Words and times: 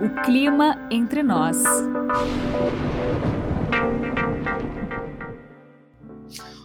O 0.00 0.22
clima 0.22 0.76
entre 0.90 1.22
nós. 1.22 1.62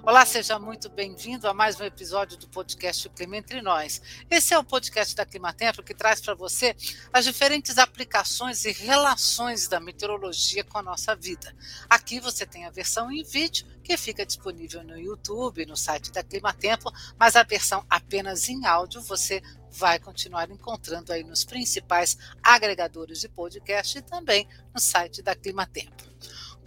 Olá, 0.06 0.26
seja 0.26 0.60
muito 0.60 0.89
bem-vindo 0.89 1.47
a 1.47 1.54
mais 1.54 1.79
um 1.79 1.86
episódio 1.86 2.38
do 2.38 2.46
podcast 2.50 3.07
O 3.07 3.10
Clima 3.10 3.38
Entre 3.38 3.62
Nós. 3.62 4.02
Esse 4.29 4.54
é 4.54 4.60
o 4.60 4.64
podcast 4.64 5.16
da 5.16 5.26
Climatempo 5.26 5.82
que 5.82 5.94
traz 5.94 6.20
para 6.20 6.34
você 6.34 6.76
as 7.14 7.23
diferentes 7.23 7.78
aplicações 7.78 8.66
e 8.66 8.73
relações 8.73 9.70
da 9.70 9.80
meteorologia 9.80 10.62
com 10.66 10.77
a 10.77 10.84
nossa 10.84 11.16
vida. 11.16 11.55
Aqui 11.89 12.20
você 12.20 12.45
tem 12.45 12.66
a 12.66 12.70
versão 12.70 13.09
em 13.09 13.23
vídeo 13.23 13.66
que 13.81 13.95
fica 13.95 14.26
disponível 14.26 14.84
no 14.84 15.00
YouTube, 15.00 15.66
no 15.66 15.77
site 15.77 16.12
da 16.12 16.22
Climatempo, 16.22 16.91
mas 17.17 17.38
a 17.38 17.44
versão 17.44 17.85
apenas 17.90 18.49
em 18.49 18.66
áudio 18.66 19.02
você 19.02 19.41
vai 19.72 19.99
continuar 19.99 20.52
encontrando 20.52 21.13
aí 21.13 21.23
nos 21.23 21.45
principais 21.45 22.17
agregadores 22.44 23.22
de 23.22 23.30
podcast 23.30 23.98
e 23.98 24.02
também 24.02 24.49
no 24.76 24.81
site 24.81 25.22
da 25.22 25.34
Climatempo. 25.34 26.04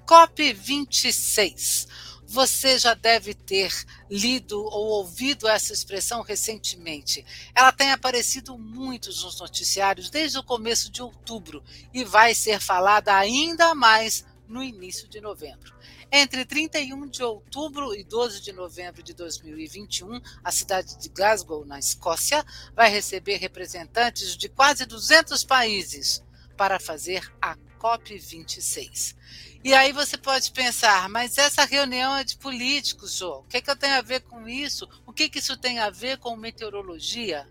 COP26 0.07 1.87
você 2.27 2.79
já 2.79 2.95
deve 2.95 3.35
ter 3.35 3.73
lido 4.11 4.61
ou 4.61 4.87
ouvido 4.87 5.49
essa 5.49 5.73
expressão 5.73 6.23
recentemente. 6.23 7.25
Ela 7.55 7.73
tem 7.73 7.93
aparecido 7.93 8.59
muito 8.59 9.09
nos 9.09 9.41
noticiários 9.41 10.11
desde 10.11 10.39
o 10.39 10.43
começo 10.43 10.91
de 10.91 11.03
outubro 11.03 11.63
e 11.95 12.05
vai 12.05 12.35
ser 12.35 12.61
falada 12.61 13.15
ainda 13.15 13.75
mais 13.75 14.25
no 14.49 14.63
início 14.63 15.09
de 15.09 15.21
novembro. 15.21 15.75
Entre 16.11 16.45
31 16.45 17.09
de 17.09 17.23
outubro 17.23 17.95
e 17.95 18.05
12 18.05 18.41
de 18.41 18.53
novembro 18.53 19.03
de 19.03 19.13
2021, 19.13 20.21
a 20.43 20.53
cidade 20.53 20.97
de 20.99 21.09
Glasgow, 21.09 21.65
na 21.65 21.79
Escócia, 21.79 22.45
vai 22.75 22.89
receber 22.89 23.37
representantes 23.37 24.37
de 24.37 24.49
quase 24.49 24.87
200 24.87 25.43
países 25.45 26.23
para 26.57 26.79
fazer 26.79 27.29
a 27.43 27.57
COP26. 27.79 29.17
E 29.67 29.75
aí 29.75 29.91
você 29.91 30.17
pode 30.17 30.53
pensar, 30.53 31.09
mas 31.09 31.37
essa 31.39 31.65
reunião 31.65 32.15
é 32.15 32.23
de 32.23 32.37
políticos, 32.37 33.17
João. 33.17 33.41
O 33.41 33.43
que, 33.49 33.57
é 33.57 33.61
que 33.61 33.69
eu 33.69 33.75
tenho 33.75 33.97
a 33.97 34.01
ver 34.01 34.21
com 34.21 34.49
isso? 34.49 34.89
O 35.05 35.13
que, 35.13 35.29
que 35.29 35.41
isso 35.41 35.57
tem 35.57 35.81
a 35.81 35.91
ver 35.91 36.19
com 36.19 36.37
meteorologia? 36.37 37.49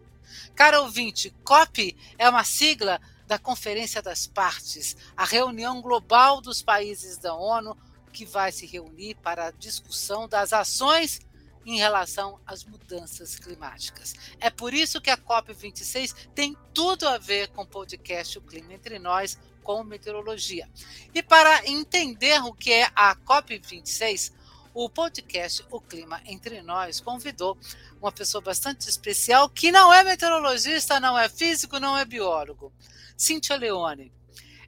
Cara 0.55 0.79
ouvinte, 0.79 1.35
COP 1.43 1.93
é 2.17 2.29
uma 2.29 2.45
sigla 2.45 3.01
da 3.27 3.37
Conferência 3.37 4.01
das 4.01 4.25
Partes, 4.25 4.95
a 5.17 5.25
reunião 5.25 5.81
global 5.81 6.39
dos 6.39 6.61
países 6.61 7.17
da 7.17 7.35
ONU 7.35 7.77
que 8.13 8.23
vai 8.23 8.49
se 8.49 8.65
reunir 8.65 9.15
para 9.15 9.47
a 9.47 9.51
discussão 9.51 10.25
das 10.25 10.53
ações 10.53 11.19
em 11.65 11.79
relação 11.79 12.39
às 12.47 12.63
mudanças 12.63 13.35
climáticas. 13.35 14.13
É 14.39 14.49
por 14.49 14.73
isso 14.73 15.01
que 15.01 15.09
a 15.09 15.17
COP26 15.17 16.15
tem 16.33 16.55
tudo 16.73 17.09
a 17.09 17.17
ver 17.17 17.49
com 17.49 17.63
o 17.63 17.67
podcast 17.67 18.37
O 18.37 18.41
Clima 18.41 18.73
Entre 18.73 18.99
Nós, 18.99 19.37
com 19.65 19.83
meteorologia. 19.83 20.69
E 21.13 21.23
para 21.23 21.67
entender 21.67 22.39
o 22.43 22.53
que 22.53 22.71
é 22.71 22.87
a 22.95 23.15
COP26, 23.15 24.31
o 24.75 24.87
podcast 24.87 25.65
O 25.71 25.81
Clima 25.81 26.21
Entre 26.25 26.61
Nós 26.61 27.01
convidou 27.01 27.57
uma 27.99 28.11
pessoa 28.11 28.41
bastante 28.41 28.87
especial 28.87 29.49
que 29.49 29.71
não 29.71 29.91
é 29.91 30.03
meteorologista, 30.03 30.99
não 30.99 31.17
é 31.17 31.27
físico, 31.27 31.79
não 31.79 31.97
é 31.97 32.05
biólogo. 32.05 32.71
Cíntia 33.17 33.57
Leone. 33.57 34.13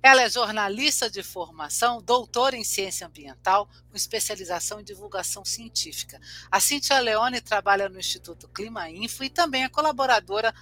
Ela 0.08 0.22
é 0.22 0.30
jornalista 0.30 1.09
de 1.09 1.22
formação, 1.22 2.02
doutora 2.02 2.55
em 2.55 2.63
ciência 2.63 3.05
ambiental, 3.05 3.69
com 3.89 3.97
especialização 3.97 4.80
em 4.80 4.83
divulgação 4.86 5.44
científica. 5.44 6.17
A 6.49 6.61
Cintia 6.61 6.97
Leone 7.02 7.41
trabalha 7.41 7.89
no 7.89 7.99
Instituto 7.99 8.47
Clima 8.47 8.89
Info 8.89 9.25
e 9.25 9.30
também 9.30 9.66
é 9.66 9.69
colaboradora 9.69 10.55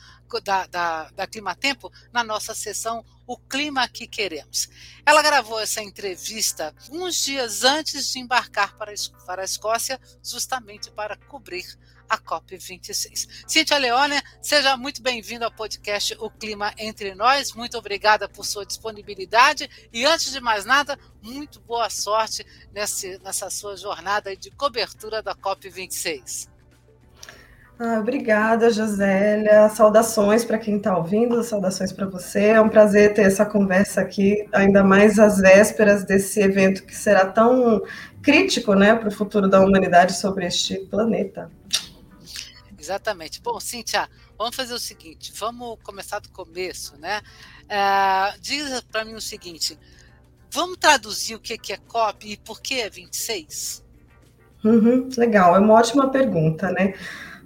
da, 0.44 0.66
da, 0.66 1.12
da 1.12 1.28
Climatempo 1.28 1.94
na 2.12 2.24
nossa 2.24 2.56
sessão 2.56 3.06
O 3.28 3.38
Clima 3.38 3.88
que 3.88 4.08
Queremos. 4.08 4.68
Ela 5.06 5.22
gravou 5.22 5.60
essa 5.60 5.80
entrevista 5.80 6.76
uns 6.90 7.24
dias 7.24 7.64
antes 7.64 8.12
de 8.12 8.18
embarcar 8.18 8.76
para, 8.76 8.96
para 9.28 9.44
a 9.44 9.46
Escócia, 9.46 10.02
justamente 10.24 10.90
para 10.90 11.16
cobrir 11.16 11.66
a 12.10 12.18
COP26. 12.18 13.28
Cíntia 13.48 13.78
Leone, 13.78 14.22
seja 14.42 14.78
muito 14.78 15.02
bem-vindo 15.02 15.46
ao 15.46 15.52
podcast 15.52 16.16
O 16.20 16.30
Clima 16.30 16.74
Entre 16.78 17.14
Nós. 17.16 17.54
Muito 17.54 17.78
obrigada 17.78 18.28
por 18.28 18.46
sua 18.46 18.66
disponibilidade 18.66 19.70
e, 19.92 20.06
antes 20.06 20.32
de 20.32 20.40
mais 20.40 20.66
nada, 20.66 20.98
muito 21.22 21.60
boa 21.62 21.90
sorte 21.90 22.46
nessa, 22.74 23.20
nessa 23.24 23.50
sua 23.50 23.76
jornada 23.76 24.36
de 24.36 24.52
cobertura 24.52 25.22
da 25.22 25.36
COP26. 25.36 26.50
Ah, 27.78 28.00
obrigada, 28.00 28.70
Josélia. 28.70 29.68
Saudações 29.68 30.46
para 30.46 30.58
quem 30.58 30.78
está 30.78 30.98
ouvindo, 30.98 31.44
saudações 31.44 31.92
para 31.92 32.06
você. 32.06 32.46
É 32.48 32.62
um 32.62 32.70
prazer 32.70 33.14
ter 33.14 33.24
essa 33.24 33.46
conversa 33.46 34.00
aqui, 34.00 34.48
ainda 34.54 34.82
mais 34.82 35.20
às 35.20 35.40
vésperas 35.40 36.06
desse 36.06 36.40
evento 36.40 36.86
que 36.86 36.96
será 36.96 37.26
tão 37.26 37.82
crítico 38.22 38.74
né, 38.76 38.96
para 38.96 39.10
o 39.10 39.12
futuro 39.12 39.50
da 39.50 39.60
humanidade 39.60 40.14
sobre 40.14 40.46
este 40.46 40.78
planeta. 40.86 41.52
Exatamente. 42.86 43.42
Bom, 43.42 43.60
Cíntia, 43.60 44.08
vamos 44.38 44.56
fazer 44.56 44.76
o 44.76 44.80
seguinte, 44.80 45.34
vamos 45.36 45.80
começar 45.82 46.20
do 46.20 46.30
começo, 46.30 46.96
né? 47.00 47.20
É, 47.68 48.38
diz 48.40 48.80
para 48.92 49.04
mim 49.04 49.16
o 49.16 49.22
seguinte, 49.22 49.76
vamos 50.52 50.78
traduzir 50.78 51.34
o 51.34 51.40
que 51.40 51.74
é 51.74 51.78
COP 51.78 52.34
e 52.34 52.38
por 52.38 52.62
que 52.62 52.80
é 52.80 52.88
26? 52.88 53.84
Uhum, 54.64 55.10
legal, 55.18 55.56
é 55.56 55.60
uma 55.60 55.74
ótima 55.74 56.12
pergunta, 56.12 56.70
né? 56.72 56.94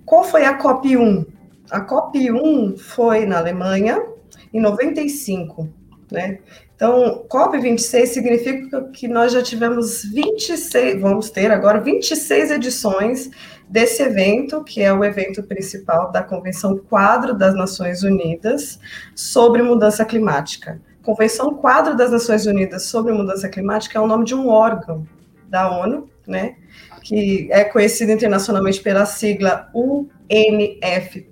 Qual 0.06 0.26
foi 0.26 0.44
a 0.44 0.56
COP 0.56 0.98
1? 0.98 1.26
A 1.72 1.80
COP 1.80 2.32
1 2.32 2.78
foi 2.78 3.26
na 3.26 3.38
Alemanha 3.38 4.06
em 4.54 4.60
95, 4.60 5.70
né? 6.12 6.40
Então, 6.76 7.26
COP26 7.30 8.06
significa 8.08 8.90
que 8.92 9.08
nós 9.08 9.32
já 9.32 9.42
tivemos 9.42 10.04
26, 10.04 11.00
vamos 11.00 11.30
ter 11.30 11.50
agora 11.50 11.80
26 11.80 12.52
edições 12.52 13.30
desse 13.70 14.02
evento, 14.02 14.64
que 14.64 14.82
é 14.82 14.92
o 14.92 15.04
evento 15.04 15.44
principal 15.44 16.12
da 16.12 16.24
Convenção 16.24 16.76
Quadro 16.78 17.36
das 17.36 17.54
Nações 17.54 18.02
Unidas 18.02 18.80
sobre 19.16 19.62
Mudança 19.62 20.04
Climática. 20.04 20.82
Convenção 21.04 21.54
Quadro 21.54 21.96
das 21.96 22.12
Nações 22.12 22.48
Unidas 22.48 22.84
sobre 22.86 23.14
Mudança 23.14 23.48
Climática 23.48 24.00
é 24.00 24.02
o 24.02 24.08
nome 24.08 24.26
de 24.26 24.34
um 24.34 24.48
órgão 24.50 25.08
da 25.48 25.70
ONU, 25.72 26.10
né, 26.28 26.56
que 27.04 27.48
é 27.52 27.64
conhecido 27.64 28.12
internacionalmente 28.12 28.82
pela 28.82 29.06
sigla 29.06 29.70
UNFCCC, 29.74 31.30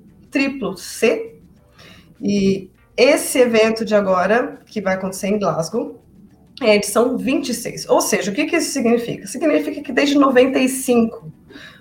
e 2.22 2.70
esse 2.96 3.40
evento 3.40 3.84
de 3.86 3.94
agora, 3.94 4.60
que 4.66 4.82
vai 4.82 4.96
acontecer 4.96 5.28
em 5.28 5.38
Glasgow, 5.38 6.04
é 6.62 6.72
a 6.72 6.76
edição 6.76 7.18
26. 7.18 7.88
Ou 7.90 8.02
seja, 8.02 8.32
o 8.32 8.34
que, 8.34 8.46
que 8.46 8.56
isso 8.56 8.72
significa? 8.72 9.28
Significa 9.28 9.82
que 9.82 9.92
desde 9.92 10.18
95 10.18 11.32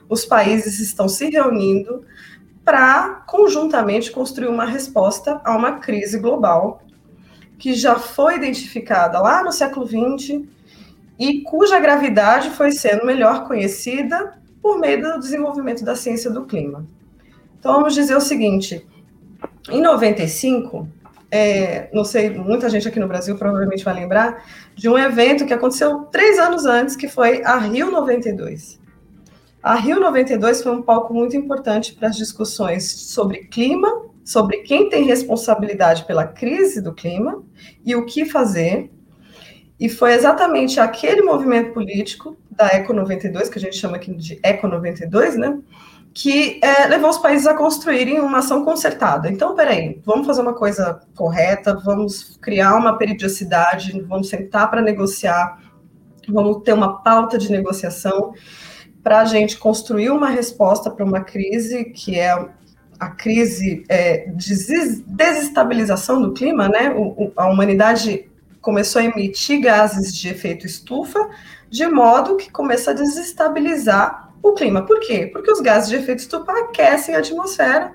os 0.08 0.24
países 0.24 0.78
estão 0.80 1.08
se 1.08 1.28
reunindo 1.28 2.04
para 2.64 3.24
conjuntamente 3.26 4.10
construir 4.10 4.48
uma 4.48 4.64
resposta 4.64 5.40
a 5.44 5.56
uma 5.56 5.78
crise 5.78 6.18
global 6.18 6.82
que 7.58 7.74
já 7.74 7.96
foi 7.96 8.36
identificada 8.36 9.20
lá 9.20 9.42
no 9.42 9.52
século 9.52 9.86
XX 9.86 10.42
e 11.18 11.42
cuja 11.42 11.78
gravidade 11.78 12.50
foi 12.50 12.72
sendo 12.72 13.06
melhor 13.06 13.46
conhecida 13.46 14.36
por 14.60 14.78
meio 14.78 15.00
do 15.00 15.20
desenvolvimento 15.20 15.84
da 15.84 15.94
ciência 15.94 16.30
do 16.30 16.44
clima. 16.44 16.84
Então, 17.58 17.74
vamos 17.74 17.94
dizer 17.94 18.16
o 18.16 18.20
seguinte: 18.20 18.86
em 19.70 19.80
95, 19.80 20.88
é, 21.30 21.88
não 21.92 22.04
sei, 22.04 22.30
muita 22.30 22.68
gente 22.68 22.86
aqui 22.86 23.00
no 23.00 23.08
Brasil 23.08 23.36
provavelmente 23.36 23.84
vai 23.84 23.94
lembrar 23.94 24.44
de 24.74 24.88
um 24.88 24.98
evento 24.98 25.46
que 25.46 25.54
aconteceu 25.54 26.00
três 26.10 26.38
anos 26.38 26.66
antes, 26.66 26.96
que 26.96 27.08
foi 27.08 27.42
a 27.42 27.56
Rio 27.58 27.90
92. 27.90 28.78
A 29.66 29.74
Rio 29.74 29.98
92 29.98 30.62
foi 30.62 30.70
um 30.70 30.80
palco 30.80 31.12
muito 31.12 31.36
importante 31.36 31.92
para 31.92 32.06
as 32.06 32.16
discussões 32.16 32.88
sobre 32.88 33.46
clima, 33.46 34.04
sobre 34.24 34.58
quem 34.58 34.88
tem 34.88 35.02
responsabilidade 35.02 36.04
pela 36.04 36.24
crise 36.24 36.80
do 36.80 36.94
clima 36.94 37.42
e 37.84 37.96
o 37.96 38.06
que 38.06 38.24
fazer. 38.24 38.88
E 39.80 39.88
foi 39.88 40.12
exatamente 40.12 40.78
aquele 40.78 41.20
movimento 41.20 41.72
político 41.72 42.36
da 42.48 42.68
Eco 42.68 42.92
92, 42.92 43.48
que 43.48 43.58
a 43.58 43.60
gente 43.60 43.76
chama 43.76 43.96
aqui 43.96 44.14
de 44.14 44.38
Eco 44.40 44.68
92, 44.68 45.36
né? 45.36 45.58
Que 46.14 46.60
é, 46.62 46.86
levou 46.86 47.10
os 47.10 47.18
países 47.18 47.48
a 47.48 47.54
construírem 47.54 48.20
uma 48.20 48.38
ação 48.38 48.64
concertada. 48.64 49.28
Então, 49.28 49.56
peraí, 49.56 50.00
vamos 50.04 50.28
fazer 50.28 50.42
uma 50.42 50.54
coisa 50.54 51.00
correta, 51.16 51.74
vamos 51.74 52.38
criar 52.40 52.76
uma 52.76 52.96
periodicidade, 52.96 54.00
vamos 54.02 54.28
sentar 54.28 54.70
para 54.70 54.80
negociar, 54.80 55.60
vamos 56.28 56.62
ter 56.62 56.72
uma 56.72 57.02
pauta 57.02 57.36
de 57.36 57.50
negociação 57.50 58.32
para 59.06 59.20
a 59.20 59.24
gente 59.24 59.56
construir 59.56 60.10
uma 60.10 60.28
resposta 60.28 60.90
para 60.90 61.04
uma 61.04 61.20
crise 61.20 61.84
que 61.84 62.18
é 62.18 62.32
a 62.98 63.08
crise 63.08 63.84
é, 63.88 64.28
de 64.30 64.52
desestabilização 65.06 66.20
do 66.20 66.32
clima, 66.32 66.68
né? 66.68 66.92
O, 66.92 67.30
a 67.36 67.46
humanidade 67.46 68.28
começou 68.60 69.00
a 69.00 69.04
emitir 69.04 69.60
gases 69.60 70.12
de 70.12 70.28
efeito 70.28 70.66
estufa, 70.66 71.20
de 71.70 71.86
modo 71.86 72.34
que 72.34 72.50
começa 72.50 72.90
a 72.90 72.94
desestabilizar 72.94 74.32
o 74.42 74.54
clima. 74.54 74.84
Por 74.84 74.98
quê? 74.98 75.30
Porque 75.32 75.52
os 75.52 75.60
gases 75.60 75.88
de 75.88 75.94
efeito 75.94 76.18
estufa 76.18 76.50
aquecem 76.50 77.14
a 77.14 77.18
atmosfera 77.18 77.94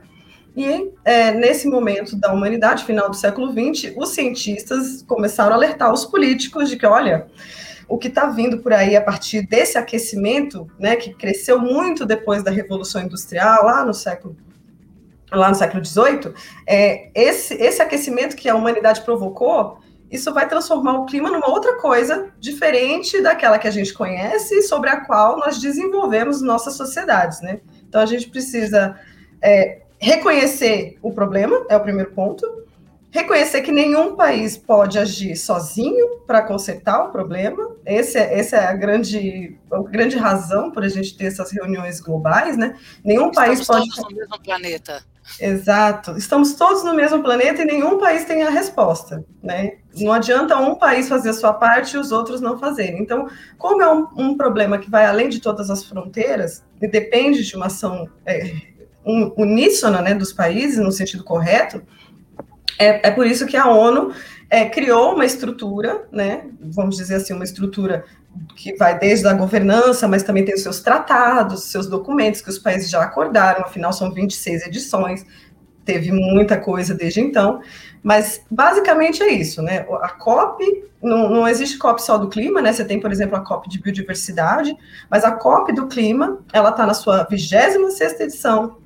E 0.56 0.94
é, 1.04 1.34
nesse 1.34 1.68
momento 1.68 2.16
da 2.16 2.32
humanidade, 2.32 2.86
final 2.86 3.10
do 3.10 3.18
século 3.18 3.52
XX, 3.52 3.94
os 3.98 4.12
cientistas 4.12 5.04
começaram 5.06 5.52
a 5.52 5.56
alertar 5.56 5.92
os 5.92 6.06
políticos 6.06 6.70
de 6.70 6.78
que, 6.78 6.86
olha, 6.86 7.28
o 7.92 7.98
que 7.98 8.08
está 8.08 8.28
vindo 8.28 8.60
por 8.60 8.72
aí 8.72 8.96
a 8.96 9.02
partir 9.02 9.46
desse 9.46 9.78
aquecimento, 9.78 10.66
né, 10.80 10.96
que 10.96 11.14
cresceu 11.14 11.60
muito 11.60 12.06
depois 12.06 12.42
da 12.42 12.50
Revolução 12.50 13.02
Industrial, 13.02 13.66
lá 13.66 13.86
no 13.86 13.94
século 13.94 14.36
lá 15.30 15.48
no 15.48 15.56
século 15.56 15.84
XVIII, 15.84 16.34
é, 16.68 17.10
esse, 17.16 17.54
esse 17.54 17.82
aquecimento 17.82 18.36
que 18.36 18.50
a 18.50 18.56
humanidade 18.56 19.02
provocou, 19.02 19.80
isso 20.10 20.34
vai 20.34 20.46
transformar 20.46 21.00
o 21.00 21.06
clima 21.06 21.30
numa 21.30 21.50
outra 21.50 21.78
coisa 21.78 22.30
diferente 22.38 23.22
daquela 23.22 23.58
que 23.58 23.68
a 23.68 23.72
gente 23.72 23.94
conhece 23.94 24.56
e 24.56 24.62
sobre 24.62 24.90
a 24.90 25.06
qual 25.06 25.38
nós 25.38 25.58
desenvolvemos 25.58 26.42
nossas 26.42 26.76
sociedades, 26.76 27.40
né? 27.42 27.62
Então 27.88 28.02
a 28.02 28.06
gente 28.06 28.30
precisa 28.30 29.00
é, 29.42 29.84
reconhecer 30.00 30.98
o 31.02 31.14
problema, 31.14 31.66
é 31.70 31.78
o 31.78 31.82
primeiro 31.82 32.12
ponto, 32.12 32.46
reconhecer 33.12 33.62
que 33.62 33.72
nenhum 33.72 34.16
país 34.16 34.58
pode 34.58 34.98
agir 34.98 35.36
sozinho 35.36 36.20
para 36.26 36.42
consertar 36.42 37.04
o 37.06 37.12
problema. 37.12 37.76
Esse 37.86 38.18
é, 38.18 38.40
essa 38.40 38.56
é 38.56 38.66
a 38.66 38.74
grande, 38.74 39.60
a 39.72 39.82
grande 39.84 40.18
razão 40.18 40.72
por 40.72 40.84
a 40.84 40.88
gente 40.88 41.16
ter 41.16 41.26
essas 41.26 41.52
reuniões 41.52 42.00
globais, 42.00 42.58
né? 42.58 42.76
Nenhum 43.04 43.30
Estamos 43.30 43.36
país 43.36 43.68
pode. 43.68 43.90
Todos 43.90 44.10
no 44.10 44.18
mesmo 44.18 44.42
planeta. 44.42 45.04
Exato. 45.40 46.18
Estamos 46.18 46.54
todos 46.54 46.84
no 46.84 46.94
mesmo 46.94 47.22
planeta 47.22 47.62
e 47.62 47.66
nenhum 47.66 48.00
país 48.00 48.26
tem 48.26 48.44
a 48.44 48.50
resposta, 48.50 49.24
né? 49.42 49.74
Não 49.96 50.12
adianta 50.12 50.58
um 50.58 50.76
país 50.76 51.08
fazer 51.08 51.30
a 51.30 51.34
sua 51.34 51.54
parte 51.54 51.96
e 51.96 52.00
os 52.00 52.12
outros 52.12 52.42
não 52.42 52.58
fazerem. 52.58 53.02
Então, 53.02 53.28
como 53.58 53.82
é 53.82 53.94
um, 53.94 54.08
um 54.18 54.38
problema 54.38 54.78
que 54.78 54.90
vai 54.90 55.06
além 55.06 55.30
de 55.30 55.40
todas 55.40 55.70
as 55.70 55.84
fronteiras 55.84 56.64
e 56.82 56.88
depende 56.88 57.44
de 57.44 57.56
uma 57.56 57.68
ação 57.68 58.10
é, 58.26 58.52
uníssona, 59.06 60.02
né, 60.02 60.14
dos 60.14 60.34
países 60.34 60.78
no 60.78 60.92
sentido 60.92 61.24
correto, 61.24 61.82
é, 62.82 63.02
é 63.04 63.12
por 63.12 63.28
isso 63.28 63.46
que 63.46 63.56
a 63.56 63.68
ONU 63.68 64.12
é, 64.50 64.66
criou 64.66 65.14
uma 65.14 65.26
estrutura, 65.26 66.08
né, 66.12 66.46
vamos 66.60 66.98
dizer 66.98 67.16
assim, 67.16 67.34
uma 67.34 67.44
estrutura 67.44 68.04
que 68.56 68.76
vai 68.76 68.98
desde 68.98 69.28
a 69.28 69.34
governança, 69.34 70.08
mas 70.08 70.24
também 70.24 70.44
tem 70.44 70.56
os 70.56 70.64
seus 70.64 70.82
tratados, 70.82 71.66
seus 71.66 71.88
documentos 71.88 72.42
que 72.42 72.50
os 72.50 72.58
países 72.58 72.90
já 72.90 73.02
acordaram, 73.02 73.62
afinal 73.64 73.94
são 73.94 74.12
26 74.12 74.66
edições, 74.68 75.26
teve 75.86 76.12
muita 76.12 76.58
coisa 76.58 76.94
desde 76.94 77.22
então, 77.22 77.62
mas 78.02 78.44
basicamente 78.50 79.22
é 79.22 79.30
isso, 79.32 79.62
né? 79.62 79.86
A 80.02 80.10
COP, 80.10 80.64
não, 81.02 81.30
não 81.30 81.48
existe 81.48 81.78
COP 81.78 82.02
só 82.02 82.18
do 82.18 82.30
clima, 82.30 82.62
né? 82.62 82.72
Você 82.72 82.86
tem, 82.86 83.00
por 83.00 83.12
exemplo, 83.12 83.36
a 83.36 83.42
COP 83.42 83.70
de 83.70 83.82
biodiversidade, 83.82 84.76
mas 85.10 85.24
a 85.24 85.32
COP 85.32 85.74
do 85.74 85.88
clima, 85.88 86.40
ela 86.54 86.70
está 86.70 86.86
na 86.86 86.94
sua 86.94 87.24
26 87.30 88.20
edição, 88.20 88.78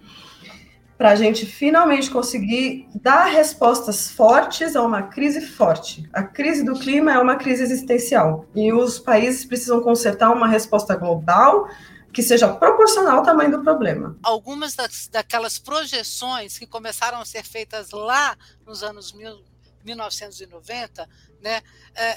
para 0.97 1.11
a 1.11 1.15
gente 1.15 1.45
finalmente 1.45 2.09
conseguir 2.09 2.87
dar 2.95 3.25
respostas 3.25 4.09
fortes 4.09 4.75
a 4.75 4.81
uma 4.81 5.03
crise 5.03 5.41
forte. 5.41 6.07
A 6.13 6.23
crise 6.23 6.63
do 6.63 6.73
clima 6.79 7.11
é 7.11 7.19
uma 7.19 7.35
crise 7.35 7.63
existencial 7.63 8.45
e 8.55 8.71
os 8.71 8.97
países 8.97 9.43
precisam 9.43 9.81
consertar 9.81 10.31
uma 10.31 10.47
resposta 10.47 10.95
global 10.95 11.67
que 12.13 12.23
seja 12.23 12.47
proporcional 12.47 13.17
ao 13.17 13.23
tamanho 13.23 13.51
do 13.51 13.61
problema. 13.61 14.17
Algumas 14.23 14.73
das, 14.73 15.09
daquelas 15.09 15.59
projeções 15.59 16.57
que 16.57 16.65
começaram 16.65 17.19
a 17.19 17.25
ser 17.25 17.43
feitas 17.43 17.91
lá 17.91 18.37
nos 18.65 18.81
anos 18.81 19.11
mil, 19.11 19.43
1990, 19.83 21.09
né, 21.41 21.61
é, 21.93 22.15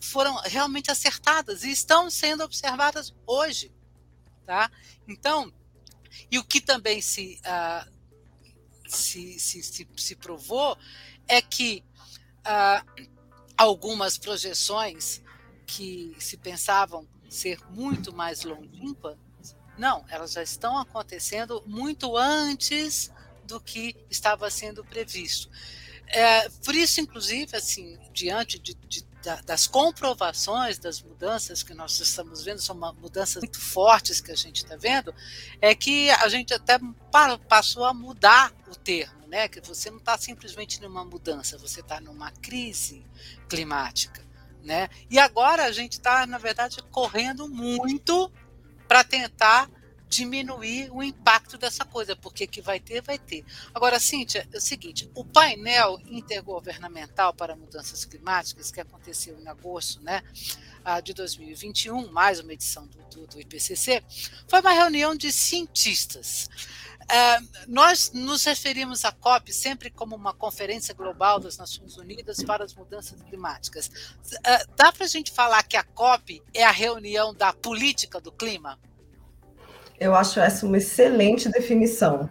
foram 0.00 0.36
realmente 0.44 0.88
acertadas 0.88 1.64
e 1.64 1.72
estão 1.72 2.08
sendo 2.08 2.44
observadas 2.44 3.12
hoje, 3.26 3.72
tá? 4.46 4.70
Então, 5.06 5.52
e 6.30 6.38
o 6.38 6.44
que 6.44 6.60
também 6.60 7.00
se 7.00 7.40
uh, 7.44 7.99
se, 8.90 9.38
se, 9.38 9.62
se, 9.62 9.88
se 9.96 10.16
provou 10.16 10.76
é 11.26 11.40
que 11.40 11.84
ah, 12.44 12.84
algumas 13.56 14.18
projeções 14.18 15.22
que 15.66 16.16
se 16.18 16.36
pensavam 16.36 17.06
ser 17.28 17.58
muito 17.70 18.12
mais 18.12 18.42
longínquas, 18.42 19.16
não, 19.78 20.04
elas 20.08 20.32
já 20.32 20.42
estão 20.42 20.76
acontecendo 20.76 21.62
muito 21.66 22.16
antes 22.16 23.10
do 23.44 23.60
que 23.60 23.96
estava 24.10 24.50
sendo 24.50 24.84
previsto. 24.84 25.48
É, 26.06 26.48
por 26.64 26.74
isso, 26.74 27.00
inclusive, 27.00 27.56
assim, 27.56 27.98
diante 28.12 28.58
de, 28.58 28.74
de 28.74 29.04
das 29.44 29.66
comprovações 29.66 30.78
das 30.78 31.02
mudanças 31.02 31.62
que 31.62 31.74
nós 31.74 31.98
estamos 32.00 32.42
vendo, 32.42 32.60
são 32.60 32.74
mudanças 32.98 33.42
muito 33.42 33.60
fortes 33.60 34.20
que 34.20 34.32
a 34.32 34.36
gente 34.36 34.64
está 34.64 34.76
vendo, 34.76 35.14
é 35.60 35.74
que 35.74 36.10
a 36.10 36.28
gente 36.28 36.54
até 36.54 36.78
passou 37.48 37.84
a 37.84 37.92
mudar 37.92 38.52
o 38.68 38.74
termo, 38.74 39.26
né? 39.26 39.48
Que 39.48 39.60
você 39.60 39.90
não 39.90 39.98
está 39.98 40.16
simplesmente 40.16 40.80
numa 40.80 41.04
mudança, 41.04 41.58
você 41.58 41.80
está 41.80 42.00
numa 42.00 42.30
crise 42.30 43.04
climática, 43.48 44.24
né? 44.62 44.88
E 45.10 45.18
agora 45.18 45.64
a 45.64 45.72
gente 45.72 45.92
está, 45.92 46.26
na 46.26 46.38
verdade, 46.38 46.82
correndo 46.90 47.48
muito 47.48 48.32
para 48.88 49.04
tentar 49.04 49.68
diminuir 50.10 50.90
o 50.90 51.02
impacto 51.04 51.56
dessa 51.56 51.84
coisa, 51.84 52.16
porque 52.16 52.44
que 52.44 52.60
vai 52.60 52.80
ter, 52.80 53.00
vai 53.00 53.16
ter. 53.16 53.44
Agora, 53.72 54.00
Cíntia, 54.00 54.46
é 54.52 54.58
o 54.58 54.60
seguinte, 54.60 55.08
o 55.14 55.24
painel 55.24 56.00
intergovernamental 56.06 57.32
para 57.32 57.54
mudanças 57.54 58.04
climáticas, 58.04 58.72
que 58.72 58.80
aconteceu 58.80 59.38
em 59.40 59.46
agosto 59.46 60.02
né, 60.02 60.20
de 61.04 61.14
2021, 61.14 62.10
mais 62.10 62.40
uma 62.40 62.52
edição 62.52 62.88
do, 62.88 62.98
do, 63.04 63.26
do 63.28 63.40
IPCC, 63.40 64.02
foi 64.48 64.60
uma 64.60 64.72
reunião 64.72 65.14
de 65.14 65.30
cientistas. 65.30 66.50
É, 67.08 67.40
nós 67.66 68.12
nos 68.12 68.44
referimos 68.44 69.04
à 69.04 69.12
COP 69.12 69.52
sempre 69.52 69.90
como 69.90 70.14
uma 70.14 70.32
conferência 70.32 70.94
global 70.94 71.40
das 71.40 71.56
Nações 71.56 71.96
Unidas 71.96 72.42
para 72.42 72.64
as 72.64 72.74
mudanças 72.74 73.20
climáticas. 73.22 73.90
É, 74.44 74.64
dá 74.76 74.92
para 74.92 75.04
a 75.04 75.08
gente 75.08 75.30
falar 75.30 75.62
que 75.62 75.76
a 75.76 75.82
COP 75.82 76.42
é 76.52 76.64
a 76.64 76.70
reunião 76.70 77.32
da 77.32 77.52
política 77.52 78.20
do 78.20 78.30
clima? 78.30 78.78
Eu 80.00 80.14
acho 80.14 80.40
essa 80.40 80.66
uma 80.66 80.78
excelente 80.78 81.50
definição. 81.50 82.30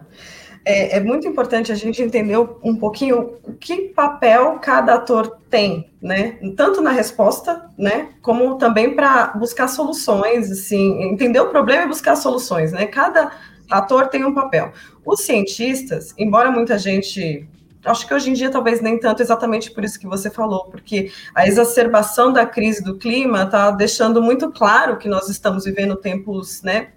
É, 0.66 0.98
é, 0.98 1.00
muito 1.00 1.28
importante 1.28 1.72
a 1.72 1.76
gente 1.76 2.02
entender 2.02 2.38
um 2.38 2.76
pouquinho 2.76 3.38
o 3.44 3.54
que 3.54 3.90
papel 3.90 4.60
cada 4.60 4.96
ator 4.96 5.40
tem, 5.50 5.90
né? 6.02 6.38
Tanto 6.58 6.82
na 6.82 6.92
resposta, 6.92 7.70
né? 7.78 8.10
Como 8.22 8.58
também 8.58 8.96
para 8.96 9.28
buscar 9.28 9.68
soluções, 9.68 10.52
assim, 10.52 11.04
entender 11.04 11.40
o 11.40 11.50
problema 11.50 11.84
e 11.84 11.88
buscar 11.88 12.16
soluções, 12.16 12.72
né? 12.72 12.88
Cada 12.88 13.32
ator 13.70 14.08
tem 14.08 14.26
um 14.26 14.34
papel. 14.34 14.74
Os 15.06 15.22
cientistas, 15.22 16.14
embora 16.18 16.52
muita 16.52 16.78
gente 16.78 17.48
acho 17.86 18.06
que 18.06 18.14
hoje 18.14 18.30
em 18.30 18.34
dia 18.34 18.52
talvez 18.52 18.82
nem 18.82 19.00
tanto 19.00 19.22
exatamente 19.22 19.72
por 19.72 19.86
isso 19.86 19.98
que 19.98 20.06
você 20.06 20.30
falou, 20.30 20.66
porque 20.66 21.12
a 21.34 21.48
exacerbação 21.48 22.34
da 22.34 22.46
crise 22.46 22.84
do 22.84 22.98
clima 22.98 23.44
está 23.44 23.72
deixando 23.72 24.22
muito 24.22 24.52
claro 24.52 24.98
que 24.98 25.08
nós 25.08 25.30
estamos 25.30 25.64
vivendo 25.64 25.96
tempos, 25.96 26.62
né, 26.62 26.90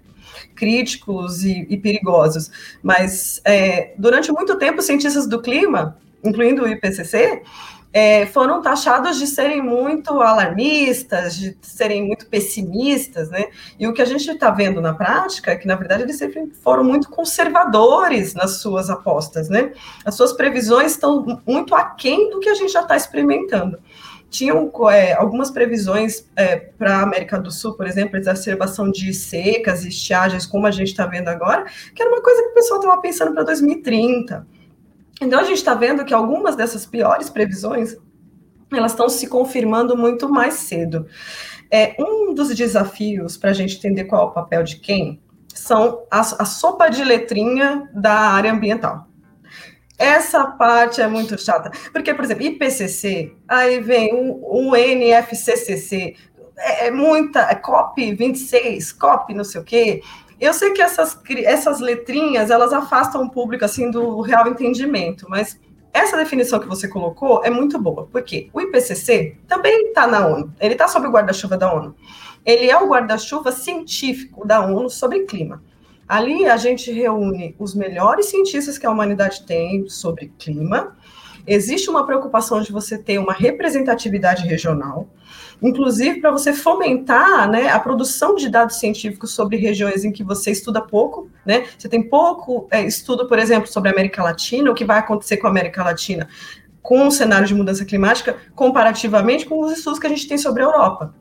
críticos 0.55 1.43
e, 1.43 1.65
e 1.69 1.77
perigosos. 1.77 2.51
Mas 2.81 3.41
é, 3.45 3.93
durante 3.97 4.31
muito 4.31 4.57
tempo, 4.57 4.81
cientistas 4.81 5.27
do 5.27 5.41
clima, 5.41 5.97
incluindo 6.23 6.63
o 6.63 6.67
IPCC, 6.67 7.41
é, 7.93 8.25
foram 8.25 8.59
taxados 8.59 9.19
de 9.19 9.27
serem 9.27 9.61
muito 9.61 10.19
alarmistas, 10.19 11.35
de 11.35 11.55
serem 11.61 12.03
muito 12.07 12.25
pessimistas, 12.25 13.29
né? 13.29 13.45
E 13.79 13.87
o 13.87 13.93
que 13.93 14.01
a 14.01 14.05
gente 14.05 14.27
está 14.27 14.49
vendo 14.49 14.81
na 14.81 14.95
prática 14.95 15.51
é 15.51 15.55
que, 15.55 15.67
na 15.67 15.75
verdade, 15.75 16.01
eles 16.01 16.17
sempre 16.17 16.51
foram 16.63 16.83
muito 16.83 17.07
conservadores 17.09 18.33
nas 18.33 18.57
suas 18.57 18.89
apostas, 18.89 19.47
né? 19.47 19.73
As 20.03 20.15
suas 20.15 20.33
previsões 20.33 20.93
estão 20.93 21.39
muito 21.45 21.75
aquém 21.75 22.31
do 22.31 22.39
que 22.39 22.49
a 22.49 22.55
gente 22.55 22.73
já 22.73 22.81
está 22.81 22.97
experimentando 22.97 23.77
tinham 24.33 24.71
é, 24.89 25.13
algumas 25.13 25.51
previsões 25.51 26.27
é, 26.35 26.55
para 26.55 26.97
a 26.97 27.03
América 27.03 27.39
do 27.39 27.51
Sul, 27.51 27.77
por 27.77 27.85
exemplo, 27.85 28.17
exacerbação 28.17 28.89
de 28.89 29.13
secas 29.13 29.85
e 29.85 29.89
estiagens, 29.89 30.47
como 30.47 30.65
a 30.65 30.71
gente 30.71 30.87
está 30.87 31.05
vendo 31.05 31.27
agora, 31.27 31.65
que 31.93 32.01
era 32.01 32.11
uma 32.11 32.21
coisa 32.21 32.41
que 32.41 32.49
o 32.49 32.53
pessoal 32.55 32.79
estava 32.79 32.99
pensando 32.99 33.31
para 33.31 33.43
2030. 33.43 34.47
Então 35.21 35.39
a 35.39 35.43
gente 35.43 35.57
está 35.57 35.75
vendo 35.75 36.03
que 36.03 36.15
algumas 36.15 36.55
dessas 36.55 36.83
piores 36.83 37.29
previsões 37.29 37.95
elas 38.71 38.93
estão 38.93 39.07
se 39.07 39.27
confirmando 39.27 39.95
muito 39.95 40.27
mais 40.27 40.55
cedo. 40.55 41.05
É, 41.69 41.95
um 41.99 42.33
dos 42.33 42.55
desafios 42.55 43.37
para 43.37 43.51
a 43.51 43.53
gente 43.53 43.77
entender 43.77 44.05
qual 44.05 44.23
é 44.23 44.25
o 44.25 44.31
papel 44.31 44.63
de 44.63 44.77
quem 44.77 45.21
são 45.53 46.07
a, 46.09 46.21
a 46.21 46.45
sopa 46.45 46.89
de 46.89 47.03
letrinha 47.03 47.87
da 47.93 48.13
área 48.13 48.51
ambiental. 48.51 49.07
Essa 50.03 50.45
parte 50.45 51.01
é 51.01 51.07
muito 51.07 51.39
chata. 51.41 51.71
Porque, 51.91 52.13
por 52.13 52.25
exemplo, 52.25 52.43
IPCC, 52.43 53.33
aí 53.47 53.79
vem 53.79 54.13
o, 54.13 54.71
o 54.71 54.75
NFCCC, 54.75 56.15
é, 56.57 56.91
muita, 56.91 57.41
é 57.41 57.55
COP 57.55 58.13
26, 58.13 58.91
COP 58.93 59.33
não 59.33 59.43
sei 59.43 59.61
o 59.61 59.63
quê. 59.63 60.01
Eu 60.39 60.53
sei 60.53 60.71
que 60.71 60.81
essas, 60.81 61.17
essas 61.45 61.79
letrinhas, 61.79 62.49
elas 62.49 62.73
afastam 62.73 63.23
o 63.23 63.31
público, 63.31 63.63
assim, 63.63 63.89
do 63.89 64.19
real 64.21 64.47
entendimento, 64.47 65.25
mas 65.29 65.57
essa 65.93 66.17
definição 66.17 66.59
que 66.59 66.67
você 66.67 66.87
colocou 66.87 67.41
é 67.45 67.49
muito 67.49 67.79
boa, 67.79 68.07
porque 68.11 68.49
o 68.51 68.59
IPCC 68.59 69.37
também 69.47 69.87
está 69.87 70.07
na 70.07 70.25
ONU, 70.25 70.51
ele 70.59 70.73
está 70.73 70.87
sob 70.87 71.07
o 71.07 71.11
guarda-chuva 71.11 71.55
da 71.55 71.71
ONU. 71.71 71.95
Ele 72.43 72.69
é 72.69 72.77
o 72.77 72.87
guarda-chuva 72.87 73.51
científico 73.51 74.45
da 74.45 74.59
ONU 74.59 74.89
sobre 74.89 75.21
clima. 75.21 75.63
Ali 76.07 76.45
a 76.45 76.57
gente 76.57 76.91
reúne 76.91 77.55
os 77.57 77.73
melhores 77.73 78.27
cientistas 78.27 78.77
que 78.77 78.85
a 78.85 78.91
humanidade 78.91 79.45
tem 79.45 79.87
sobre 79.87 80.33
clima. 80.37 80.95
Existe 81.45 81.89
uma 81.89 82.05
preocupação 82.05 82.61
de 82.61 82.71
você 82.71 82.97
ter 82.97 83.17
uma 83.17 83.33
representatividade 83.33 84.47
regional, 84.47 85.09
inclusive 85.61 86.21
para 86.21 86.31
você 86.31 86.53
fomentar 86.53 87.49
né, 87.49 87.69
a 87.69 87.79
produção 87.79 88.35
de 88.35 88.49
dados 88.49 88.77
científicos 88.77 89.31
sobre 89.31 89.57
regiões 89.57 90.05
em 90.05 90.11
que 90.11 90.23
você 90.23 90.51
estuda 90.51 90.81
pouco. 90.81 91.29
Né? 91.45 91.65
Você 91.77 91.89
tem 91.89 92.01
pouco 92.01 92.67
é, 92.71 92.81
estudo, 92.85 93.27
por 93.27 93.39
exemplo, 93.39 93.67
sobre 93.67 93.89
a 93.89 93.91
América 93.91 94.23
Latina, 94.23 94.71
o 94.71 94.73
que 94.73 94.85
vai 94.85 94.99
acontecer 94.99 95.37
com 95.37 95.47
a 95.47 95.49
América 95.49 95.83
Latina 95.83 96.27
com 96.81 97.07
o 97.07 97.11
cenário 97.11 97.47
de 97.47 97.55
mudança 97.55 97.85
climática, 97.85 98.35
comparativamente 98.53 99.45
com 99.45 99.61
os 99.61 99.71
estudos 99.71 99.97
que 99.97 100.05
a 100.05 100.09
gente 100.09 100.27
tem 100.27 100.37
sobre 100.37 100.61
a 100.61 100.65
Europa. 100.65 101.15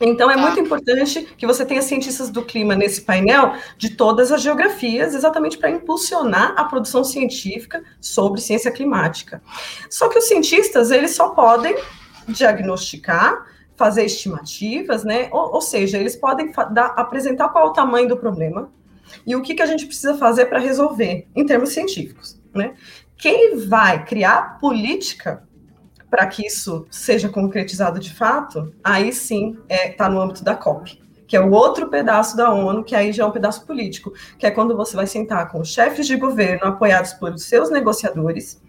Então, 0.00 0.30
é 0.30 0.34
tá. 0.34 0.40
muito 0.40 0.60
importante 0.60 1.28
que 1.36 1.46
você 1.46 1.64
tenha 1.64 1.82
cientistas 1.82 2.30
do 2.30 2.44
clima 2.44 2.74
nesse 2.74 3.02
painel 3.02 3.54
de 3.76 3.90
todas 3.90 4.30
as 4.30 4.42
geografias, 4.42 5.14
exatamente 5.14 5.58
para 5.58 5.70
impulsionar 5.70 6.54
a 6.56 6.64
produção 6.64 7.02
científica 7.04 7.82
sobre 8.00 8.40
ciência 8.40 8.70
climática. 8.70 9.42
Só 9.90 10.08
que 10.08 10.18
os 10.18 10.24
cientistas, 10.24 10.90
eles 10.90 11.14
só 11.14 11.30
podem 11.30 11.76
diagnosticar, 12.28 13.46
fazer 13.76 14.04
estimativas, 14.04 15.04
né? 15.04 15.28
Ou, 15.32 15.54
ou 15.54 15.60
seja, 15.60 15.98
eles 15.98 16.16
podem 16.16 16.52
dar, 16.72 16.94
apresentar 16.96 17.48
qual 17.48 17.68
é 17.68 17.70
o 17.70 17.72
tamanho 17.72 18.08
do 18.08 18.16
problema 18.16 18.70
e 19.26 19.34
o 19.34 19.42
que, 19.42 19.54
que 19.54 19.62
a 19.62 19.66
gente 19.66 19.86
precisa 19.86 20.16
fazer 20.18 20.46
para 20.46 20.58
resolver, 20.58 21.26
em 21.34 21.46
termos 21.46 21.70
científicos, 21.70 22.38
né? 22.54 22.74
Quem 23.16 23.56
vai 23.66 24.04
criar 24.04 24.58
política 24.60 25.47
para 26.10 26.26
que 26.26 26.46
isso 26.46 26.86
seja 26.90 27.28
concretizado 27.28 28.00
de 28.00 28.14
fato, 28.14 28.72
aí 28.82 29.12
sim 29.12 29.58
está 29.68 29.74
é, 29.74 29.88
tá 29.90 30.08
no 30.08 30.20
âmbito 30.20 30.42
da 30.42 30.54
COP, 30.54 31.02
que 31.26 31.36
é 31.36 31.40
o 31.40 31.50
outro 31.50 31.88
pedaço 31.88 32.36
da 32.36 32.52
ONU, 32.52 32.82
que 32.82 32.94
aí 32.94 33.12
já 33.12 33.24
é 33.24 33.26
um 33.26 33.30
pedaço 33.30 33.66
político, 33.66 34.12
que 34.38 34.46
é 34.46 34.50
quando 34.50 34.76
você 34.76 34.96
vai 34.96 35.06
sentar 35.06 35.50
com 35.50 35.60
os 35.60 35.72
chefes 35.72 36.06
de 36.06 36.16
governo 36.16 36.66
apoiados 36.66 37.12
por 37.12 37.38
seus 37.38 37.70
negociadores, 37.70 38.60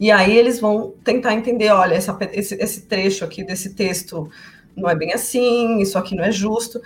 e 0.00 0.10
aí 0.10 0.34
eles 0.34 0.58
vão 0.58 0.94
tentar 1.04 1.34
entender, 1.34 1.70
olha, 1.70 1.94
essa, 1.94 2.16
esse, 2.32 2.54
esse 2.54 2.86
trecho 2.86 3.22
aqui 3.22 3.44
desse 3.44 3.74
texto 3.74 4.30
não 4.74 4.88
é 4.88 4.94
bem 4.94 5.12
assim, 5.12 5.78
isso 5.78 5.98
aqui 5.98 6.16
não 6.16 6.24
é 6.24 6.32
justo. 6.32 6.80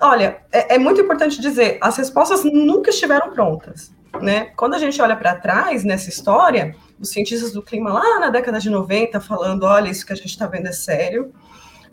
Olha, 0.00 0.42
é, 0.52 0.76
é 0.76 0.78
muito 0.78 1.00
importante 1.00 1.40
dizer, 1.40 1.78
as 1.80 1.96
respostas 1.96 2.44
nunca 2.44 2.90
estiveram 2.90 3.32
prontas. 3.32 3.92
Né? 4.22 4.52
Quando 4.56 4.74
a 4.74 4.78
gente 4.78 5.02
olha 5.02 5.16
para 5.16 5.34
trás 5.34 5.82
nessa 5.82 6.08
história, 6.08 6.76
os 7.00 7.08
cientistas 7.08 7.52
do 7.52 7.62
clima 7.62 7.92
lá 7.92 8.20
na 8.20 8.30
década 8.30 8.60
de 8.60 8.68
90 8.68 9.20
falando, 9.20 9.64
olha, 9.64 9.88
isso 9.88 10.04
que 10.04 10.12
a 10.12 10.16
gente 10.16 10.26
está 10.26 10.46
vendo 10.46 10.66
é 10.66 10.72
sério, 10.72 11.32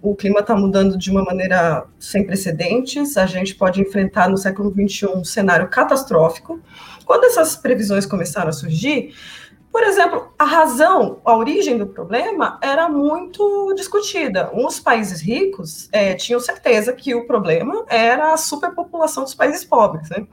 o 0.02 0.16
clima 0.16 0.42
está 0.42 0.56
mudando 0.56 0.98
de 0.98 1.10
uma 1.10 1.24
maneira 1.24 1.86
sem 2.00 2.26
precedentes, 2.26 3.18
a 3.18 3.26
gente 3.26 3.56
pode 3.56 3.82
enfrentar 3.82 4.30
no 4.30 4.38
século 4.38 4.72
XXI 4.72 5.08
um 5.08 5.24
cenário 5.24 5.68
catastrófico. 5.70 6.60
Quando 7.06 7.24
essas 7.24 7.56
previsões 7.56 8.06
começaram 8.06 8.50
a 8.50 8.54
surgir, 8.54 9.14
por 9.72 9.84
exemplo, 9.84 10.34
a 10.40 10.44
razão, 10.44 11.22
a 11.24 11.36
origem 11.36 11.78
do 11.78 11.88
problema 11.88 12.60
era 12.62 12.90
muito 12.90 13.74
discutida. 13.76 14.50
Os 14.54 14.80
países 14.80 15.22
ricos 15.22 15.88
é, 15.92 16.14
tinham 16.16 16.40
certeza 16.40 16.94
que 16.94 17.14
o 17.14 17.26
problema 17.26 17.86
era 17.88 18.34
a 18.34 18.38
superpopulação 18.38 19.24
dos 19.24 19.36
países 19.36 19.64
pobres. 19.64 20.10
Né? 20.10 20.26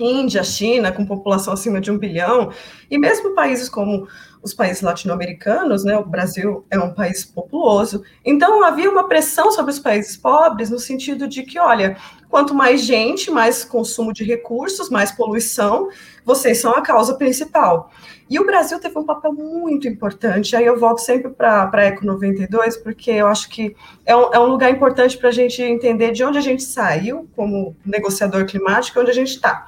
Índia, 0.00 0.42
China, 0.42 0.90
com 0.90 1.06
população 1.06 1.52
acima 1.52 1.80
de 1.80 1.90
um 1.90 1.98
bilhão, 1.98 2.50
e 2.90 2.98
mesmo 2.98 3.34
países 3.34 3.68
como 3.68 4.08
os 4.42 4.52
países 4.52 4.82
latino-americanos, 4.82 5.84
né, 5.84 5.96
o 5.96 6.04
Brasil 6.04 6.66
é 6.70 6.78
um 6.78 6.92
país 6.92 7.24
populoso, 7.24 8.02
então 8.24 8.62
havia 8.62 8.90
uma 8.90 9.08
pressão 9.08 9.50
sobre 9.50 9.72
os 9.72 9.78
países 9.78 10.16
pobres 10.16 10.68
no 10.68 10.78
sentido 10.78 11.26
de 11.26 11.42
que, 11.44 11.58
olha, 11.58 11.96
quanto 12.28 12.54
mais 12.54 12.82
gente, 12.82 13.30
mais 13.30 13.64
consumo 13.64 14.12
de 14.12 14.22
recursos, 14.22 14.90
mais 14.90 15.10
poluição, 15.10 15.88
vocês 16.24 16.58
são 16.58 16.72
a 16.72 16.80
causa 16.80 17.14
principal. 17.14 17.90
E 18.28 18.40
o 18.40 18.46
Brasil 18.46 18.80
teve 18.80 18.98
um 18.98 19.04
papel 19.04 19.32
muito 19.32 19.86
importante, 19.86 20.56
aí 20.56 20.64
eu 20.64 20.78
volto 20.78 20.98
sempre 20.98 21.30
para 21.30 21.70
a 21.70 21.82
Eco 21.82 22.06
92, 22.06 22.78
porque 22.78 23.10
eu 23.10 23.26
acho 23.26 23.50
que 23.50 23.76
é 24.06 24.16
um, 24.16 24.32
é 24.32 24.38
um 24.38 24.46
lugar 24.46 24.70
importante 24.70 25.18
para 25.18 25.28
a 25.28 25.32
gente 25.32 25.62
entender 25.62 26.12
de 26.12 26.24
onde 26.24 26.38
a 26.38 26.40
gente 26.40 26.62
saiu 26.62 27.28
como 27.36 27.76
negociador 27.84 28.46
climático 28.46 28.98
e 28.98 29.02
onde 29.02 29.10
a 29.10 29.14
gente 29.14 29.32
está. 29.32 29.66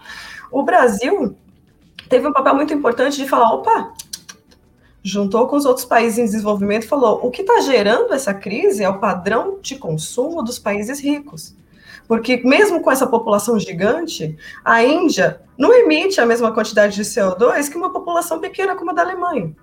O 0.51 0.63
Brasil 0.63 1.37
teve 2.09 2.27
um 2.27 2.33
papel 2.33 2.55
muito 2.55 2.73
importante 2.73 3.19
de 3.19 3.29
falar, 3.29 3.53
opa, 3.53 3.93
juntou 5.07 5.47
com 5.47 5.57
os 5.57 5.65
outros 5.65 5.85
países 5.85 6.19
em 6.19 6.25
desenvolvimento 6.25 6.85
e 6.85 6.89
falou: 6.89 7.21
o 7.25 7.31
que 7.31 7.43
está 7.43 7.61
gerando 7.61 8.13
essa 8.13 8.35
crise 8.35 8.83
é 8.83 8.89
o 8.89 8.99
padrão 8.99 9.59
de 9.61 9.77
consumo 9.77 10.43
dos 10.43 10.59
países 10.59 10.99
ricos. 10.99 11.55
Porque 12.07 12.39
mesmo 12.45 12.81
com 12.81 12.91
essa 12.91 13.07
população 13.07 13.59
gigante, 13.59 14.37
a 14.65 14.83
Índia 14.83 15.41
não 15.57 15.73
emite 15.73 16.21
a 16.21 16.27
mesma 16.27 16.53
quantidade 16.53 16.95
de 16.95 17.03
CO2 17.03 17.71
que 17.71 17.77
uma 17.77 17.93
população 17.93 18.41
pequena 18.41 18.77
como 18.77 18.91
a 18.91 18.95
da 18.95 19.03
Alemanha. 19.03 19.55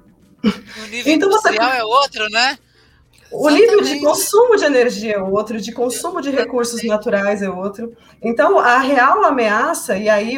O 0.44 0.88
nível 0.90 1.14
então, 1.14 1.30
você... 1.30 1.56
é 1.58 1.84
outro, 1.84 2.30
né? 2.30 2.58
O 3.32 3.50
nível 3.50 3.82
de 3.82 4.00
consumo 4.00 4.56
de 4.56 4.66
energia 4.66 5.16
é 5.16 5.22
outro, 5.22 5.60
de 5.60 5.72
consumo 5.72 6.22
de 6.22 6.30
recursos 6.30 6.84
naturais 6.84 7.42
é 7.42 7.50
outro. 7.50 7.96
Então, 8.22 8.60
a 8.60 8.78
real 8.78 9.24
ameaça, 9.24 9.98
e 9.98 10.08
aí 10.08 10.38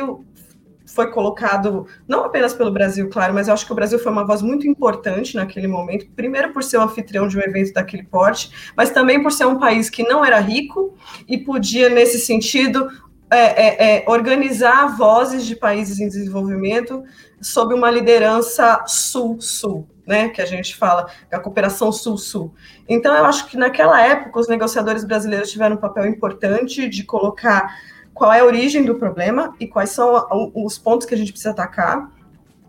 foi 0.86 1.12
colocado, 1.12 1.88
não 2.08 2.24
apenas 2.24 2.54
pelo 2.54 2.72
Brasil, 2.72 3.10
claro, 3.10 3.34
mas 3.34 3.48
eu 3.48 3.54
acho 3.54 3.65
que 3.65 3.72
o 3.72 3.75
Brasil 3.75 3.98
foi 3.98 4.12
uma 4.12 4.25
voz 4.25 4.42
muito 4.42 4.68
importante 4.68 5.36
naquele 5.36 5.68
momento, 5.68 6.08
primeiro 6.15 6.54
por 6.54 6.63
ser 6.63 6.77
o 6.77 6.82
anfitrião 6.82 7.27
de 7.27 7.38
um 7.38 7.42
evento 7.42 7.74
daquele 7.74 8.04
porte, 8.04 8.72
mas 8.75 8.92
também 8.92 9.22
por 9.22 9.32
ser 9.32 9.46
um 9.46 9.60
país 9.60 9.89
que 9.89 10.04
não 10.04 10.24
era 10.24 10.39
rico 10.39 10.96
e 11.27 11.38
podia, 11.38 11.89
nesse 11.89 12.20
sentido, 12.20 12.88
é, 13.30 13.38
é, 13.38 13.98
é, 13.98 14.06
organizar 14.08 14.96
vozes 14.96 15.46
de 15.46 15.56
países 15.56 16.00
em 16.00 16.08
desenvolvimento 16.08 17.04
sob 17.42 17.74
uma 17.74 17.89
liderança 17.89 18.84
sul-sul, 18.86 19.88
né, 20.06 20.30
que 20.30 20.42
a 20.42 20.46
gente 20.46 20.75
fala, 20.75 21.08
a 21.32 21.39
cooperação 21.39 21.92
sul-sul. 21.92 22.54
Então, 22.88 23.15
eu 23.15 23.25
acho 23.25 23.48
que 23.48 23.58
naquela 23.58 24.00
época 24.01 24.39
os 24.39 24.48
negociadores 24.48 25.04
brasileiros 25.04 25.51
tiveram 25.51 25.75
um 25.75 25.80
papel 25.80 26.06
importante 26.06 26.88
de 26.88 27.04
colocar 27.04 27.75
qual 28.15 28.31
é 28.31 28.39
a 28.39 28.45
origem 28.45 28.84
do 28.86 28.95
problema 28.95 29.53
e 29.60 29.67
quais 29.67 29.89
são 29.89 30.25
os 30.55 30.79
pontos 30.79 31.05
que 31.05 31.13
a 31.13 31.17
gente 31.17 31.34
precisa 31.34 31.51
atacar. 31.51 32.10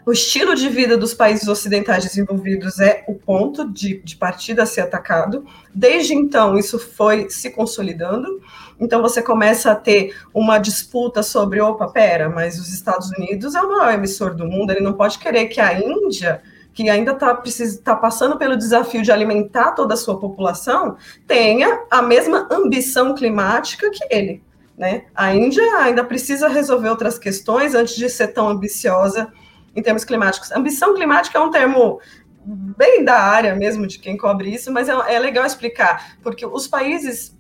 O 0.05 0.13
estilo 0.13 0.55
de 0.55 0.69
vida 0.69 0.97
dos 0.97 1.15
países 1.15 1.49
ocidentais 1.49 2.05
desenvolvidos 2.05 2.81
é 2.81 3.05
o 3.09 3.15
ponto 3.15 3.69
de, 3.73 4.01
de 4.03 4.17
partida 4.17 4.65
a 4.65 4.67
ser 4.67 4.83
atacado. 4.83 5.45
Desde 5.73 6.15
então, 6.15 6.59
isso 6.59 6.79
foi 6.79 7.31
se 7.31 7.51
consolidando. 7.51 8.41
Então, 8.79 9.01
você 9.01 9.23
começa 9.23 9.71
a 9.71 9.75
ter 9.75 10.15
uma 10.35 10.59
disputa 10.59 11.23
sobre: 11.23 11.61
opa, 11.61 11.89
pera, 11.89 12.29
mas 12.29 12.59
os 12.59 12.69
Estados 12.73 13.11
Unidos 13.13 13.55
é 13.55 13.61
o 13.61 13.69
maior 13.69 13.95
emissor 13.95 14.35
do 14.35 14.47
mundo, 14.47 14.71
ele 14.71 14.81
não 14.81 14.93
pode 14.93 15.19
querer 15.19 15.47
que 15.47 15.61
a 15.61 15.81
Índia 15.81 16.43
que 16.73 16.91
ainda 16.91 17.13
está 17.13 17.43
tá 17.83 17.97
passando 17.97 18.37
pelo 18.37 18.55
desafio 18.55 19.01
de 19.01 19.11
alimentar 19.11 19.73
toda 19.73 19.95
a 19.95 19.97
sua 19.97 20.21
população, 20.21 20.99
tenha 21.27 21.87
a 21.91 22.03
mesma 22.03 22.47
ambição 22.53 23.15
climática 23.15 23.91
que 23.91 24.07
ele. 24.11 24.43
Né? 24.77 25.07
A 25.15 25.35
Índia 25.35 25.63
ainda 25.79 26.05
precisa 26.05 26.49
resolver 26.49 26.91
outras 26.91 27.19
questões 27.19 27.75
antes 27.75 27.97
de 27.97 28.09
ser 28.11 28.29
tão 28.29 28.49
ambiciosa 28.49 29.33
em 29.75 29.83
termos 29.83 30.05
climáticos. 30.05 30.53
Ambição 30.53 30.95
climática 30.95 31.39
é 31.39 31.41
um 31.41 31.51
termo 31.51 32.01
bem 32.45 33.05
da 33.05 33.19
área 33.19 33.55
mesmo 33.55 33.87
de 33.87 33.99
quem 33.99 34.17
cobre 34.17 34.55
isso, 34.55 34.73
mas 34.73 34.89
é, 34.89 34.93
é 35.15 35.19
legal 35.19 35.45
explicar, 35.45 36.17
porque 36.23 36.47
os 36.47 36.69
países 36.69 37.37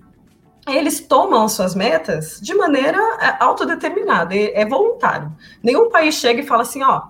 eles 0.69 0.99
tomam 1.01 1.49
suas 1.49 1.77
metas 1.77 2.41
de 2.43 2.53
maneira 2.53 2.99
é, 3.21 3.37
autodeterminada, 3.39 4.35
é 4.35 4.65
voluntário. 4.67 5.33
Nenhum 5.63 5.91
país 5.91 6.17
chega 6.17 6.41
e 6.41 6.47
fala 6.47 6.63
assim, 6.63 6.83
ó, 6.83 7.03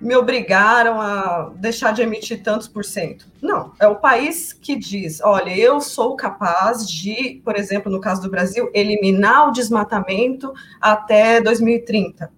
me 0.00 0.14
obrigaram 0.16 1.00
a 1.00 1.52
deixar 1.56 1.92
de 1.92 2.02
emitir 2.02 2.42
tantos 2.42 2.68
por 2.68 2.84
cento. 2.84 3.26
Não, 3.42 3.72
é 3.80 3.86
o 3.86 3.96
país 3.96 4.52
que 4.52 4.76
diz: 4.76 5.20
olha, 5.20 5.56
eu 5.56 5.80
sou 5.80 6.16
capaz 6.16 6.88
de, 6.88 7.40
por 7.44 7.56
exemplo, 7.56 7.90
no 7.90 8.00
caso 8.00 8.22
do 8.22 8.30
Brasil, 8.30 8.70
eliminar 8.72 9.48
o 9.48 9.52
desmatamento 9.52 10.52
até 10.80 11.40
2030. 11.40 12.30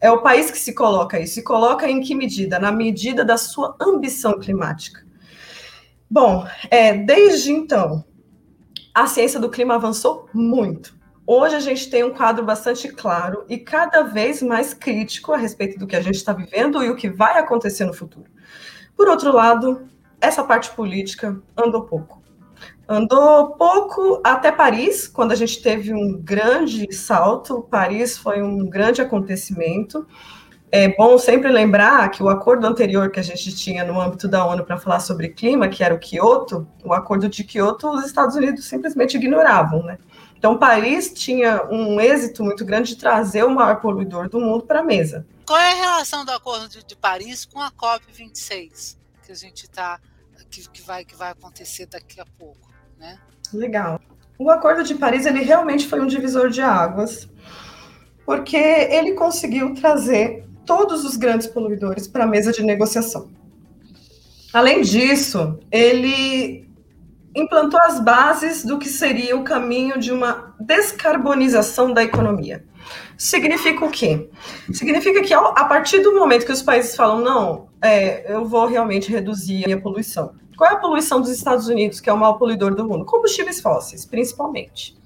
É 0.00 0.10
o 0.10 0.22
país 0.22 0.50
que 0.50 0.58
se 0.58 0.74
coloca 0.74 1.18
isso. 1.18 1.34
Se 1.34 1.42
coloca 1.42 1.88
em 1.90 2.00
que 2.00 2.14
medida? 2.14 2.58
Na 2.58 2.70
medida 2.70 3.24
da 3.24 3.36
sua 3.36 3.76
ambição 3.80 4.38
climática. 4.38 5.04
Bom, 6.10 6.46
é, 6.70 6.94
desde 6.94 7.52
então, 7.52 8.04
a 8.94 9.06
ciência 9.06 9.38
do 9.38 9.50
clima 9.50 9.74
avançou 9.74 10.28
muito. 10.32 10.97
Hoje 11.30 11.56
a 11.56 11.60
gente 11.60 11.90
tem 11.90 12.02
um 12.02 12.14
quadro 12.14 12.42
bastante 12.42 12.88
claro 12.88 13.44
e 13.50 13.58
cada 13.58 14.00
vez 14.00 14.42
mais 14.42 14.72
crítico 14.72 15.30
a 15.30 15.36
respeito 15.36 15.78
do 15.78 15.86
que 15.86 15.94
a 15.94 16.00
gente 16.00 16.14
está 16.14 16.32
vivendo 16.32 16.82
e 16.82 16.88
o 16.88 16.96
que 16.96 17.10
vai 17.10 17.38
acontecer 17.38 17.84
no 17.84 17.92
futuro. 17.92 18.24
Por 18.96 19.08
outro 19.08 19.30
lado, 19.30 19.86
essa 20.22 20.42
parte 20.42 20.70
política 20.70 21.38
andou 21.54 21.82
pouco. 21.82 22.22
Andou 22.88 23.50
pouco 23.56 24.22
até 24.24 24.50
Paris, 24.50 25.06
quando 25.06 25.32
a 25.32 25.34
gente 25.34 25.60
teve 25.60 25.92
um 25.92 26.18
grande 26.18 26.90
salto. 26.94 27.60
Paris 27.60 28.16
foi 28.16 28.40
um 28.40 28.66
grande 28.66 29.02
acontecimento. 29.02 30.06
é 30.72 30.96
bom 30.96 31.18
sempre 31.18 31.52
lembrar 31.52 32.10
que 32.10 32.22
o 32.22 32.30
acordo 32.30 32.66
anterior 32.66 33.10
que 33.10 33.20
a 33.20 33.22
gente 33.22 33.54
tinha 33.54 33.84
no 33.84 34.00
âmbito 34.00 34.28
da 34.28 34.46
ONU 34.46 34.64
para 34.64 34.78
falar 34.78 35.00
sobre 35.00 35.28
clima, 35.28 35.68
que 35.68 35.84
era 35.84 35.94
o 35.94 35.98
Kyoto, 35.98 36.66
o 36.82 36.94
acordo 36.94 37.28
de 37.28 37.44
Kyoto, 37.44 37.90
os 37.90 38.06
Estados 38.06 38.34
Unidos 38.34 38.64
simplesmente 38.64 39.18
ignoravam, 39.18 39.82
né? 39.82 39.98
Então, 40.38 40.56
Paris 40.56 41.12
tinha 41.12 41.64
um 41.68 42.00
êxito 42.00 42.44
muito 42.44 42.64
grande 42.64 42.94
de 42.94 42.96
trazer 42.96 43.44
o 43.44 43.50
maior 43.50 43.80
poluidor 43.80 44.28
do 44.28 44.40
mundo 44.40 44.64
para 44.64 44.80
a 44.80 44.84
mesa. 44.84 45.26
Qual 45.44 45.58
é 45.58 45.72
a 45.72 45.74
relação 45.74 46.24
do 46.24 46.30
Acordo 46.30 46.68
de, 46.68 46.84
de 46.84 46.94
Paris 46.94 47.44
com 47.44 47.60
a 47.60 47.72
COP26, 47.72 48.96
que 49.24 49.32
a 49.32 49.34
gente 49.34 49.64
está 49.64 50.00
que, 50.48 50.68
que, 50.68 50.82
vai, 50.82 51.04
que 51.04 51.16
vai 51.16 51.32
acontecer 51.32 51.86
daqui 51.86 52.20
a 52.20 52.26
pouco, 52.38 52.72
né? 52.98 53.18
Legal. 53.52 54.00
O 54.38 54.50
Acordo 54.50 54.84
de 54.84 54.94
Paris 54.94 55.26
ele 55.26 55.42
realmente 55.42 55.86
foi 55.86 56.00
um 56.00 56.06
divisor 56.06 56.50
de 56.50 56.62
águas, 56.62 57.28
porque 58.24 58.56
ele 58.56 59.14
conseguiu 59.14 59.74
trazer 59.74 60.46
todos 60.64 61.04
os 61.04 61.16
grandes 61.16 61.46
poluidores 61.46 62.06
para 62.06 62.24
a 62.24 62.26
mesa 62.26 62.52
de 62.52 62.62
negociação. 62.62 63.28
Além 64.52 64.82
disso, 64.82 65.58
ele 65.70 66.67
implantou 67.40 67.80
as 67.80 68.00
bases 68.00 68.64
do 68.64 68.78
que 68.78 68.88
seria 68.88 69.36
o 69.36 69.44
caminho 69.44 69.98
de 69.98 70.12
uma 70.12 70.54
descarbonização 70.60 71.92
da 71.92 72.02
economia. 72.02 72.64
Significa 73.16 73.84
o 73.84 73.90
quê? 73.90 74.28
Significa 74.72 75.22
que 75.22 75.34
a 75.34 75.64
partir 75.64 76.00
do 76.00 76.14
momento 76.14 76.46
que 76.46 76.52
os 76.52 76.62
países 76.62 76.96
falam, 76.96 77.20
não, 77.20 77.68
é, 77.82 78.32
eu 78.32 78.44
vou 78.44 78.66
realmente 78.66 79.10
reduzir 79.10 79.64
a 79.64 79.66
minha 79.66 79.80
poluição. 79.80 80.34
Qual 80.56 80.68
é 80.68 80.74
a 80.74 80.78
poluição 80.78 81.20
dos 81.20 81.30
Estados 81.30 81.68
Unidos, 81.68 82.00
que 82.00 82.10
é 82.10 82.12
o 82.12 82.16
maior 82.16 82.34
poluidor 82.34 82.74
do 82.74 82.86
mundo? 82.86 83.04
Combustíveis 83.04 83.60
fósseis, 83.60 84.04
principalmente. 84.04 84.96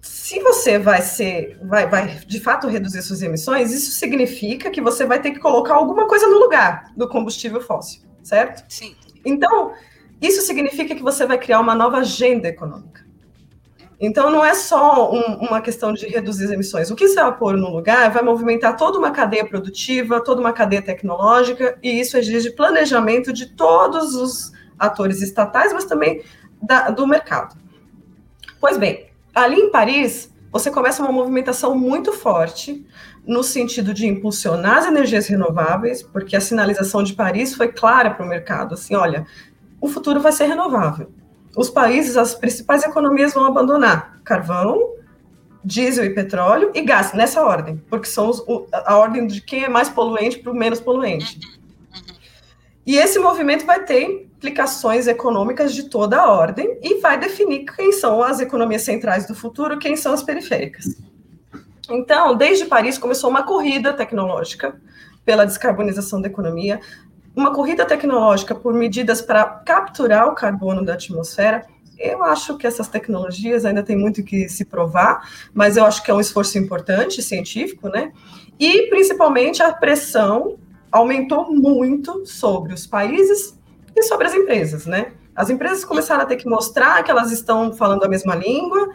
Se 0.00 0.40
você 0.40 0.78
vai 0.78 1.02
ser, 1.02 1.58
vai, 1.64 1.88
vai 1.88 2.06
de 2.26 2.40
fato 2.40 2.66
reduzir 2.66 3.02
suas 3.02 3.22
emissões, 3.22 3.72
isso 3.72 3.92
significa 3.92 4.70
que 4.70 4.80
você 4.80 5.04
vai 5.04 5.20
ter 5.20 5.30
que 5.30 5.38
colocar 5.38 5.74
alguma 5.74 6.06
coisa 6.06 6.26
no 6.26 6.38
lugar 6.38 6.92
do 6.96 7.08
combustível 7.08 7.60
fóssil, 7.60 8.02
certo? 8.22 8.64
Sim. 8.68 8.94
Então, 9.24 9.72
isso 10.20 10.42
significa 10.42 10.94
que 10.94 11.02
você 11.02 11.26
vai 11.26 11.38
criar 11.38 11.60
uma 11.60 11.74
nova 11.74 11.98
agenda 11.98 12.48
econômica. 12.48 13.04
Então, 13.98 14.30
não 14.30 14.44
é 14.44 14.54
só 14.54 15.10
um, 15.10 15.46
uma 15.46 15.60
questão 15.60 15.92
de 15.92 16.06
reduzir 16.06 16.44
as 16.44 16.50
emissões. 16.50 16.90
O 16.90 16.96
que 16.96 17.08
você 17.08 17.20
vai 17.20 17.34
pôr 17.36 17.56
no 17.56 17.70
lugar 17.70 18.10
vai 18.10 18.22
movimentar 18.22 18.76
toda 18.76 18.98
uma 18.98 19.10
cadeia 19.10 19.46
produtiva, 19.46 20.22
toda 20.22 20.40
uma 20.40 20.52
cadeia 20.52 20.82
tecnológica, 20.82 21.78
e 21.82 21.98
isso 21.98 22.18
exige 22.18 22.50
planejamento 22.50 23.32
de 23.32 23.46
todos 23.46 24.14
os 24.14 24.52
atores 24.78 25.22
estatais, 25.22 25.72
mas 25.72 25.86
também 25.86 26.22
da, 26.60 26.90
do 26.90 27.06
mercado. 27.06 27.56
Pois 28.60 28.76
bem, 28.76 29.06
ali 29.34 29.56
em 29.56 29.70
Paris, 29.70 30.30
você 30.52 30.70
começa 30.70 31.02
uma 31.02 31.12
movimentação 31.12 31.74
muito 31.74 32.12
forte 32.12 32.86
no 33.26 33.42
sentido 33.42 33.92
de 33.92 34.06
impulsionar 34.06 34.78
as 34.78 34.86
energias 34.86 35.26
renováveis, 35.26 36.02
porque 36.02 36.36
a 36.36 36.40
sinalização 36.40 37.02
de 37.02 37.14
Paris 37.14 37.54
foi 37.54 37.68
clara 37.68 38.10
para 38.10 38.24
o 38.24 38.28
mercado, 38.28 38.74
assim, 38.74 38.94
olha, 38.94 39.26
o 39.80 39.88
futuro 39.88 40.20
vai 40.20 40.32
ser 40.32 40.46
renovável. 40.46 41.10
Os 41.56 41.70
países, 41.70 42.16
as 42.16 42.34
principais 42.34 42.82
economias 42.84 43.32
vão 43.32 43.44
abandonar 43.44 44.20
carvão, 44.24 44.94
diesel 45.64 46.04
e 46.04 46.10
petróleo 46.10 46.70
e 46.74 46.82
gás, 46.82 47.12
nessa 47.12 47.42
ordem, 47.42 47.82
porque 47.88 48.06
são 48.06 48.30
os, 48.30 48.44
a 48.72 48.96
ordem 48.96 49.26
de 49.26 49.40
quem 49.40 49.64
é 49.64 49.68
mais 49.68 49.88
poluente 49.88 50.38
para 50.38 50.52
o 50.52 50.54
menos 50.54 50.80
poluente. 50.80 51.40
E 52.86 52.96
esse 52.96 53.18
movimento 53.18 53.66
vai 53.66 53.82
ter 53.84 54.02
implicações 54.02 55.08
econômicas 55.08 55.74
de 55.74 55.84
toda 55.84 56.20
a 56.20 56.30
ordem 56.30 56.78
e 56.82 57.00
vai 57.00 57.18
definir 57.18 57.64
quem 57.64 57.90
são 57.90 58.22
as 58.22 58.38
economias 58.38 58.82
centrais 58.82 59.26
do 59.26 59.34
futuro, 59.34 59.78
quem 59.78 59.96
são 59.96 60.12
as 60.12 60.22
periféricas. 60.22 60.96
Então, 61.90 62.36
desde 62.36 62.66
Paris 62.66 62.96
começou 62.96 63.28
uma 63.28 63.42
corrida 63.42 63.92
tecnológica 63.92 64.80
pela 65.24 65.44
descarbonização 65.44 66.20
da 66.20 66.28
economia, 66.28 66.80
uma 67.36 67.52
corrida 67.52 67.84
tecnológica 67.84 68.54
por 68.54 68.72
medidas 68.72 69.20
para 69.20 69.44
capturar 69.44 70.26
o 70.26 70.34
carbono 70.34 70.82
da 70.82 70.94
atmosfera, 70.94 71.66
eu 71.98 72.24
acho 72.24 72.56
que 72.56 72.66
essas 72.66 72.88
tecnologias 72.88 73.66
ainda 73.66 73.82
tem 73.82 73.96
muito 73.96 74.24
que 74.24 74.48
se 74.48 74.64
provar, 74.64 75.28
mas 75.52 75.76
eu 75.76 75.84
acho 75.84 76.02
que 76.02 76.10
é 76.10 76.14
um 76.14 76.20
esforço 76.20 76.58
importante, 76.58 77.22
científico, 77.22 77.88
né? 77.88 78.12
E 78.58 78.88
principalmente 78.88 79.62
a 79.62 79.72
pressão 79.72 80.58
aumentou 80.90 81.52
muito 81.52 82.24
sobre 82.26 82.72
os 82.72 82.86
países 82.86 83.58
e 83.94 84.02
sobre 84.02 84.26
as 84.26 84.34
empresas, 84.34 84.86
né? 84.86 85.12
As 85.34 85.50
empresas 85.50 85.84
começaram 85.84 86.22
a 86.22 86.26
ter 86.26 86.36
que 86.36 86.48
mostrar 86.48 87.02
que 87.02 87.10
elas 87.10 87.30
estão 87.30 87.72
falando 87.72 88.04
a 88.04 88.08
mesma 88.08 88.34
língua. 88.34 88.90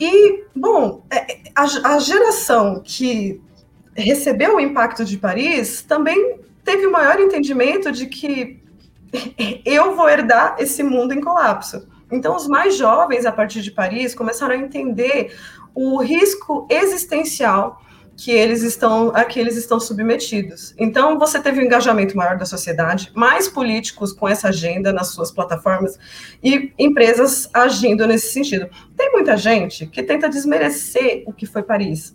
E, 0.00 0.42
bom, 0.54 1.04
é, 1.08 1.38
a, 1.54 1.94
a 1.94 1.98
geração 2.00 2.80
que 2.84 3.40
recebeu 3.94 4.56
o 4.56 4.60
impacto 4.60 5.04
de 5.04 5.16
Paris 5.16 5.82
também 5.82 6.43
teve 6.64 6.86
o 6.86 6.92
maior 6.92 7.20
entendimento 7.20 7.92
de 7.92 8.06
que 8.06 8.62
eu 9.64 9.94
vou 9.94 10.08
herdar 10.08 10.56
esse 10.58 10.82
mundo 10.82 11.12
em 11.12 11.20
colapso. 11.20 11.86
Então, 12.10 12.36
os 12.36 12.46
mais 12.46 12.76
jovens, 12.76 13.26
a 13.26 13.32
partir 13.32 13.60
de 13.62 13.70
Paris, 13.70 14.14
começaram 14.14 14.54
a 14.54 14.58
entender 14.58 15.34
o 15.74 16.00
risco 16.00 16.66
existencial 16.70 17.80
que 18.16 18.30
eles 18.30 18.62
estão 18.62 19.10
a 19.14 19.24
que 19.24 19.40
eles 19.40 19.56
estão 19.56 19.80
submetidos. 19.80 20.72
Então, 20.78 21.18
você 21.18 21.40
teve 21.40 21.60
um 21.60 21.64
engajamento 21.64 22.16
maior 22.16 22.38
da 22.38 22.46
sociedade, 22.46 23.10
mais 23.14 23.48
políticos 23.48 24.12
com 24.12 24.28
essa 24.28 24.48
agenda 24.48 24.92
nas 24.92 25.08
suas 25.08 25.32
plataformas 25.32 25.98
e 26.42 26.72
empresas 26.78 27.50
agindo 27.52 28.06
nesse 28.06 28.32
sentido. 28.32 28.68
Tem 28.96 29.10
muita 29.10 29.36
gente 29.36 29.86
que 29.86 30.02
tenta 30.02 30.28
desmerecer 30.28 31.24
o 31.26 31.32
que 31.32 31.46
foi 31.46 31.62
Paris 31.62 32.14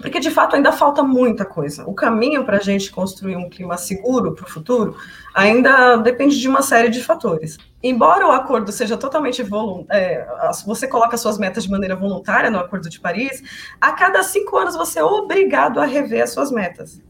porque 0.00 0.20
de 0.20 0.30
fato 0.30 0.56
ainda 0.56 0.72
falta 0.72 1.02
muita 1.02 1.44
coisa. 1.44 1.84
O 1.86 1.94
caminho 1.94 2.44
para 2.44 2.58
a 2.58 2.60
gente 2.60 2.90
construir 2.90 3.36
um 3.36 3.48
clima 3.48 3.76
seguro 3.76 4.34
para 4.34 4.46
o 4.46 4.50
futuro 4.50 4.96
ainda 5.34 5.96
depende 5.96 6.38
de 6.38 6.48
uma 6.48 6.62
série 6.62 6.88
de 6.88 7.02
fatores. 7.02 7.58
Embora 7.82 8.26
o 8.26 8.32
acordo 8.32 8.70
seja 8.72 8.96
totalmente 8.96 9.42
voluntário, 9.42 10.02
é, 10.02 10.26
você 10.66 10.86
coloca 10.86 11.16
suas 11.16 11.38
metas 11.38 11.64
de 11.64 11.70
maneira 11.70 11.96
voluntária 11.96 12.50
no 12.50 12.58
Acordo 12.58 12.90
de 12.90 13.00
Paris, 13.00 13.42
a 13.80 13.92
cada 13.92 14.22
cinco 14.22 14.56
anos 14.56 14.76
você 14.76 14.98
é 14.98 15.04
obrigado 15.04 15.80
a 15.80 15.86
rever 15.86 16.22
as 16.22 16.30
suas 16.30 16.50
metas. 16.50 17.00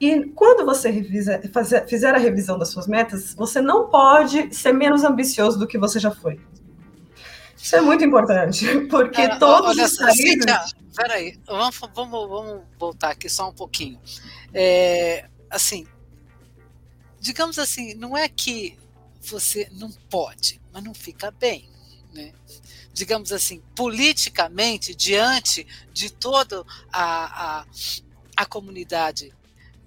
E 0.00 0.24
quando 0.34 0.66
você 0.66 0.90
revisa, 0.90 1.40
fazer, 1.52 1.86
fizer 1.86 2.14
a 2.14 2.18
revisão 2.18 2.58
das 2.58 2.68
suas 2.68 2.86
metas, 2.86 3.34
você 3.34 3.60
não 3.60 3.88
pode 3.88 4.54
ser 4.54 4.72
menos 4.72 5.04
ambicioso 5.04 5.58
do 5.58 5.66
que 5.66 5.78
você 5.78 5.98
já 5.98 6.10
foi. 6.10 6.38
Isso 7.66 7.74
é 7.74 7.80
muito 7.80 8.04
importante, 8.04 8.64
porque 8.86 9.26
Cara, 9.26 9.40
todos 9.40 9.70
olha, 9.70 9.86
os 9.86 9.96
países... 9.96 10.24
Cíntia, 10.24 10.64
peraí, 10.94 11.36
vamos, 11.44 11.76
vamos, 11.92 12.28
vamos 12.28 12.62
voltar 12.78 13.10
aqui 13.10 13.28
só 13.28 13.48
um 13.48 13.52
pouquinho. 13.52 14.00
É, 14.54 15.28
assim, 15.50 15.84
digamos 17.18 17.58
assim, 17.58 17.92
não 17.94 18.16
é 18.16 18.28
que 18.28 18.78
você 19.20 19.68
não 19.72 19.90
pode, 20.08 20.60
mas 20.72 20.84
não 20.84 20.94
fica 20.94 21.32
bem. 21.32 21.68
Né? 22.14 22.32
Digamos 22.92 23.32
assim, 23.32 23.60
politicamente, 23.74 24.94
diante 24.94 25.66
de 25.92 26.08
toda 26.08 26.64
a, 26.92 27.58
a, 27.62 27.66
a 28.36 28.46
comunidade 28.46 29.34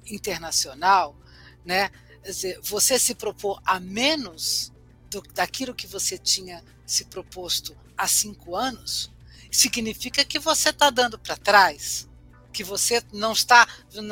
internacional, 0.05 1.15
né? 1.63 1.89
Dizer, 2.25 2.59
você 2.61 2.99
se 2.99 3.15
propor 3.15 3.61
a 3.65 3.79
menos 3.79 4.73
do, 5.09 5.21
daquilo 5.33 5.73
que 5.73 5.87
você 5.87 6.17
tinha 6.17 6.61
se 6.89 7.05
proposto 7.05 7.77
há 7.95 8.07
cinco 8.07 8.55
anos, 8.55 9.11
significa 9.51 10.25
que 10.25 10.39
você 10.39 10.69
está 10.69 10.89
dando 10.89 11.19
para 11.19 11.37
trás, 11.37 12.09
que 12.51 12.63
você 12.63 13.03
não 13.13 13.31
está, 13.31 13.67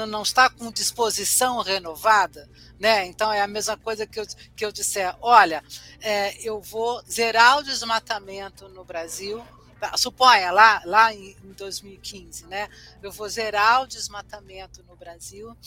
não 0.07 0.21
está 0.21 0.47
com 0.47 0.71
disposição 0.71 1.63
renovada, 1.63 2.47
né? 2.79 3.07
Então 3.07 3.33
é 3.33 3.41
a 3.41 3.47
mesma 3.47 3.75
coisa 3.77 4.05
que 4.05 4.19
eu, 4.19 4.27
que 4.55 4.63
eu 4.63 4.71
disser, 4.71 5.15
olha, 5.21 5.63
é, 5.99 6.39
eu 6.47 6.61
vou 6.61 7.01
zerar 7.09 7.57
o 7.57 7.63
desmatamento 7.63 8.69
no 8.69 8.85
Brasil, 8.85 9.43
tá? 9.79 9.97
suponha 9.97 10.51
lá, 10.51 10.79
lá 10.85 11.11
em 11.11 11.35
2015, 11.57 12.45
né? 12.45 12.69
Eu 13.01 13.11
vou 13.11 13.27
zerar 13.27 13.81
o 13.81 13.87
desmatamento 13.87 14.83
no 14.83 14.95
Brasil 14.95 15.57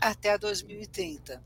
até 0.00 0.38
2030. 0.38 1.42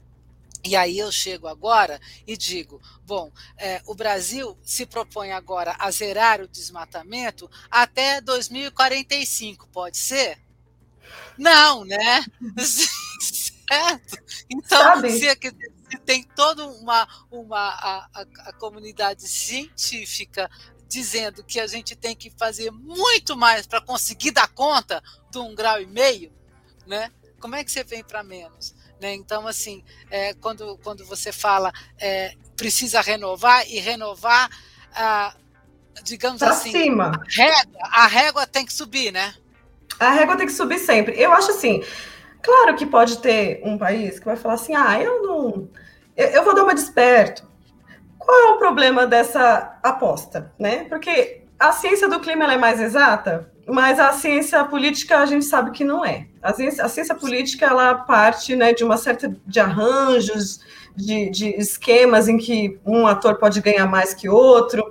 E 0.64 0.74
aí 0.74 0.98
eu 0.98 1.10
chego 1.12 1.46
agora 1.46 2.00
e 2.26 2.36
digo: 2.36 2.80
bom, 3.04 3.30
é, 3.56 3.80
o 3.86 3.94
Brasil 3.94 4.58
se 4.62 4.84
propõe 4.84 5.32
agora 5.32 5.76
a 5.78 5.90
zerar 5.90 6.40
o 6.40 6.48
desmatamento 6.48 7.50
até 7.70 8.20
2045, 8.20 9.68
pode 9.68 9.96
ser? 9.96 10.38
Não, 11.36 11.84
né? 11.84 12.24
certo? 13.68 14.18
Então, 14.50 15.00
se, 15.02 15.20
se, 15.20 15.98
tem 16.04 16.22
toda 16.22 16.66
uma, 16.66 17.06
uma 17.30 17.58
a, 17.58 18.08
a, 18.14 18.26
a 18.48 18.52
comunidade 18.54 19.28
científica 19.28 20.50
dizendo 20.88 21.44
que 21.44 21.60
a 21.60 21.66
gente 21.66 21.94
tem 21.94 22.16
que 22.16 22.30
fazer 22.30 22.70
muito 22.70 23.36
mais 23.36 23.66
para 23.66 23.80
conseguir 23.80 24.30
dar 24.30 24.48
conta 24.48 25.02
de 25.30 25.38
um 25.38 25.54
grau 25.54 25.80
e 25.80 25.86
meio, 25.86 26.32
né? 26.86 27.12
Como 27.38 27.54
é 27.54 27.62
que 27.62 27.70
você 27.70 27.84
vem 27.84 28.02
para 28.02 28.24
menos? 28.24 28.74
Né? 29.00 29.14
Então, 29.14 29.46
assim, 29.46 29.82
é, 30.10 30.34
quando, 30.34 30.78
quando 30.82 31.04
você 31.04 31.32
fala 31.32 31.72
é, 31.98 32.32
precisa 32.56 33.00
renovar 33.00 33.68
e 33.68 33.78
renovar, 33.78 34.50
ah, 34.94 35.34
digamos 36.02 36.38
pra 36.40 36.50
assim, 36.50 36.72
cima. 36.72 37.12
A, 37.12 37.42
régua, 37.42 37.78
a 37.82 38.06
régua 38.06 38.46
tem 38.46 38.64
que 38.64 38.72
subir, 38.72 39.12
né? 39.12 39.34
A 40.00 40.10
régua 40.10 40.36
tem 40.36 40.46
que 40.46 40.52
subir 40.52 40.78
sempre. 40.78 41.20
Eu 41.20 41.32
acho 41.32 41.50
assim, 41.50 41.82
Claro 42.42 42.76
que 42.76 42.86
pode 42.86 43.18
ter 43.18 43.60
um 43.64 43.76
país 43.76 44.18
que 44.18 44.24
vai 44.24 44.36
falar 44.36 44.54
assim: 44.54 44.74
ah, 44.74 45.00
eu 45.00 45.22
não. 45.22 45.68
Eu, 46.16 46.28
eu 46.28 46.44
vou 46.44 46.54
dar 46.54 46.64
uma 46.64 46.74
desperto. 46.74 47.46
Qual 48.18 48.40
é 48.40 48.52
o 48.52 48.58
problema 48.58 49.06
dessa 49.06 49.78
aposta? 49.82 50.52
Né? 50.58 50.84
Porque 50.84 51.42
a 51.58 51.72
ciência 51.72 52.08
do 52.08 52.20
clima 52.20 52.52
é 52.52 52.58
mais 52.58 52.80
exata, 52.80 53.50
mas 53.68 54.00
a 54.00 54.12
ciência 54.12 54.64
política 54.64 55.18
a 55.18 55.26
gente 55.26 55.44
sabe 55.44 55.70
que 55.72 55.84
não 55.84 56.04
é. 56.04 56.26
A 56.42 56.54
ciência, 56.54 56.84
a 56.84 56.88
ciência 56.88 57.14
política 57.14 57.66
ela 57.66 57.94
parte 57.94 58.56
né, 58.56 58.72
de 58.72 58.82
uma 58.82 58.96
certa 58.96 59.36
de 59.46 59.60
arranjos, 59.60 60.60
de, 60.96 61.28
de, 61.30 61.48
esquemas 61.50 62.28
em 62.28 62.38
que 62.38 62.78
um 62.84 63.06
ator 63.06 63.36
pode 63.36 63.60
ganhar 63.60 63.86
mais 63.86 64.14
que 64.14 64.28
outro. 64.28 64.82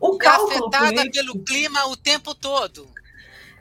O 0.00 0.14
é 0.14 0.18
cálculo 0.18 0.68
afetada 0.68 0.94
político, 0.94 1.12
pelo 1.12 1.44
clima 1.44 1.86
o 1.88 1.96
tempo 1.96 2.34
todo. 2.34 2.88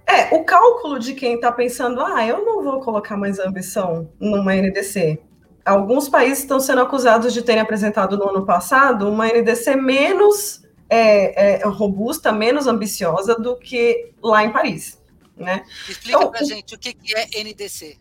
É, 0.07 0.34
o 0.36 0.43
cálculo 0.43 0.97
de 0.97 1.13
quem 1.13 1.36
está 1.36 1.51
pensando, 1.51 2.01
ah, 2.01 2.25
eu 2.25 2.43
não 2.43 2.63
vou 2.63 2.79
colocar 2.79 3.15
mais 3.15 3.39
ambição 3.39 4.10
numa 4.19 4.55
NDC. 4.55 5.19
Alguns 5.63 6.10
países 6.10 6.39
estão 6.39 6.60
sendo 6.60 6.81
acusados 6.81 7.34
de 7.34 7.41
terem 7.41 7.62
apresentado 7.62 8.17
no 8.17 8.29
ano 8.29 8.45
passado 8.45 9.07
uma 9.07 9.27
NDC 9.27 9.75
menos 9.75 10.62
é, 10.91 11.62
é, 11.62 11.65
robusta, 11.65 12.34
menos 12.34 12.67
ambiciosa 12.67 13.36
do 13.36 13.56
que 13.56 14.12
lá 14.21 14.43
em 14.43 14.51
Paris. 14.51 15.01
Né? 15.38 15.63
Explica 15.88 16.17
então, 16.17 16.32
para 16.32 16.43
gente 16.43 16.75
o 16.75 16.77
que 16.77 16.93
é 17.15 17.43
NDC. 17.43 17.97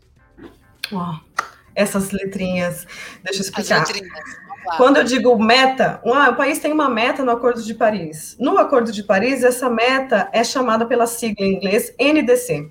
Oh, 0.93 1.15
essas 1.73 2.11
letrinhas, 2.11 2.85
deixa 3.23 3.41
eu 3.41 3.45
explicar. 3.45 3.85
Quando 4.77 4.99
eu 4.99 5.05
digo 5.05 5.39
meta, 5.39 6.03
ah, 6.05 6.31
o 6.31 6.37
país 6.37 6.59
tem 6.59 6.73
uma 6.73 6.89
meta 6.89 7.25
no 7.25 7.31
Acordo 7.31 7.63
de 7.63 7.75
Paris. 7.75 8.37
No 8.39 8.59
Acordo 8.59 8.93
de 8.93 9.03
Paris, 9.05 9.45
essa 9.45 9.71
meta 9.71 10.29
é 10.33 10.43
chamada 10.43 10.85
pela 10.85 11.07
sigla 11.07 11.47
em 11.47 11.55
inglês 11.55 11.95
NDC, 11.99 12.71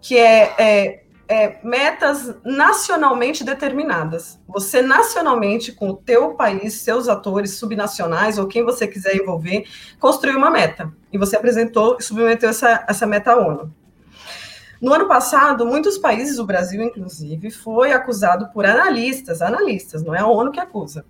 que 0.00 0.16
é, 0.16 0.54
é, 0.58 1.03
é 1.28 1.58
metas 1.62 2.34
nacionalmente 2.44 3.44
determinadas. 3.44 4.38
Você 4.48 4.82
nacionalmente, 4.82 5.72
com 5.72 5.90
o 5.90 5.96
teu 5.96 6.34
país, 6.34 6.74
seus 6.80 7.08
atores 7.08 7.56
subnacionais 7.58 8.38
ou 8.38 8.46
quem 8.46 8.64
você 8.64 8.86
quiser 8.86 9.16
envolver, 9.16 9.64
construiu 9.98 10.36
uma 10.36 10.50
meta. 10.50 10.92
E 11.12 11.18
você 11.18 11.36
apresentou 11.36 11.96
e 11.98 12.02
submeteu 12.02 12.50
essa, 12.50 12.84
essa 12.88 13.06
meta 13.06 13.32
à 13.32 13.36
ONU. 13.36 13.72
No 14.80 14.92
ano 14.92 15.08
passado, 15.08 15.64
muitos 15.64 15.96
países, 15.96 16.38
o 16.38 16.44
Brasil 16.44 16.82
inclusive, 16.82 17.50
foi 17.50 17.92
acusado 17.92 18.50
por 18.52 18.66
analistas, 18.66 19.40
analistas, 19.40 20.02
não 20.02 20.14
é 20.14 20.20
a 20.20 20.26
ONU 20.26 20.52
que 20.52 20.60
acusa, 20.60 21.06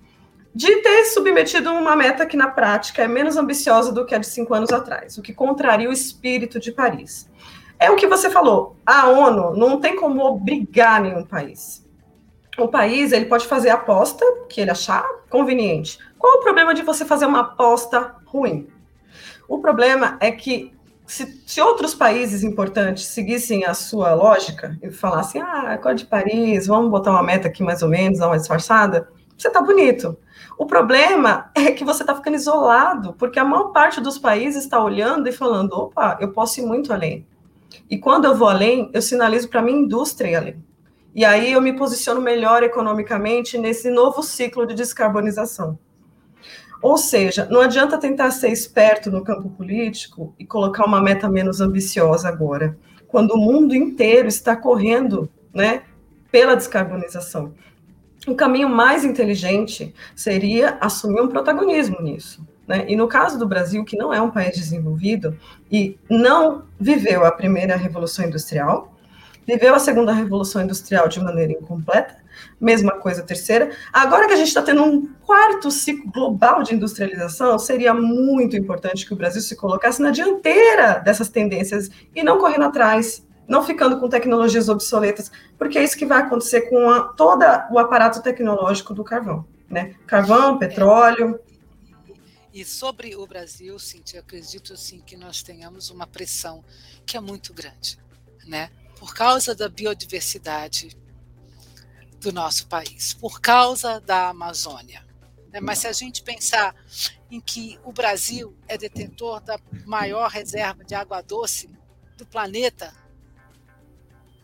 de 0.55 0.77
ter 0.77 1.07
submetido 1.07 1.72
uma 1.72 1.96
meta 1.96 2.24
que, 2.24 2.37
na 2.37 2.48
prática, 2.48 3.03
é 3.03 3.09
menos 3.09 3.37
ambiciosa 3.37 3.90
do 3.90 4.07
que 4.07 4.14
a 4.14 4.18
de 4.18 4.27
cinco 4.27 4.55
anos 4.55 4.70
atrás, 4.70 5.18
o 5.18 5.22
que 5.22 5.35
contraria 5.35 5.88
o 5.88 5.92
espírito 5.92 6.61
de 6.61 6.70
Paris. 6.70 7.29
É 7.79 7.91
o 7.91 7.97
que 7.97 8.07
você 8.07 8.31
falou, 8.31 8.77
a 8.87 9.09
ONU 9.09 9.57
não 9.57 9.81
tem 9.81 9.97
como 9.97 10.25
obrigar 10.25 11.01
nenhum 11.01 11.25
país. 11.25 11.85
O 12.57 12.69
país 12.69 13.13
ele 13.13 13.27
pode 13.27 13.47
fazer 13.47 13.71
a 13.71 13.75
aposta 13.75 14.25
que 14.49 14.61
ele 14.61 14.71
achar 14.71 15.05
conveniente. 15.29 15.99
Qual 16.19 16.39
o 16.39 16.41
problema 16.41 16.73
de 16.73 16.83
você 16.83 17.05
fazer 17.05 17.27
uma 17.27 17.41
aposta 17.41 18.15
ruim? 18.27 18.69
O 19.49 19.59
problema 19.59 20.17
é 20.21 20.31
que 20.31 20.73
se, 21.07 21.43
se, 21.45 21.61
outros 21.61 21.95
países 21.95 22.43
importantes 22.43 23.07
seguissem 23.07 23.65
a 23.65 23.75
sua 23.75 24.15
lógica 24.15 24.79
e 24.83 24.91
falassem, 24.91 25.43
ah, 25.43 25.75
Acordo 25.75 25.99
de 25.99 26.07
Paris, 26.07 26.67
vamos 26.67 26.91
botar 26.91 27.11
uma 27.11 27.23
meta 27.23 27.49
aqui 27.49 27.63
mais 27.63 27.83
ou 27.83 27.89
menos, 27.89 28.21
dar 28.21 28.29
uma 28.29 28.39
disfarçada, 28.39 29.09
você 29.37 29.51
tá 29.51 29.61
bonito. 29.61 30.17
O 30.57 30.65
problema 30.65 31.51
é 31.55 31.73
que 31.73 31.85
você 31.85 32.03
está 32.03 32.15
ficando 32.15 32.37
isolado, 32.37 33.13
porque 33.15 33.39
a 33.39 33.45
maior 33.45 33.73
parte 33.73 34.01
dos 34.01 34.19
países 34.19 34.65
está 34.65 34.83
olhando 34.83 35.29
e 35.29 35.33
falando: 35.33 35.73
opa, 35.73 36.17
eu 36.21 36.33
posso 36.33 36.61
ir 36.61 36.67
muito 36.67 36.93
além. 36.93 37.27
E 37.91 37.99
quando 37.99 38.25
eu 38.25 38.35
vou 38.35 38.49
além, 38.49 38.91
eu 38.93 39.03
sinalizo 39.03 39.49
para 39.49 39.61
a 39.61 39.63
minha 39.63 39.79
indústria 39.79 40.29
ir 40.31 40.35
além. 40.35 40.65
E 41.15 41.25
aí 41.25 41.53
eu 41.53 41.61
me 41.61 41.73
posiciono 41.73 42.21
melhor 42.21 42.63
economicamente 42.63 43.57
nesse 43.57 43.91
novo 43.91 44.23
ciclo 44.23 44.67
de 44.67 44.75
descarbonização. 44.75 45.79
Ou 46.83 46.99
seja, 46.99 47.47
não 47.51 47.61
adianta 47.61 47.99
tentar 47.99 48.31
ser 48.31 48.51
esperto 48.51 49.11
no 49.11 49.25
campo 49.25 49.49
político 49.49 50.35
e 50.39 50.45
colocar 50.45 50.85
uma 50.85 51.01
meta 51.01 51.29
menos 51.29 51.61
ambiciosa 51.61 52.29
agora, 52.29 52.77
quando 53.07 53.33
o 53.33 53.39
mundo 53.39 53.75
inteiro 53.75 54.29
está 54.29 54.57
correndo 54.57 55.31
né, 55.55 55.83
pela 56.31 56.57
descarbonização 56.57 57.55
o 58.27 58.35
caminho 58.35 58.69
mais 58.69 59.05
inteligente 59.05 59.95
seria 60.15 60.79
assumir 60.81 61.21
um 61.21 61.29
protagonismo 61.29 62.01
nisso. 62.01 62.47
Né? 62.66 62.85
E 62.88 62.96
no 62.96 63.07
caso 63.07 63.38
do 63.38 63.46
Brasil, 63.46 63.85
que 63.85 63.96
não 63.96 64.12
é 64.12 64.20
um 64.20 64.31
país 64.31 64.57
desenvolvido 64.57 65.38
e 65.70 65.98
não 66.09 66.64
viveu 66.79 67.24
a 67.24 67.33
primeira 67.33 67.77
revolução 67.77 68.24
industrial, 68.24 68.94
viveu 69.46 69.74
a 69.74 69.79
segunda 69.79 70.12
revolução 70.12 70.62
industrial 70.62 71.07
de 71.09 71.22
maneira 71.22 71.53
incompleta, 71.53 72.16
mesma 72.61 72.92
coisa 72.92 73.20
a 73.20 73.24
terceira. 73.24 73.70
Agora 73.92 74.27
que 74.27 74.33
a 74.33 74.37
gente 74.37 74.48
está 74.48 74.62
tendo 74.62 74.83
um 74.83 75.07
quarto 75.27 75.70
ciclo 75.70 76.11
global 76.11 76.62
de 76.62 76.74
industrialização, 76.74 77.59
seria 77.59 77.92
muito 77.92 78.57
importante 78.57 79.07
que 79.07 79.12
o 79.12 79.16
Brasil 79.16 79.42
se 79.42 79.55
colocasse 79.55 80.00
na 80.00 80.11
dianteira 80.11 80.98
dessas 80.98 81.29
tendências 81.29 81.90
e 82.14 82.22
não 82.22 82.38
correndo 82.38 82.64
atrás 82.64 83.22
não 83.46 83.62
ficando 83.62 84.00
com 84.00 84.09
tecnologias 84.09 84.68
obsoletas, 84.68 85.31
porque 85.59 85.79
é 85.79 85.85
isso 85.85 85.96
que 85.96 86.07
vai 86.07 86.22
acontecer 86.22 86.62
com 86.62 86.88
a, 86.88 87.00
todo 87.03 87.44
o 87.70 87.79
aparato 87.79 88.22
tecnológico 88.22 88.94
do 88.94 89.05
carvão, 89.05 89.44
né? 89.68 89.94
Carvão, 90.07 90.59
petróleo. 90.59 91.38
E 92.55 92.64
sobre 92.64 93.17
o 93.17 93.27
Brasil, 93.27 93.77
Cintia, 93.81 94.21
acredito 94.21 94.75
assim 94.75 95.01
que 95.01 95.17
nós 95.17 95.43
tenhamos 95.43 95.90
uma 95.90 96.07
pressão 96.07 96.64
que 97.05 97.17
é 97.17 97.21
muito 97.21 97.53
grande, 97.53 97.99
né? 98.47 98.71
Por 98.97 99.12
causa 99.12 99.57
da 99.57 99.69
biodiversidade 99.69 100.97
do 102.21 102.33
nosso 102.33 102.69
país, 102.69 103.12
por 103.12 103.40
causa 103.40 104.01
da 104.01 104.29
Amazônia. 104.29 105.05
Né? 105.49 105.59
Mas 105.59 105.81
se 105.81 105.88
a 105.88 105.93
gente 105.93 106.23
pensar 106.23 106.77
em 107.29 107.40
que 107.40 107.77
o 107.83 107.93
Brasil 107.93 108.57
é 108.69 108.79
detentor 108.79 109.40
da 109.40 109.59
maior 109.85 110.31
reserva 110.31 110.85
de 110.85 110.95
água 110.95 111.23
doce 111.23 111.69
do 112.17 112.25
planeta, 112.25 112.95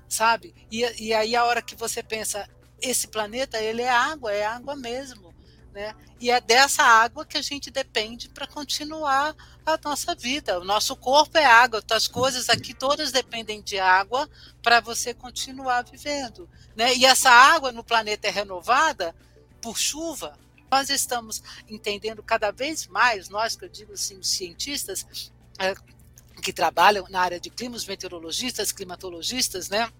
sabe? 0.08 0.52
E, 0.68 0.80
e 1.00 1.14
aí 1.14 1.36
a 1.36 1.44
hora 1.44 1.62
que 1.62 1.76
você 1.76 2.02
pensa, 2.02 2.50
esse 2.82 3.06
planeta 3.06 3.62
ele 3.62 3.82
é 3.82 3.88
água, 3.88 4.32
é 4.32 4.44
água 4.44 4.74
mesmo, 4.74 5.29
né? 5.72 5.94
E 6.20 6.30
é 6.30 6.40
dessa 6.40 6.82
água 6.82 7.24
que 7.24 7.38
a 7.38 7.42
gente 7.42 7.70
depende 7.70 8.28
para 8.28 8.46
continuar 8.46 9.34
a 9.64 9.78
nossa 9.82 10.14
vida. 10.14 10.58
O 10.58 10.64
nosso 10.64 10.96
corpo 10.96 11.38
é 11.38 11.44
água, 11.44 11.82
as 11.90 12.08
coisas 12.08 12.48
aqui 12.48 12.74
todas 12.74 13.12
dependem 13.12 13.62
de 13.62 13.78
água 13.78 14.28
para 14.62 14.80
você 14.80 15.14
continuar 15.14 15.82
vivendo, 15.82 16.48
né? 16.76 16.94
E 16.94 17.04
essa 17.04 17.30
água 17.30 17.72
no 17.72 17.84
planeta 17.84 18.28
é 18.28 18.30
renovada 18.30 19.14
por 19.60 19.78
chuva. 19.78 20.38
Nós 20.70 20.88
estamos 20.88 21.42
entendendo 21.68 22.22
cada 22.22 22.50
vez 22.50 22.86
mais, 22.86 23.28
nós 23.28 23.56
que 23.56 23.64
eu 23.64 23.68
digo 23.68 23.92
assim, 23.92 24.18
os 24.18 24.28
cientistas, 24.28 25.04
é, 25.58 25.74
que 26.40 26.52
trabalham 26.52 27.06
na 27.10 27.20
área 27.20 27.40
de 27.40 27.50
clima, 27.50 27.76
os 27.76 27.86
meteorologistas, 27.86 28.72
climatologistas, 28.72 29.68
né? 29.68 29.90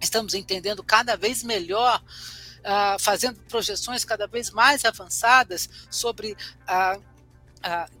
Estamos 0.00 0.34
entendendo 0.34 0.82
cada 0.82 1.16
vez 1.16 1.42
melhor, 1.42 2.02
uh, 2.66 2.98
fazendo 2.98 3.40
projeções 3.44 4.04
cada 4.04 4.26
vez 4.26 4.50
mais 4.50 4.84
avançadas 4.84 5.68
sobre 5.88 6.32
uh, 6.32 6.98
uh, 6.98 7.96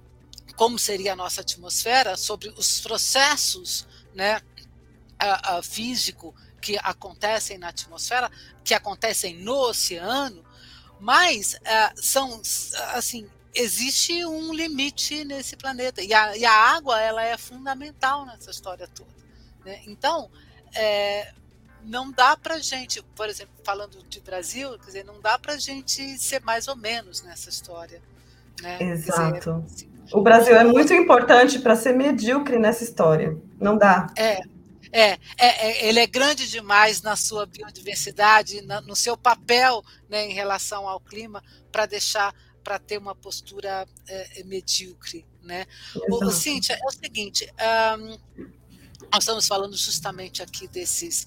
como 0.56 0.78
seria 0.78 1.12
a 1.12 1.16
nossa 1.16 1.42
atmosfera, 1.42 2.16
sobre 2.16 2.48
os 2.50 2.80
processos 2.80 3.86
né, 4.14 4.38
uh, 4.38 5.62
físico 5.62 6.34
que 6.60 6.76
acontecem 6.78 7.58
na 7.58 7.68
atmosfera, 7.68 8.30
que 8.64 8.74
acontecem 8.74 9.36
no 9.36 9.54
oceano, 9.68 10.44
mas 10.98 11.56
são 11.96 12.40
assim 12.94 13.28
existe 13.54 14.24
um 14.24 14.52
limite 14.52 15.24
nesse 15.24 15.56
planeta 15.56 16.02
e 16.02 16.12
a, 16.12 16.36
e 16.36 16.44
a, 16.44 16.52
água 16.52 17.00
ela 17.00 17.22
é 17.22 17.36
fundamental 17.36 18.24
nessa 18.24 18.50
história 18.50 18.88
toda. 18.88 19.10
Né? 19.64 19.82
Então 19.86 20.30
é, 20.74 21.32
não 21.86 22.10
dá 22.10 22.36
para 22.36 22.58
gente, 22.58 23.02
por 23.14 23.28
exemplo, 23.28 23.54
falando 23.64 24.02
de 24.08 24.20
Brasil, 24.20 24.76
quer 24.78 24.86
dizer, 24.86 25.04
não 25.04 25.20
dá 25.20 25.38
para 25.38 25.56
gente 25.56 26.18
ser 26.18 26.42
mais 26.42 26.68
ou 26.68 26.76
menos 26.76 27.22
nessa 27.22 27.48
história. 27.48 28.02
Né? 28.60 28.78
Exato. 28.82 29.62
Dizer, 29.64 29.86
assim, 29.86 29.96
o 30.12 30.20
Brasil 30.20 30.56
é 30.56 30.64
muito 30.64 30.92
importante 30.92 31.58
para 31.58 31.76
ser 31.76 31.92
medíocre 31.94 32.58
nessa 32.58 32.84
história. 32.84 33.36
Não 33.60 33.76
dá. 33.76 34.12
É, 34.16 34.40
é, 34.92 35.12
é, 35.12 35.18
é, 35.38 35.88
ele 35.88 36.00
é 36.00 36.06
grande 36.06 36.48
demais 36.48 37.02
na 37.02 37.16
sua 37.16 37.46
biodiversidade, 37.46 38.62
na, 38.62 38.80
no 38.80 38.96
seu 38.96 39.16
papel 39.16 39.82
né, 40.08 40.26
em 40.26 40.32
relação 40.32 40.88
ao 40.88 41.00
clima, 41.00 41.42
para 41.70 41.86
deixar, 41.86 42.34
para 42.62 42.78
ter 42.78 42.98
uma 42.98 43.14
postura 43.14 43.86
é, 44.08 44.42
medíocre. 44.44 45.26
Né? 45.42 45.66
O, 46.10 46.30
Cíntia, 46.30 46.74
é 46.74 46.86
o 46.86 46.90
seguinte, 46.90 47.48
um, 47.98 48.18
nós 49.12 49.22
estamos 49.22 49.46
falando 49.46 49.76
justamente 49.76 50.42
aqui 50.42 50.66
desses 50.66 51.26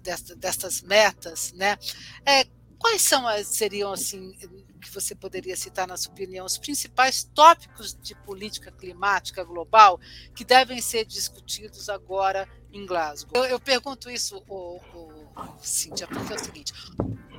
desta, 0.00 0.34
destas 0.34 0.82
metas, 0.82 1.52
né? 1.52 1.76
É, 2.24 2.46
quais 2.78 3.02
são 3.02 3.24
seriam 3.44 3.92
assim 3.92 4.32
que 4.80 4.90
você 4.90 5.14
poderia 5.14 5.56
citar 5.56 5.86
na 5.86 5.96
sua 5.96 6.12
opinião 6.12 6.46
os 6.46 6.58
principais 6.58 7.24
tópicos 7.24 7.94
de 7.94 8.14
política 8.14 8.70
climática 8.70 9.42
global 9.42 9.98
que 10.34 10.44
devem 10.44 10.80
ser 10.80 11.04
discutidos 11.04 11.88
agora 11.88 12.48
em 12.72 12.86
Glasgow? 12.86 13.32
Eu, 13.34 13.44
eu 13.44 13.60
pergunto 13.60 14.10
isso, 14.10 14.42
o, 14.48 14.76
o 14.94 15.58
Cíntia, 15.60 16.06
porque 16.06 16.32
é 16.32 16.36
o 16.36 16.44
seguinte: 16.44 16.72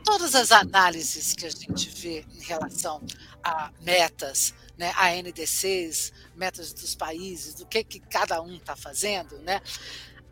todas 0.04 0.36
as 0.36 0.52
análises 0.52 1.34
que 1.34 1.45
a 1.45 1.50
gente 1.50 1.89
vê 1.89 2.26
em 2.34 2.43
relação 2.43 3.02
a 3.43 3.71
metas, 3.82 4.54
né, 4.78 4.93
a 4.95 5.12
NDCs, 5.12 6.13
metas 6.36 6.73
dos 6.73 6.95
países, 6.95 7.56
do 7.56 7.65
que, 7.65 7.84
que 7.84 8.00
cada 8.00 8.41
um 8.41 8.56
está 8.56 8.76
fazendo, 8.76 9.38
né, 9.39 9.62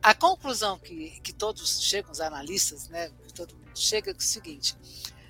a 0.06 0.14
conclusão 0.14 0.78
que, 0.78 1.20
que 1.22 1.34
todos 1.34 1.82
chegam, 1.82 2.12
os 2.12 2.22
analistas, 2.22 2.88
né, 2.90 3.10
todo 3.34 3.56
mundo 3.56 3.72
chega 3.74 4.12
é 4.12 4.14
o 4.14 4.22
seguinte: 4.22 4.78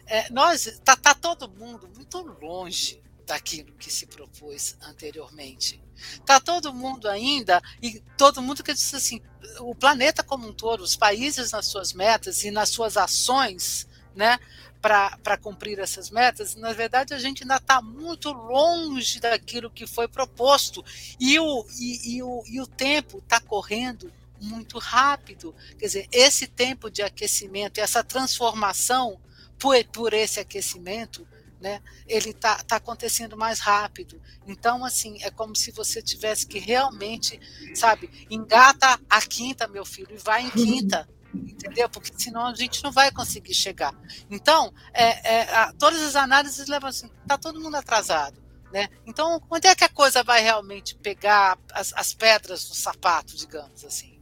é, 0.06 0.30
nós 0.30 0.68
está 0.68 0.98
tá 0.98 1.16
todo 1.16 1.48
mundo 1.48 1.90
muito 1.96 2.20
longe 2.42 3.02
daquilo 3.26 3.72
que 3.76 3.90
se 3.90 4.06
propôs 4.06 4.76
anteriormente. 4.82 5.82
Está 5.96 6.42
todo 6.42 6.74
mundo 6.74 7.08
ainda, 7.08 7.64
e 7.82 8.04
todo 8.18 8.42
mundo 8.42 8.62
que 8.62 8.74
diz 8.74 8.94
assim, 8.94 9.22
o 9.62 9.74
planeta 9.74 10.22
como 10.22 10.50
um 10.50 10.54
todo, 10.54 10.84
os 10.84 10.98
países 10.98 11.54
nas 11.54 11.68
suas 11.68 11.94
metas 11.94 12.44
e 12.44 12.52
nas 12.52 12.68
suas 12.68 12.98
ações, 12.98 13.88
né, 14.14 14.38
para 14.82 15.38
cumprir 15.38 15.80
essas 15.80 16.10
metas, 16.10 16.54
na 16.56 16.74
verdade 16.74 17.14
a 17.14 17.18
gente 17.18 17.44
ainda 17.44 17.56
está 17.56 17.82
muito 17.82 18.30
longe 18.34 19.22
daquilo 19.22 19.72
que 19.72 19.88
foi 19.88 20.10
proposto. 20.10 20.84
E 21.18 21.40
o, 21.40 21.66
e, 21.80 22.18
e 22.18 22.22
o, 22.22 22.44
e 22.46 22.60
o 22.60 22.68
tempo 22.68 23.20
está 23.20 23.40
correndo 23.40 24.12
muito 24.46 24.78
rápido. 24.78 25.54
Quer 25.78 25.86
dizer, 25.86 26.08
esse 26.12 26.48
tempo 26.48 26.90
de 26.90 27.02
aquecimento, 27.02 27.80
essa 27.80 28.04
transformação 28.04 29.20
por, 29.60 29.76
por 29.86 30.14
esse 30.14 30.40
aquecimento, 30.40 31.28
né, 31.60 31.82
ele 32.08 32.30
está 32.30 32.64
tá 32.64 32.76
acontecendo 32.76 33.36
mais 33.36 33.60
rápido. 33.60 34.22
Então, 34.46 34.86
assim, 34.86 35.18
é 35.24 35.32
como 35.32 35.56
se 35.56 35.72
você 35.72 36.02
tivesse 36.02 36.46
que 36.46 36.60
realmente, 36.60 37.40
sabe, 37.74 38.28
engata 38.30 39.00
a 39.10 39.22
quinta, 39.22 39.68
meu 39.68 39.86
filho, 39.86 40.14
e 40.14 40.18
vai 40.18 40.44
em 40.44 40.52
quinta. 40.52 41.08
Entendeu? 41.34 41.90
Porque 41.90 42.12
senão 42.18 42.46
a 42.46 42.56
gente 42.56 42.82
não 42.84 42.92
vai 42.92 43.12
conseguir 43.12 43.54
chegar. 43.54 43.94
Então, 44.30 44.74
é, 44.94 45.34
é, 45.34 45.56
a, 45.56 45.74
todas 45.74 46.02
as 46.02 46.16
análises 46.16 46.68
levam 46.68 46.90
assim, 46.90 47.10
está 47.24 47.38
todo 47.38 47.60
mundo 47.60 47.76
atrasado. 47.76 48.42
Né? 48.72 48.90
Então, 49.06 49.42
onde 49.50 49.68
é 49.68 49.76
que 49.76 49.84
a 49.84 49.90
coisa 49.90 50.24
vai 50.24 50.42
realmente 50.42 50.96
pegar 50.96 51.58
as, 51.72 51.94
as 51.94 52.14
pedras 52.14 52.68
no 52.70 52.76
sapato, 52.76 53.36
digamos 53.36 53.84
assim? 53.86 54.15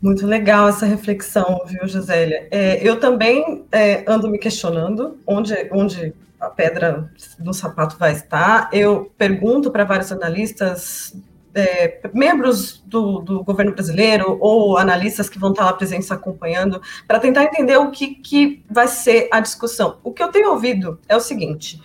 Muito 0.00 0.26
legal 0.26 0.68
essa 0.68 0.84
reflexão, 0.84 1.62
viu, 1.64 1.86
Gisélia? 1.86 2.48
É, 2.50 2.80
eu 2.82 2.98
também 2.98 3.64
é, 3.70 4.02
ando 4.06 4.28
me 4.28 4.36
questionando 4.36 5.20
onde, 5.24 5.54
onde 5.70 6.12
a 6.40 6.50
pedra 6.50 7.08
no 7.38 7.54
sapato 7.54 7.96
vai 7.96 8.10
estar. 8.10 8.68
Eu 8.72 9.12
pergunto 9.16 9.70
para 9.70 9.84
vários 9.84 10.10
analistas, 10.10 11.16
é, 11.54 12.00
membros 12.12 12.82
do, 12.84 13.20
do, 13.20 13.44
governo 13.44 13.72
brasileiro 13.72 14.38
ou 14.40 14.76
analistas 14.76 15.28
que 15.28 15.38
vão 15.38 15.50
estar 15.52 15.66
lá 15.66 15.72
presentes 15.72 16.10
acompanhando, 16.10 16.82
para 17.06 17.20
tentar 17.20 17.44
entender 17.44 17.76
o 17.76 17.92
que, 17.92 18.16
que 18.16 18.64
vai 18.68 18.88
ser 18.88 19.28
a 19.30 19.38
discussão. 19.38 19.98
O 20.02 20.12
que 20.12 20.22
eu 20.22 20.32
tenho 20.32 20.50
ouvido 20.50 20.98
é 21.08 21.16
o 21.16 21.20
seguinte: 21.20 21.80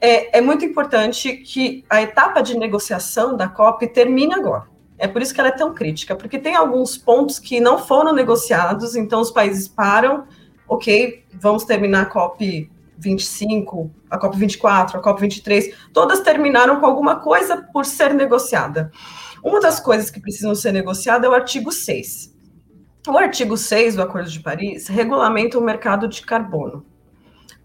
é, 0.00 0.38
é 0.38 0.40
muito 0.40 0.64
importante 0.64 1.34
que 1.34 1.84
a 1.88 2.02
etapa 2.02 2.42
de 2.42 2.58
negociação 2.58 3.36
da 3.36 3.46
COP 3.46 3.86
termine 3.86 4.34
agora. 4.34 4.64
É 5.00 5.08
por 5.08 5.22
isso 5.22 5.32
que 5.32 5.40
ela 5.40 5.48
é 5.48 5.52
tão 5.52 5.72
crítica, 5.72 6.14
porque 6.14 6.38
tem 6.38 6.54
alguns 6.54 6.98
pontos 6.98 7.38
que 7.38 7.58
não 7.58 7.78
foram 7.78 8.12
negociados, 8.12 8.94
então 8.94 9.22
os 9.22 9.30
países 9.30 9.66
param, 9.66 10.26
ok, 10.68 11.24
vamos 11.32 11.64
terminar 11.64 12.02
a 12.02 12.06
COP 12.06 12.70
25, 12.98 13.90
a 14.10 14.18
COP 14.18 14.36
24, 14.36 14.98
a 14.98 15.02
COP 15.02 15.22
23, 15.22 15.74
todas 15.94 16.20
terminaram 16.20 16.78
com 16.80 16.84
alguma 16.84 17.16
coisa 17.16 17.66
por 17.72 17.86
ser 17.86 18.12
negociada. 18.12 18.92
Uma 19.42 19.58
das 19.58 19.80
coisas 19.80 20.10
que 20.10 20.20
precisam 20.20 20.54
ser 20.54 20.72
negociadas 20.72 21.24
é 21.24 21.28
o 21.30 21.34
artigo 21.34 21.72
6. 21.72 22.36
O 23.08 23.16
artigo 23.16 23.56
6 23.56 23.96
do 23.96 24.02
Acordo 24.02 24.28
de 24.28 24.40
Paris 24.40 24.86
regulamenta 24.86 25.58
o 25.58 25.62
mercado 25.62 26.06
de 26.08 26.20
carbono 26.20 26.84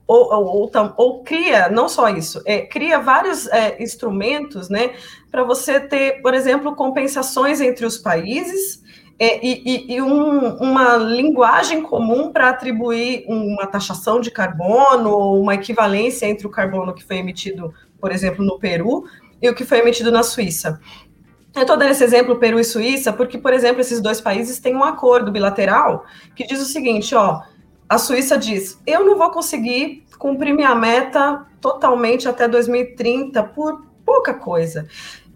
ou, 0.08 0.34
ou, 0.34 0.72
ou, 0.74 0.94
ou, 0.98 1.24
cria, 1.24 1.70
não 1.70 1.90
só 1.90 2.10
isso, 2.10 2.42
é, 2.46 2.62
cria 2.62 3.00
vários 3.00 3.48
é, 3.48 3.82
instrumentos, 3.82 4.70
né, 4.70 4.94
para 5.32 5.44
você 5.44 5.80
ter, 5.80 6.22
por 6.22 6.34
exemplo, 6.34 6.76
compensações 6.76 7.60
entre 7.60 7.86
os 7.86 7.98
países 7.98 8.84
é, 9.18 9.40
e, 9.46 9.96
e 9.96 10.02
um, 10.02 10.58
uma 10.58 10.98
linguagem 10.98 11.82
comum 11.82 12.32
para 12.32 12.50
atribuir 12.50 13.26
uma 13.28 13.66
taxação 13.66 14.20
de 14.20 14.30
carbono 14.30 15.10
ou 15.10 15.42
uma 15.42 15.56
equivalência 15.56 16.26
entre 16.26 16.46
o 16.46 16.50
carbono 16.50 16.94
que 16.94 17.04
foi 17.04 17.18
emitido, 17.18 17.74
por 18.00 18.12
exemplo, 18.12 18.44
no 18.44 18.60
Peru 18.60 19.06
e 19.42 19.50
o 19.50 19.56
que 19.56 19.64
foi 19.64 19.80
emitido 19.80 20.12
na 20.12 20.22
Suíça. 20.22 20.80
Eu 21.56 21.62
estou 21.62 21.78
dando 21.78 21.92
esse 21.92 22.04
exemplo, 22.04 22.36
Peru 22.36 22.60
e 22.60 22.66
Suíça, 22.66 23.14
porque, 23.14 23.38
por 23.38 23.54
exemplo, 23.54 23.80
esses 23.80 24.02
dois 24.02 24.20
países 24.20 24.60
têm 24.60 24.76
um 24.76 24.84
acordo 24.84 25.32
bilateral 25.32 26.06
que 26.36 26.46
diz 26.46 26.62
o 26.62 26.66
seguinte, 26.66 27.16
ó, 27.16 27.42
a 27.88 27.98
Suíça 27.98 28.38
diz: 28.38 28.80
eu 28.86 29.06
não 29.06 29.18
vou 29.18 29.30
conseguir 29.30 30.04
cumprir 30.18 30.54
minha 30.54 30.74
meta 30.76 31.46
totalmente 31.62 32.28
até 32.28 32.48
2030 32.48 33.44
por 33.44 33.86
pouca 34.06 34.34
coisa. 34.34 34.88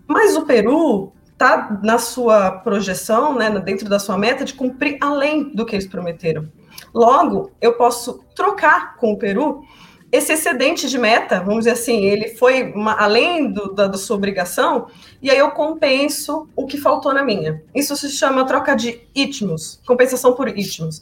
Mas 0.07 0.35
o 0.35 0.45
Peru 0.45 1.12
está 1.31 1.79
na 1.83 1.97
sua 1.97 2.51
projeção, 2.51 3.35
né, 3.35 3.49
dentro 3.59 3.88
da 3.88 3.99
sua 3.99 4.17
meta, 4.17 4.43
de 4.43 4.53
cumprir 4.53 4.97
além 4.99 5.55
do 5.55 5.65
que 5.65 5.75
eles 5.75 5.88
prometeram. 5.88 6.49
Logo, 6.93 7.51
eu 7.62 7.73
posso 7.73 8.23
trocar 8.35 8.95
com 8.97 9.13
o 9.13 9.17
Peru 9.17 9.63
esse 10.12 10.33
excedente 10.33 10.89
de 10.89 10.97
meta, 10.97 11.39
vamos 11.39 11.59
dizer 11.59 11.71
assim, 11.71 12.03
ele 12.03 12.29
foi 12.29 12.71
uma, 12.73 12.93
além 12.93 13.51
do, 13.51 13.73
da, 13.73 13.85
da, 13.85 13.97
sua 13.97 14.15
obrigação, 14.15 14.88
e 15.21 15.29
aí 15.29 15.38
eu 15.38 15.51
compenso 15.51 16.49
o 16.55 16.65
que 16.65 16.77
faltou 16.77 17.13
na 17.13 17.23
minha. 17.23 17.62
Isso 17.75 17.95
se 17.95 18.09
chama 18.09 18.43
troca 18.45 18.75
de 18.75 19.01
itmos, 19.13 19.79
compensação 19.85 20.33
por 20.33 20.47
itmos 20.47 20.99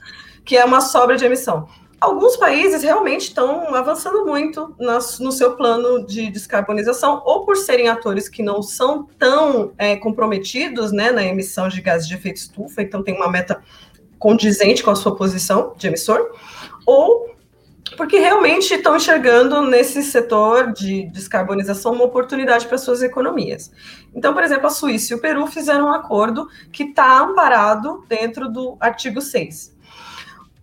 que 0.47 0.55
é 0.55 0.63
uma 0.63 0.79
sobra 0.79 1.17
de 1.17 1.25
emissão. 1.25 1.67
Alguns 1.99 2.37
países 2.37 2.83
realmente 2.83 3.23
estão 3.23 3.75
avançando 3.75 4.25
muito 4.25 4.73
no 5.19 5.31
seu 5.31 5.55
plano 5.55 6.05
de 6.05 6.29
descarbonização, 6.29 7.21
ou 7.25 7.43
por 7.43 7.57
serem 7.57 7.89
atores 7.89 8.29
que 8.29 8.41
não 8.41 8.61
são 8.61 9.07
tão 9.19 9.73
é, 9.77 9.95
comprometidos 9.95 10.91
né, 10.91 11.11
na 11.11 11.23
emissão 11.23 11.67
de 11.67 11.81
gases 11.81 12.07
de 12.07 12.15
efeito 12.15 12.37
estufa, 12.37 12.81
então 12.81 13.03
tem 13.03 13.15
uma 13.15 13.29
meta 13.29 13.61
condizente 14.17 14.83
com 14.83 14.91
a 14.91 14.95
sua 14.95 15.15
posição 15.15 15.73
de 15.75 15.87
emissor, 15.87 16.31
ou 16.85 17.35
porque 17.95 18.19
realmente 18.19 18.73
estão 18.73 18.95
enxergando 18.95 19.61
nesse 19.63 20.03
setor 20.03 20.71
de 20.73 21.07
descarbonização 21.07 21.93
uma 21.93 22.03
oportunidade 22.03 22.67
para 22.67 22.77
suas 22.77 23.01
economias. 23.01 23.71
Então, 24.13 24.33
por 24.33 24.43
exemplo, 24.43 24.67
a 24.67 24.69
Suíça 24.69 25.13
e 25.13 25.15
o 25.15 25.19
Peru 25.19 25.47
fizeram 25.47 25.87
um 25.87 25.93
acordo 25.93 26.47
que 26.71 26.83
está 26.83 27.19
amparado 27.19 28.03
dentro 28.07 28.49
do 28.49 28.77
artigo 28.79 29.19
6. 29.19 29.76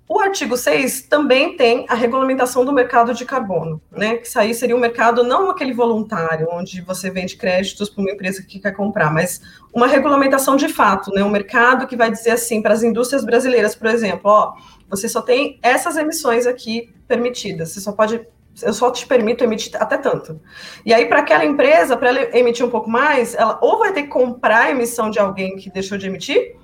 O 0.07 0.21
artigo 0.21 0.55
6 0.55 1.03
também 1.03 1.57
tem 1.57 1.87
a 1.89 1.95
regulamentação 1.95 2.63
do 2.63 2.73
mercado 2.73 3.15
de 3.15 3.25
carbono, 3.25 3.81
né? 3.91 4.17
Que 4.17 4.27
isso 4.27 4.39
aí 4.39 4.53
seria 4.53 4.77
um 4.77 4.81
mercado 4.81 5.25
não 5.25 5.49
aquele 5.49 5.73
voluntário, 5.73 6.47
onde 6.53 6.83
você 6.83 7.11
vende 7.11 7.37
créditos 7.37 7.89
para 7.89 8.03
uma 8.03 8.11
empresa 8.11 8.43
que 8.43 8.59
quer 8.59 8.73
comprar, 8.73 9.11
mas 9.11 9.41
uma 9.73 9.87
regulamentação 9.87 10.57
de 10.57 10.69
fato, 10.69 11.11
né? 11.11 11.25
Um 11.25 11.31
mercado 11.31 11.87
que 11.87 11.97
vai 11.97 12.11
dizer 12.11 12.33
assim 12.33 12.61
para 12.61 12.75
as 12.75 12.83
indústrias 12.83 13.25
brasileiras, 13.25 13.75
por 13.75 13.87
exemplo, 13.87 14.31
ó, 14.31 14.53
você 14.91 15.09
só 15.09 15.23
tem 15.23 15.59
essas 15.63 15.97
emissões 15.97 16.47
aqui 16.47 16.93
permitidas, 17.09 17.71
você 17.71 17.81
só 17.81 17.93
pode 17.93 18.21
eu 18.63 18.73
só 18.73 18.89
te 18.91 19.05
permito 19.05 19.43
emitir 19.43 19.73
até 19.83 19.99
tanto. 19.99 20.41
E 20.87 20.95
aí, 20.95 21.07
para 21.07 21.21
aquela 21.21 21.45
empresa, 21.45 21.97
para 21.97 22.11
ela 22.11 22.39
emitir 22.39 22.65
um 22.65 22.71
pouco 22.71 22.89
mais, 22.89 23.35
ela 23.35 23.59
ou 23.61 23.81
vai 23.81 23.93
ter 23.93 24.03
que 24.03 24.09
comprar 24.09 24.67
a 24.67 24.71
emissão 24.71 25.11
de 25.11 25.19
alguém 25.19 25.57
que 25.57 25.71
deixou 25.71 25.99
de 25.99 26.07
emitir, 26.07 26.55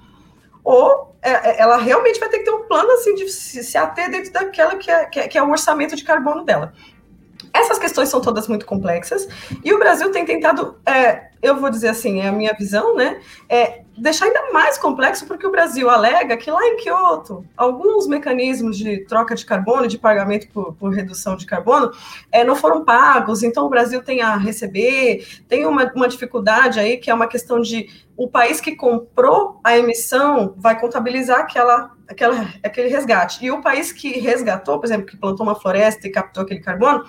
ou 0.64 1.14
é, 1.22 1.30
é, 1.30 1.60
ela 1.60 1.76
realmente 1.76 2.18
vai 2.18 2.28
ter 2.28 2.38
que 2.38 2.44
ter 2.44 2.50
um 2.50 2.66
plano 2.66 2.90
assim 2.92 3.14
de 3.14 3.28
se, 3.28 3.76
ater 3.76 4.10
dentro 4.10 4.32
daquela 4.32 4.76
que 4.76 4.90
é, 4.90 5.04
que 5.06 5.20
é, 5.20 5.28
que 5.28 5.38
é 5.38 5.42
o 5.42 5.50
orçamento 5.50 5.94
de 5.94 6.04
carbono 6.04 6.44
dela. 6.44 6.72
Essas 7.52 7.78
questões 7.78 8.08
são 8.08 8.20
todas 8.20 8.46
muito 8.48 8.64
complexas 8.64 9.28
e 9.64 9.72
o 9.72 9.78
Brasil 9.78 10.10
tem 10.12 10.24
tentado, 10.24 10.76
é, 10.86 11.30
eu 11.42 11.56
vou 11.56 11.70
dizer 11.70 11.88
assim, 11.88 12.20
é 12.20 12.28
a 12.28 12.32
minha 12.32 12.52
visão, 12.52 12.94
né? 12.94 13.20
É 13.48 13.82
deixar 13.96 14.26
ainda 14.26 14.50
mais 14.52 14.78
complexo, 14.78 15.26
porque 15.26 15.46
o 15.46 15.50
Brasil 15.50 15.90
alega 15.90 16.36
que 16.36 16.50
lá 16.50 16.64
em 16.66 16.76
Kyoto, 16.76 17.44
alguns 17.56 18.06
mecanismos 18.06 18.78
de 18.78 19.04
troca 19.04 19.34
de 19.34 19.44
carbono, 19.44 19.86
de 19.86 19.98
pagamento 19.98 20.48
por, 20.48 20.74
por 20.74 20.90
redução 20.90 21.36
de 21.36 21.44
carbono, 21.44 21.90
é, 22.32 22.42
não 22.44 22.56
foram 22.56 22.84
pagos, 22.84 23.42
então 23.42 23.66
o 23.66 23.68
Brasil 23.68 24.02
tem 24.02 24.22
a 24.22 24.36
receber, 24.36 25.26
tem 25.48 25.66
uma, 25.66 25.90
uma 25.94 26.08
dificuldade 26.08 26.78
aí, 26.80 26.96
que 26.96 27.10
é 27.10 27.14
uma 27.14 27.26
questão 27.26 27.60
de 27.60 27.88
o 28.16 28.28
país 28.28 28.60
que 28.60 28.76
comprou 28.76 29.60
a 29.64 29.78
emissão 29.78 30.54
vai 30.56 30.78
contabilizar 30.78 31.40
aquela, 31.40 31.92
aquela, 32.06 32.48
aquele 32.62 32.88
resgate. 32.88 33.42
E 33.42 33.50
o 33.50 33.62
país 33.62 33.92
que 33.92 34.18
resgatou, 34.20 34.78
por 34.78 34.84
exemplo, 34.84 35.06
que 35.06 35.16
plantou 35.16 35.44
uma 35.46 35.54
floresta 35.54 36.06
e 36.06 36.10
captou 36.10 36.42
aquele 36.42 36.60
carbono, 36.60 37.04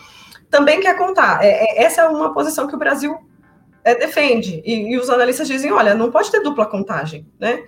também 0.52 0.82
quer 0.82 0.96
contar. 0.98 1.44
É, 1.44 1.48
é, 1.48 1.84
essa 1.84 2.02
é 2.02 2.08
uma 2.08 2.34
posição 2.34 2.68
que 2.68 2.76
o 2.76 2.78
Brasil 2.78 3.18
é, 3.84 3.96
defende. 3.96 4.62
E, 4.64 4.92
e, 4.92 4.98
os 5.00 5.10
analistas 5.10 5.48
dizem, 5.48 5.72
olha, 5.72 5.96
não 5.96 6.12
pode 6.12 6.30
ter 6.30 6.42
dupla 6.42 6.66
contagem, 6.66 7.26
né? 7.40 7.64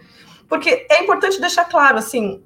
Porque 0.47 0.85
é 0.91 1.01
importante 1.01 1.41
deixar 1.41 1.65
claro, 1.65 1.97
assim, 1.97 2.43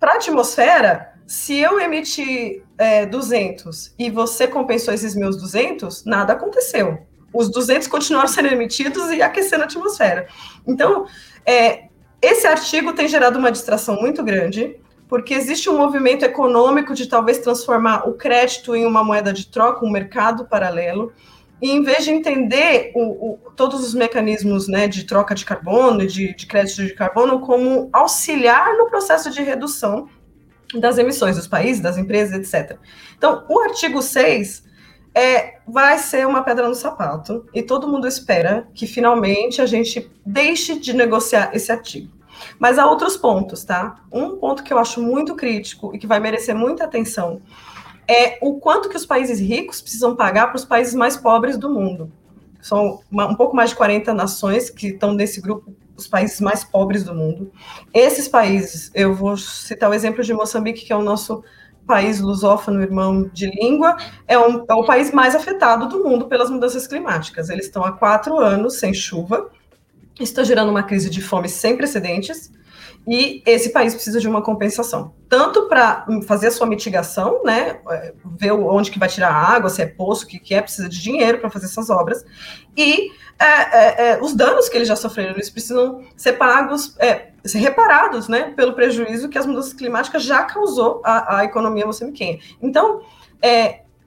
para 0.00 0.12
a 0.12 0.16
atmosfera, 0.16 1.12
se 1.26 1.58
eu 1.58 1.78
emitir 1.78 2.64
é, 2.76 3.06
200 3.06 3.94
e 3.98 4.10
você 4.10 4.48
compensou 4.48 4.92
esses 4.92 5.14
meus 5.14 5.36
200, 5.36 6.04
nada 6.04 6.32
aconteceu. 6.32 7.06
Os 7.32 7.50
200 7.50 7.86
continuaram 7.88 8.28
sendo 8.28 8.48
emitidos 8.48 9.10
e 9.10 9.20
aquecendo 9.20 9.62
a 9.62 9.66
atmosfera. 9.66 10.26
Então, 10.66 11.06
é, 11.44 11.88
esse 12.22 12.46
artigo 12.46 12.94
tem 12.94 13.06
gerado 13.06 13.38
uma 13.38 13.52
distração 13.52 14.00
muito 14.00 14.22
grande, 14.22 14.80
porque 15.08 15.34
existe 15.34 15.68
um 15.68 15.76
movimento 15.76 16.24
econômico 16.24 16.94
de 16.94 17.06
talvez 17.06 17.38
transformar 17.38 18.08
o 18.08 18.14
crédito 18.14 18.74
em 18.74 18.86
uma 18.86 19.04
moeda 19.04 19.32
de 19.32 19.46
troca, 19.46 19.84
um 19.84 19.90
mercado 19.90 20.46
paralelo, 20.46 21.12
e 21.60 21.70
em 21.70 21.82
vez 21.82 22.04
de 22.04 22.10
entender 22.10 22.92
o, 22.94 23.32
o, 23.32 23.38
todos 23.56 23.86
os 23.86 23.94
mecanismos 23.94 24.68
né, 24.68 24.88
de 24.88 25.04
troca 25.04 25.34
de 25.34 25.44
carbono 25.44 26.02
e 26.02 26.06
de, 26.06 26.34
de 26.34 26.46
crédito 26.46 26.84
de 26.84 26.94
carbono 26.94 27.40
como 27.40 27.88
auxiliar 27.92 28.76
no 28.76 28.86
processo 28.86 29.30
de 29.30 29.42
redução 29.42 30.08
das 30.74 30.98
emissões 30.98 31.36
dos 31.36 31.46
países, 31.46 31.80
das 31.80 31.96
empresas, 31.96 32.34
etc. 32.34 32.78
Então, 33.16 33.44
o 33.48 33.60
artigo 33.60 34.02
6 34.02 34.64
é, 35.14 35.58
vai 35.66 35.98
ser 35.98 36.26
uma 36.26 36.42
pedra 36.42 36.68
no 36.68 36.74
sapato, 36.74 37.46
e 37.54 37.62
todo 37.62 37.86
mundo 37.86 38.08
espera 38.08 38.66
que 38.74 38.86
finalmente 38.86 39.62
a 39.62 39.66
gente 39.66 40.10
deixe 40.26 40.78
de 40.78 40.92
negociar 40.92 41.50
esse 41.54 41.70
artigo. 41.70 42.10
Mas 42.58 42.78
há 42.78 42.86
outros 42.86 43.16
pontos, 43.16 43.64
tá? 43.64 43.96
Um 44.12 44.36
ponto 44.36 44.62
que 44.62 44.72
eu 44.72 44.78
acho 44.78 45.02
muito 45.02 45.34
crítico 45.34 45.94
e 45.94 45.98
que 45.98 46.06
vai 46.06 46.20
merecer 46.20 46.54
muita 46.54 46.84
atenção 46.84 47.42
é 48.08 48.38
o 48.42 48.58
quanto 48.58 48.88
que 48.88 48.96
os 48.96 49.06
países 49.06 49.40
ricos 49.40 49.80
precisam 49.80 50.14
pagar 50.14 50.48
para 50.48 50.56
os 50.56 50.64
países 50.64 50.94
mais 50.94 51.16
pobres 51.16 51.56
do 51.56 51.70
mundo. 51.70 52.12
São 52.60 53.00
uma, 53.10 53.26
um 53.26 53.34
pouco 53.34 53.54
mais 53.54 53.70
de 53.70 53.76
40 53.76 54.12
nações 54.14 54.70
que 54.70 54.88
estão 54.88 55.12
nesse 55.12 55.40
grupo, 55.40 55.74
os 55.96 56.06
países 56.06 56.40
mais 56.40 56.64
pobres 56.64 57.04
do 57.04 57.14
mundo. 57.14 57.52
Esses 57.92 58.28
países, 58.28 58.90
eu 58.94 59.14
vou 59.14 59.36
citar 59.36 59.90
o 59.90 59.94
exemplo 59.94 60.22
de 60.22 60.32
Moçambique, 60.32 60.84
que 60.84 60.92
é 60.92 60.96
o 60.96 61.02
nosso 61.02 61.42
país 61.86 62.20
lusófono, 62.20 62.80
irmão 62.80 63.28
de 63.32 63.46
língua, 63.50 63.96
é, 64.26 64.38
um, 64.38 64.64
é 64.68 64.74
o 64.74 64.84
país 64.84 65.12
mais 65.12 65.34
afetado 65.34 65.88
do 65.88 66.02
mundo 66.02 66.26
pelas 66.26 66.50
mudanças 66.50 66.86
climáticas. 66.86 67.50
Eles 67.50 67.66
estão 67.66 67.84
há 67.84 67.92
quatro 67.92 68.38
anos 68.38 68.78
sem 68.78 68.94
chuva, 68.94 69.50
está 70.20 70.44
gerando 70.44 70.70
uma 70.70 70.82
crise 70.82 71.10
de 71.10 71.20
fome 71.20 71.48
sem 71.48 71.76
precedentes, 71.76 72.52
e 73.06 73.42
esse 73.44 73.68
país 73.68 73.92
precisa 73.92 74.18
de 74.18 74.26
uma 74.26 74.40
compensação, 74.40 75.14
tanto 75.28 75.68
para 75.68 76.06
fazer 76.26 76.46
a 76.46 76.50
sua 76.50 76.66
mitigação, 76.66 77.42
né, 77.44 77.78
é, 77.90 78.14
ver 78.38 78.52
onde 78.52 78.90
que 78.90 78.98
vai 78.98 79.08
tirar 79.08 79.28
a 79.28 79.54
água, 79.54 79.68
se 79.68 79.82
é 79.82 79.86
poço, 79.86 80.24
o 80.24 80.28
que, 80.28 80.38
que 80.38 80.54
é, 80.54 80.62
precisa 80.62 80.88
de 80.88 81.02
dinheiro 81.02 81.38
para 81.38 81.50
fazer 81.50 81.66
essas 81.66 81.90
obras, 81.90 82.24
e 82.74 83.10
é, 83.38 83.44
é, 83.44 84.08
é, 84.12 84.22
os 84.22 84.34
danos 84.34 84.70
que 84.70 84.76
eles 84.78 84.88
já 84.88 84.96
sofreram, 84.96 85.32
eles 85.32 85.50
precisam 85.50 86.02
ser 86.16 86.34
pagos, 86.34 86.96
é, 86.98 87.32
ser 87.44 87.58
reparados, 87.58 88.26
né, 88.26 88.54
pelo 88.56 88.72
prejuízo 88.72 89.28
que 89.28 89.36
as 89.36 89.44
mudanças 89.44 89.74
climáticas 89.74 90.22
já 90.22 90.42
causou 90.44 91.02
à, 91.04 91.40
à 91.40 91.44
economia 91.44 91.84
moçambiquenha. 91.84 92.38
Então, 92.62 93.02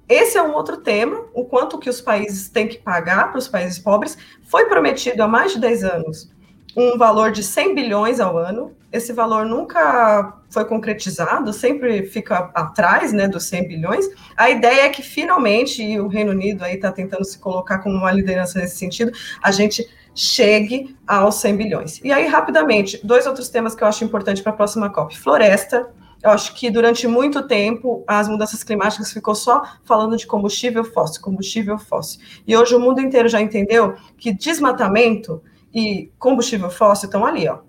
esse 0.10 0.38
é 0.38 0.42
um 0.42 0.54
outro 0.54 0.78
tema, 0.78 1.26
o 1.34 1.46
quanto 1.46 1.78
que 1.78 1.90
os 1.90 2.02
países 2.02 2.50
têm 2.50 2.68
que 2.68 2.78
pagar 2.78 3.30
para 3.30 3.38
os 3.38 3.48
países 3.48 3.78
pobres. 3.78 4.18
Foi 4.48 4.66
prometido 4.66 5.22
há 5.22 5.28
mais 5.28 5.54
de 5.54 5.60
10 5.60 5.84
anos 5.84 6.30
um 6.76 6.96
valor 6.98 7.32
de 7.32 7.44
100 7.44 7.74
bilhões 7.74 8.20
ao 8.20 8.38
ano. 8.38 8.76
Esse 8.92 9.12
valor 9.12 9.46
nunca 9.46 10.38
foi 10.50 10.64
concretizado, 10.64 11.52
sempre 11.52 12.06
fica 12.06 12.52
atrás 12.54 13.12
né, 13.12 13.28
dos 13.28 13.44
100 13.46 13.68
bilhões. 13.68 14.06
A 14.38 14.50
ideia 14.50 14.82
é 14.84 14.90
que 14.90 15.02
finalmente, 15.02 15.84
e 15.84 16.00
o 16.00 16.08
Reino 16.08 16.32
Unido 16.32 16.64
aí 16.64 16.76
está 16.76 16.92
tentando 16.92 17.26
se 17.26 17.40
colocar 17.40 17.80
como 17.80 17.96
uma 17.96 18.12
liderança 18.12 18.60
nesse 18.60 18.78
sentido, 18.78 19.12
a 19.42 19.52
gente 19.52 19.86
chegue 20.14 20.96
aos 21.06 21.36
100 21.36 21.58
bilhões. 21.58 22.02
E 22.04 22.12
aí, 22.12 22.28
rapidamente, 22.28 23.00
dois 23.04 23.26
outros 23.28 23.50
temas 23.50 23.76
que 23.76 23.84
eu 23.84 23.88
acho 23.88 24.04
importante 24.04 24.42
para 24.42 24.52
a 24.52 24.56
próxima 24.56 24.90
COP. 24.90 25.18
Floresta, 25.18 25.90
eu 26.28 26.32
acho 26.32 26.54
que 26.54 26.70
durante 26.70 27.08
muito 27.08 27.48
tempo 27.48 28.04
as 28.08 28.28
mudanças 28.28 28.64
climáticas 28.64 29.12
ficou 29.12 29.34
só 29.34 29.64
falando 29.84 30.18
de 30.18 30.28
combustível 30.28 30.84
fóssil, 30.84 31.22
combustível 31.22 31.78
fóssil. 31.78 32.22
E 32.46 32.56
hoje 32.56 32.76
o 32.76 32.80
mundo 32.80 33.00
inteiro 33.00 33.30
já 33.30 33.42
entendeu 33.42 33.96
que 34.18 34.34
desmatamento 34.34 35.42
e 35.74 36.12
combustível 36.20 36.70
fóssil 36.70 37.08
estão 37.08 37.26
ali, 37.26 37.48
ó. 37.48 37.60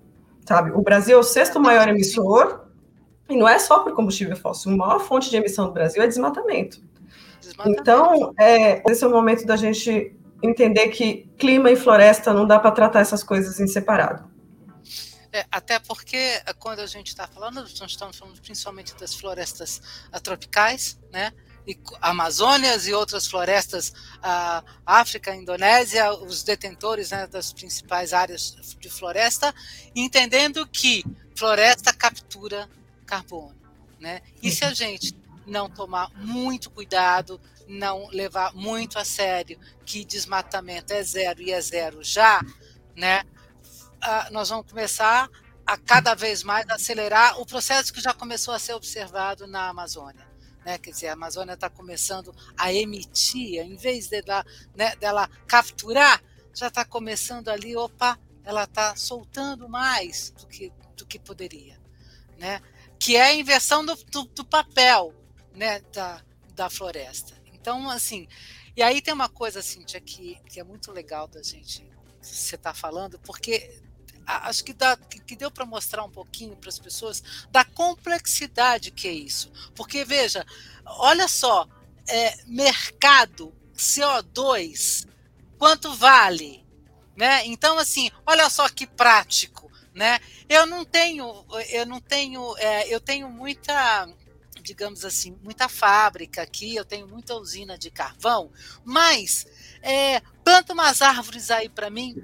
Sabe? 0.45 0.71
O 0.71 0.81
Brasil 0.81 1.17
é 1.17 1.19
o 1.19 1.23
sexto 1.23 1.59
maior 1.59 1.87
emissor, 1.87 2.65
e 3.29 3.37
não 3.37 3.47
é 3.47 3.59
só 3.59 3.79
por 3.79 3.93
combustível 3.93 4.35
fóssil. 4.35 4.73
A 4.73 4.75
maior 4.75 4.99
fonte 4.99 5.29
de 5.29 5.37
emissão 5.37 5.67
do 5.67 5.73
Brasil 5.73 6.01
é 6.01 6.07
desmatamento. 6.07 6.81
desmatamento. 7.39 7.81
Então, 7.81 8.33
é, 8.39 8.81
esse 8.91 9.03
é 9.03 9.07
o 9.07 9.11
momento 9.11 9.45
da 9.45 9.55
gente 9.55 10.15
entender 10.41 10.87
que 10.89 11.29
clima 11.37 11.69
e 11.69 11.75
floresta 11.75 12.33
não 12.33 12.47
dá 12.47 12.57
para 12.57 12.71
tratar 12.71 13.01
essas 13.01 13.23
coisas 13.23 13.59
em 13.59 13.67
separado. 13.67 14.28
É, 15.31 15.45
até 15.51 15.77
porque 15.79 16.41
quando 16.57 16.79
a 16.79 16.87
gente 16.87 17.07
está 17.07 17.27
falando, 17.27 17.61
nós 17.61 17.71
estamos 17.71 18.17
falando 18.17 18.41
principalmente 18.41 18.95
das 18.95 19.13
florestas 19.13 19.81
tropicais, 20.23 20.99
né? 21.11 21.31
e 21.67 21.79
Amazônias 22.01 22.87
e 22.87 22.93
outras 22.93 23.27
florestas, 23.27 23.93
a 24.23 24.63
África, 24.85 25.35
Indonésia, 25.35 26.11
os 26.13 26.41
detentores 26.41 27.11
né, 27.11 27.27
das 27.27 27.53
principais 27.53 28.11
áreas 28.11 28.55
de 28.79 28.89
floresta, 28.89 29.53
entendendo 29.95 30.65
que 30.65 31.03
floresta 31.35 31.93
captura 31.93 32.67
carbono. 33.05 33.55
Né? 33.99 34.21
E 34.41 34.49
se 34.49 34.65
a 34.65 34.73
gente 34.73 35.15
não 35.45 35.69
tomar 35.69 36.09
muito 36.15 36.71
cuidado, 36.71 37.39
não 37.67 38.07
levar 38.07 38.53
muito 38.55 38.97
a 38.97 39.05
sério 39.05 39.59
que 39.85 40.03
desmatamento 40.03 40.91
é 40.91 41.03
zero 41.03 41.41
e 41.41 41.51
é 41.51 41.61
zero 41.61 42.03
já, 42.03 42.41
né, 42.95 43.23
nós 44.31 44.49
vamos 44.49 44.69
começar 44.69 45.29
a 45.65 45.77
cada 45.77 46.15
vez 46.15 46.43
mais 46.43 46.67
acelerar 46.69 47.39
o 47.39 47.45
processo 47.45 47.93
que 47.93 48.01
já 48.01 48.13
começou 48.13 48.53
a 48.53 48.59
ser 48.59 48.73
observado 48.73 49.45
na 49.45 49.69
Amazônia 49.69 50.29
né? 50.69 50.77
Quer 50.77 50.91
dizer, 50.91 51.07
a 51.07 51.13
Amazônia 51.13 51.53
está 51.53 51.69
começando 51.69 52.35
a 52.57 52.71
emitir, 52.73 53.59
em 53.61 53.75
vez 53.75 54.07
de 54.07 54.21
da, 54.21 54.45
né, 54.75 54.95
dela 54.97 55.29
capturar, 55.47 56.21
já 56.53 56.67
está 56.67 56.85
começando 56.85 57.49
ali, 57.49 57.75
opa, 57.75 58.19
ela 58.43 58.63
está 58.63 58.95
soltando 58.95 59.67
mais 59.69 60.31
do 60.31 60.47
que, 60.47 60.71
do 60.95 61.05
que 61.05 61.19
poderia, 61.19 61.79
né? 62.37 62.61
Que 62.99 63.15
é 63.15 63.23
a 63.23 63.33
inversão 63.33 63.85
do, 63.85 63.95
do, 63.95 64.25
do 64.25 64.45
papel, 64.45 65.13
né, 65.55 65.79
da, 65.93 66.21
da 66.53 66.69
floresta. 66.69 67.33
Então, 67.53 67.89
assim, 67.89 68.27
e 68.75 68.81
aí 68.83 69.01
tem 69.01 69.13
uma 69.13 69.29
coisa, 69.29 69.61
Cíntia, 69.61 69.99
que, 69.99 70.39
que 70.47 70.59
é 70.59 70.63
muito 70.63 70.91
legal 70.91 71.27
da 71.27 71.41
gente 71.41 71.87
você 72.21 72.55
está 72.55 72.73
falando, 72.73 73.17
porque 73.19 73.81
acho 74.25 74.63
que, 74.63 74.73
dá, 74.73 74.95
que 74.97 75.35
deu 75.35 75.49
para 75.49 75.65
mostrar 75.65 76.03
um 76.03 76.11
pouquinho 76.11 76.55
para 76.55 76.69
as 76.69 76.79
pessoas 76.79 77.23
da 77.51 77.63
complexidade 77.63 78.91
que 78.91 79.07
é 79.07 79.13
isso. 79.13 79.51
Porque, 79.75 80.05
veja, 80.05 80.45
olha 80.85 81.27
só, 81.27 81.67
é, 82.07 82.43
mercado 82.45 83.53
CO2, 83.75 85.07
quanto 85.57 85.93
vale? 85.93 86.65
Né? 87.15 87.45
Então, 87.45 87.77
assim, 87.77 88.11
olha 88.25 88.49
só 88.49 88.67
que 88.69 88.85
prático. 88.85 89.69
Né? 89.93 90.19
Eu 90.47 90.65
não 90.65 90.85
tenho, 90.85 91.45
eu 91.69 91.85
não 91.85 91.99
tenho, 91.99 92.55
é, 92.57 92.87
eu 92.87 92.99
tenho 92.99 93.29
muita, 93.29 94.07
digamos 94.61 95.03
assim, 95.03 95.37
muita 95.43 95.67
fábrica 95.67 96.41
aqui, 96.41 96.75
eu 96.75 96.85
tenho 96.85 97.07
muita 97.07 97.35
usina 97.35 97.77
de 97.77 97.91
carvão, 97.91 98.51
mas 98.85 99.45
é, 99.81 100.21
planta 100.43 100.73
umas 100.73 101.01
árvores 101.01 101.51
aí 101.51 101.67
para 101.67 101.89
mim, 101.89 102.23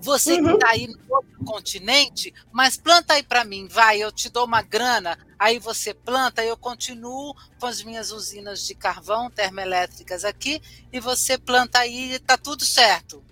você 0.00 0.34
uhum. 0.34 0.44
que 0.44 0.52
está 0.54 0.70
aí 0.70 0.86
no 0.86 0.98
outro 1.08 1.44
continente, 1.44 2.32
mas 2.52 2.76
planta 2.76 3.14
aí 3.14 3.22
para 3.22 3.44
mim, 3.44 3.66
vai, 3.68 3.98
eu 3.98 4.12
te 4.12 4.30
dou 4.30 4.44
uma 4.44 4.62
grana, 4.62 5.18
aí 5.38 5.58
você 5.58 5.92
planta, 5.92 6.44
eu 6.44 6.56
continuo 6.56 7.34
com 7.58 7.66
as 7.66 7.82
minhas 7.82 8.10
usinas 8.10 8.66
de 8.66 8.74
carvão 8.74 9.30
termoelétricas 9.30 10.24
aqui, 10.24 10.60
e 10.92 11.00
você 11.00 11.36
planta 11.36 11.80
aí, 11.80 12.12
está 12.12 12.36
tudo 12.36 12.64
certo. 12.64 13.22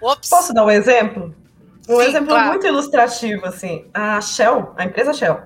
Ops. 0.00 0.30
Posso 0.30 0.54
dar 0.54 0.64
um 0.64 0.70
exemplo? 0.70 1.34
Um 1.88 1.96
Sim, 1.96 2.08
exemplo 2.08 2.28
claro. 2.28 2.48
muito 2.48 2.66
ilustrativo, 2.66 3.46
assim. 3.46 3.86
A 3.92 4.20
Shell, 4.20 4.72
a 4.76 4.84
empresa 4.84 5.12
Shell, 5.12 5.42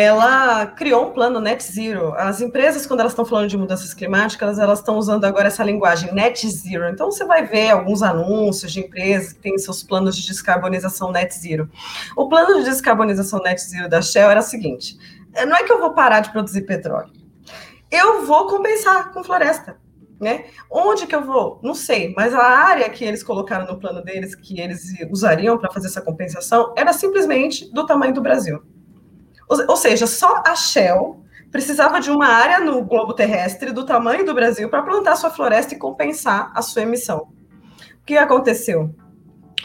ela 0.00 0.64
criou 0.64 1.08
um 1.08 1.10
plano 1.10 1.40
net 1.40 1.60
zero. 1.60 2.14
As 2.14 2.40
empresas, 2.40 2.86
quando 2.86 3.00
elas 3.00 3.10
estão 3.10 3.24
falando 3.24 3.48
de 3.48 3.58
mudanças 3.58 3.92
climáticas, 3.92 4.56
elas 4.56 4.78
estão 4.78 4.96
usando 4.96 5.24
agora 5.24 5.48
essa 5.48 5.64
linguagem 5.64 6.14
net 6.14 6.48
zero. 6.48 6.88
Então, 6.88 7.10
você 7.10 7.24
vai 7.24 7.44
ver 7.44 7.70
alguns 7.70 8.00
anúncios 8.00 8.70
de 8.70 8.78
empresas 8.78 9.32
que 9.32 9.40
têm 9.40 9.58
seus 9.58 9.82
planos 9.82 10.16
de 10.16 10.24
descarbonização 10.24 11.10
net 11.10 11.36
zero. 11.36 11.68
O 12.16 12.28
plano 12.28 12.60
de 12.60 12.70
descarbonização 12.70 13.42
net 13.42 13.60
zero 13.60 13.88
da 13.88 14.00
Shell 14.00 14.30
era 14.30 14.38
o 14.38 14.42
seguinte: 14.42 14.96
eh, 15.34 15.44
não 15.44 15.56
é 15.56 15.64
que 15.64 15.72
eu 15.72 15.80
vou 15.80 15.92
parar 15.92 16.20
de 16.20 16.30
produzir 16.30 16.62
petróleo, 16.62 17.10
eu 17.90 18.24
vou 18.24 18.46
compensar 18.46 19.10
com 19.10 19.24
floresta. 19.24 19.78
Né? 20.20 20.44
Onde 20.70 21.08
que 21.08 21.14
eu 21.14 21.24
vou? 21.24 21.58
Não 21.60 21.74
sei, 21.74 22.12
mas 22.16 22.34
a 22.34 22.42
área 22.42 22.88
que 22.88 23.04
eles 23.04 23.24
colocaram 23.24 23.66
no 23.66 23.80
plano 23.80 24.00
deles, 24.02 24.34
que 24.36 24.60
eles 24.60 24.94
usariam 25.10 25.58
para 25.58 25.72
fazer 25.72 25.88
essa 25.88 26.00
compensação, 26.00 26.72
era 26.76 26.92
simplesmente 26.92 27.72
do 27.72 27.84
tamanho 27.84 28.14
do 28.14 28.20
Brasil. 28.20 28.62
Ou, 29.48 29.76
seja, 29.76 30.06
só 30.06 30.42
a 30.46 30.54
Shell 30.54 31.24
precisava 31.50 32.00
de 32.00 32.10
uma 32.10 32.26
área 32.26 32.60
no 32.60 32.84
globo 32.84 33.14
terrestre 33.14 33.72
do 33.72 33.86
tamanho 33.86 34.24
do 34.24 34.34
Brasil 34.34 34.68
para 34.68 34.82
plantar 34.82 35.16
sua 35.16 35.30
floresta 35.30 35.74
e 35.74 35.78
compensar 35.78 36.52
a 36.54 36.60
sua 36.60 36.82
emissão. 36.82 37.28
O 38.00 38.04
que 38.04 38.16
aconteceu? 38.16 38.94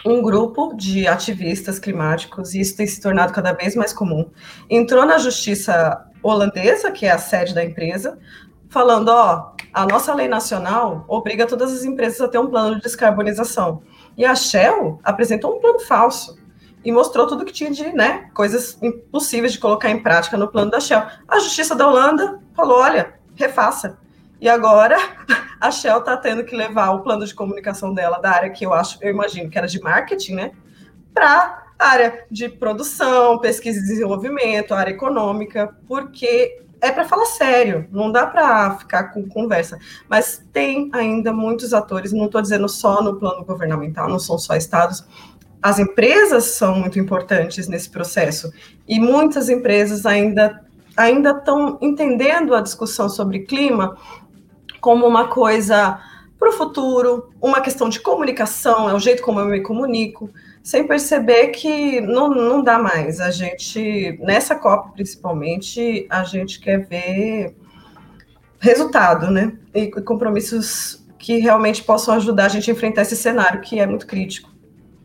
Um 0.06 0.22
grupo 0.22 0.74
de 0.74 1.08
ativistas 1.08 1.80
climáticos, 1.80 2.54
e 2.54 2.62
isso 2.62 2.76
tem 2.76 2.88
se 2.88 3.02
tornado 3.02 3.34
cada 3.34 3.54
vez 3.54 3.76
mais 3.76 3.94
comum, 3.94 4.30
entrou 4.70 5.06
na 5.06 5.18
justiça 5.18 6.06
holandesa, 6.22 6.92
que 6.92 7.06
é 7.06 7.12
a 7.12 7.18
sede 7.18 7.54
da 7.54 7.64
empresa, 7.64 8.18
falando: 8.70 9.10
ó, 9.10 9.54
a 9.74 9.86
nossa 9.86 10.14
lei 10.14 10.28
nacional 10.28 11.06
obriga 11.08 11.46
todas 11.46 11.72
as 11.74 11.84
empresas 11.84 12.20
a 12.22 12.28
ter 12.28 12.38
um 12.38 12.48
plano 12.48 12.76
de 12.76 12.82
descarbonização. 12.82 13.82
E 14.18 14.26
a 14.26 14.36
Shell 14.36 15.00
apresentou 15.04 15.56
um 15.56 15.60
plano 15.60 15.80
falso 15.80 16.38
e 16.84 16.92
mostrou 16.92 17.28
tudo 17.28 17.46
que 17.46 17.54
tinha 17.54 17.72
de 17.72 17.94
né, 17.94 18.30
coisas 18.34 18.78
impossíveis 18.82 19.54
de 19.54 19.60
colocar 19.60 19.90
em 19.90 20.02
prática 20.02 20.38
no 20.38 20.48
plano 20.48 20.72
da 20.72 20.80
Shell. 20.80 21.04
A 21.28 21.40
Justiça 21.40 21.76
da 21.76 21.88
Holanda 21.88 22.40
falou: 22.56 22.80
olha, 22.80 23.14
refaça. 23.36 23.98
E 24.42 24.50
agora 24.50 24.98
a 25.60 25.72
Shell 25.72 26.00
está 26.00 26.18
tendo 26.18 26.44
que 26.44 26.56
levar 26.56 26.92
o 26.92 27.02
plano 27.02 27.26
de 27.26 27.34
comunicação 27.34 27.94
dela, 27.94 28.20
da 28.20 28.32
área 28.32 28.50
que 28.50 28.66
eu 28.66 28.74
acho, 28.74 28.98
eu 29.02 29.10
imagino 29.10 29.50
que 29.50 29.58
era 29.58 29.68
de 29.68 29.80
marketing, 29.82 30.36
né? 30.36 30.52
Para 31.14 31.64
área 31.80 32.26
de 32.30 32.50
produção, 32.50 33.40
pesquisa 33.40 33.80
e 33.80 33.84
desenvolvimento, 33.84 34.74
área 34.74 34.92
econômica, 34.92 35.76
porque 35.88 36.64
é 36.84 36.92
para 36.92 37.06
falar 37.06 37.26
sério, 37.28 37.88
não 37.92 38.12
dá 38.12 38.28
para 38.28 38.78
ficar 38.78 39.06
com 39.06 39.26
conversa. 39.30 39.80
Mas 40.10 40.46
tem 40.52 40.90
ainda 40.92 41.32
muitos 41.32 41.74
atores, 41.74 42.12
não 42.12 42.26
estou 42.26 42.42
dizendo 42.42 42.68
só 42.68 43.02
no 43.02 43.18
plano 43.18 43.46
governamental, 43.46 44.10
não 44.10 44.20
são 44.20 44.38
só 44.38 44.54
estados. 44.56 45.06
As 45.64 45.80
empresas 45.80 46.44
são 46.44 46.78
muito 46.78 47.00
importantes 47.00 47.70
nesse 47.70 47.90
processo 47.90 48.52
e 48.86 49.00
muitas 49.00 49.48
empresas 49.48 50.06
ainda 50.06 50.62
ainda 50.96 51.32
estão 51.32 51.80
entendendo 51.82 52.54
a 52.54 52.62
discussão 52.62 53.10
sobre 53.10 53.40
clima 53.40 53.98
como 54.80 55.08
uma 55.08 55.30
coisa 55.30 56.00
para 56.38 56.50
o 56.50 56.52
futuro, 56.52 57.32
uma 57.42 57.62
questão 57.62 57.88
de 57.88 58.02
comunicação, 58.02 58.90
é 58.90 58.94
o 58.94 59.00
jeito 59.00 59.24
como 59.24 59.40
eu 59.40 59.46
me 59.46 59.62
comunico, 59.62 60.30
sem 60.62 60.86
perceber 60.86 61.48
que 61.48 62.02
não, 62.02 62.30
não 62.30 62.62
dá 62.62 62.78
mais. 62.78 63.22
A 63.22 63.32
gente, 63.32 64.20
nessa 64.22 64.54
Copa 64.54 64.90
principalmente, 64.90 66.06
a 66.10 66.26
gente 66.26 66.60
quer 66.60 66.86
ver 66.86 67.56
resultado, 68.60 69.32
né? 69.32 69.54
E 69.74 69.90
compromissos 70.02 71.04
que 71.18 71.38
realmente 71.38 71.82
possam 71.82 72.14
ajudar 72.16 72.46
a 72.46 72.50
gente 72.50 72.70
a 72.70 72.74
enfrentar 72.74 73.04
esse 73.04 73.16
cenário 73.16 73.62
que 73.62 73.80
é 73.80 73.88
muito 73.88 74.06
crítico. 74.06 74.53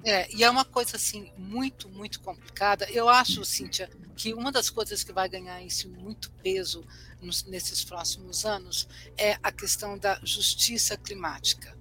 É, 0.05 0.33
e 0.35 0.45
é 0.45 0.51
uma 0.51 0.65
coisa 0.65 0.97
assim 0.97 1.33
muito, 1.37 1.89
muito 1.89 2.21
complicada. 2.21 2.89
Eu 2.91 3.09
acho, 3.09 3.45
Cíntia, 3.45 3.91
que 4.17 4.33
uma 4.33 4.51
das 4.51 4.71
coisas 4.71 5.05
que 5.05 5.13
vai 5.13 5.29
ganhar 5.29 5.63
isso 5.63 5.89
muito 5.89 6.31
peso 6.43 6.85
nos, 7.21 7.45
nesses 7.45 7.85
próximos 7.85 8.45
anos 8.45 8.89
é 9.17 9.39
a 9.43 9.51
questão 9.53 9.99
da 9.99 10.19
justiça 10.23 10.97
climática, 10.97 11.77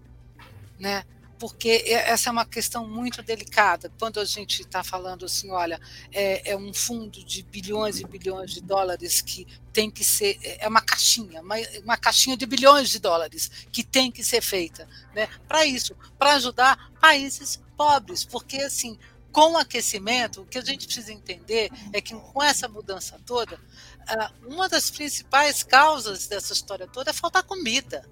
né? 0.79 1.03
Porque 1.39 1.83
essa 1.87 2.29
é 2.29 2.31
uma 2.31 2.47
questão 2.47 2.87
muito 2.87 3.21
delicada. 3.21 3.91
Quando 3.99 4.19
a 4.19 4.25
gente 4.25 4.61
está 4.61 4.83
falando 4.83 5.23
assim, 5.25 5.51
olha, 5.51 5.79
é, 6.11 6.51
é, 6.51 6.57
um 6.57 6.73
fundo 6.73 7.23
de 7.23 7.43
bilhões 7.43 7.99
e 7.99 8.07
bilhões 8.07 8.51
de 8.51 8.61
dólares 8.61 9.21
que 9.21 9.45
tem 9.71 9.91
que 9.91 10.03
ser, 10.03 10.39
é 10.41 10.67
uma 10.67 10.81
caixinha, 10.81 11.41
uma, 11.41 11.55
uma 11.83 11.95
caixinha 11.95 12.35
de 12.35 12.47
bilhões 12.47 12.89
de 12.89 12.97
dólares 12.97 13.51
que 13.71 13.83
tem 13.83 14.11
que 14.11 14.23
ser 14.23 14.41
feita, 14.41 14.89
né? 15.13 15.29
Para 15.47 15.63
isso, 15.63 15.95
para 16.17 16.33
ajudar 16.33 16.91
países 16.99 17.59
pobres, 17.77 18.25
porque 18.25 18.57
assim, 18.57 18.97
com 19.31 19.53
o 19.53 19.57
aquecimento, 19.57 20.41
o 20.41 20.45
que 20.45 20.57
a 20.57 20.65
gente 20.65 20.85
precisa 20.85 21.13
entender 21.13 21.69
é 21.93 22.01
que 22.01 22.15
com 22.15 22.41
essa 22.41 22.67
mudança 22.67 23.21
toda, 23.25 23.59
uma 24.43 24.67
das 24.67 24.89
principais 24.89 25.61
causas 25.61 26.27
dessa 26.27 26.53
história 26.53 26.87
toda 26.87 27.11
é 27.11 27.13
faltar 27.13 27.43
comida. 27.43 28.03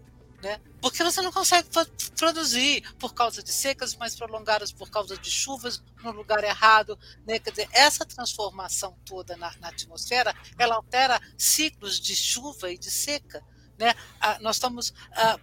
Né? 0.43 0.61
Porque 0.79 1.03
você 1.03 1.23
não 1.23 1.31
consegue 1.31 1.67
produzir 2.15 2.83
por 2.99 3.15
causa 3.15 3.41
de 3.41 3.51
secas 3.51 3.95
mais 3.95 4.15
prolongadas, 4.15 4.71
por 4.71 4.91
causa 4.91 5.17
de 5.17 5.31
chuvas 5.31 5.81
no 6.03 6.11
lugar 6.11 6.43
errado. 6.43 6.99
Né? 7.25 7.39
Quer 7.39 7.49
dizer, 7.49 7.69
essa 7.71 8.05
transformação 8.05 8.95
toda 9.03 9.35
na, 9.35 9.51
na 9.59 9.69
atmosfera, 9.69 10.35
ela 10.59 10.75
altera 10.75 11.19
ciclos 11.35 11.99
de 11.99 12.15
chuva 12.15 12.71
e 12.71 12.77
de 12.77 12.91
seca. 12.91 13.43
Né? 13.79 13.95
Ah, 14.21 14.37
nós 14.39 14.57
estamos 14.57 14.93
ah, 15.13 15.39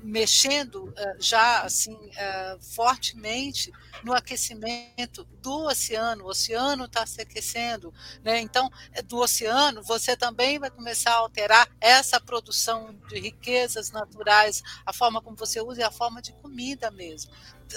mexendo 0.00 0.92
eh, 0.96 1.16
já 1.18 1.62
assim 1.62 1.98
eh, 2.16 2.56
fortemente 2.60 3.72
no 4.02 4.12
aquecimento 4.12 5.24
do 5.42 5.66
oceano. 5.66 6.24
O 6.24 6.28
oceano 6.28 6.84
está 6.84 7.06
se 7.06 7.20
aquecendo, 7.20 7.92
né? 8.22 8.40
Então, 8.40 8.70
eh, 8.92 9.02
do 9.02 9.18
oceano 9.18 9.82
você 9.82 10.16
também 10.16 10.58
vai 10.58 10.70
começar 10.70 11.12
a 11.12 11.18
alterar 11.18 11.68
essa 11.80 12.20
produção 12.20 12.94
de 13.08 13.18
riquezas 13.18 13.90
naturais, 13.90 14.62
a 14.84 14.92
forma 14.92 15.20
como 15.20 15.36
você 15.36 15.60
usa 15.60 15.80
e 15.80 15.84
a 15.84 15.90
forma 15.90 16.20
de 16.20 16.32
comida 16.34 16.90
mesmo, 16.90 17.30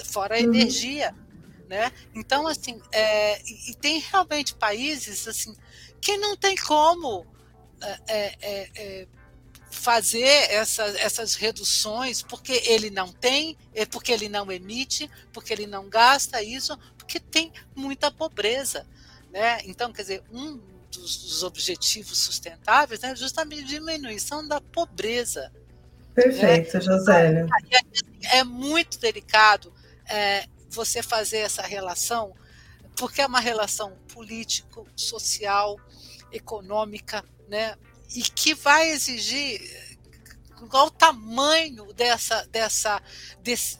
fora 0.04 0.36
a 0.36 0.38
uhum. 0.38 0.44
energia, 0.44 1.14
né? 1.68 1.92
Então, 2.14 2.46
assim, 2.46 2.80
é, 2.92 3.40
e 3.42 3.74
tem 3.74 3.98
realmente 3.98 4.54
países 4.54 5.26
assim 5.26 5.54
que 6.00 6.16
não 6.16 6.36
tem 6.36 6.56
como 6.56 7.26
é, 8.08 8.36
é 8.42 9.08
fazer 9.70 10.50
essa, 10.50 10.82
essas 10.98 11.34
reduções 11.34 12.22
porque 12.22 12.62
ele 12.66 12.90
não 12.90 13.12
tem, 13.12 13.56
é 13.72 13.86
porque 13.86 14.12
ele 14.12 14.28
não 14.28 14.50
emite, 14.50 15.08
porque 15.32 15.52
ele 15.52 15.66
não 15.66 15.88
gasta 15.88 16.42
isso, 16.42 16.76
porque 16.98 17.20
tem 17.20 17.52
muita 17.74 18.10
pobreza. 18.10 18.86
Né? 19.32 19.60
Então, 19.64 19.92
quer 19.92 20.02
dizer, 20.02 20.24
um 20.30 20.60
dos, 20.90 21.16
dos 21.18 21.42
objetivos 21.42 22.18
sustentáveis 22.18 23.02
é 23.02 23.14
justamente 23.14 23.62
a 23.62 23.66
diminuição 23.66 24.46
da 24.46 24.60
pobreza. 24.60 25.52
Perfeito, 26.14 26.74
né? 26.74 26.80
Josélia. 26.80 27.46
É 28.32 28.42
muito 28.42 28.98
delicado 28.98 29.72
é, 30.08 30.46
você 30.68 31.02
fazer 31.02 31.38
essa 31.38 31.62
relação, 31.62 32.34
porque 32.96 33.22
é 33.22 33.26
uma 33.26 33.40
relação 33.40 33.96
político, 34.12 34.86
social, 34.96 35.78
econômica, 36.32 37.24
né? 37.48 37.76
E 38.14 38.22
que 38.22 38.54
vai 38.54 38.90
exigir 38.90 39.60
qual 40.68 40.88
o 40.88 40.90
tamanho 40.90 41.92
dessa 41.92 42.46
dessa 42.46 43.02
desse, 43.42 43.78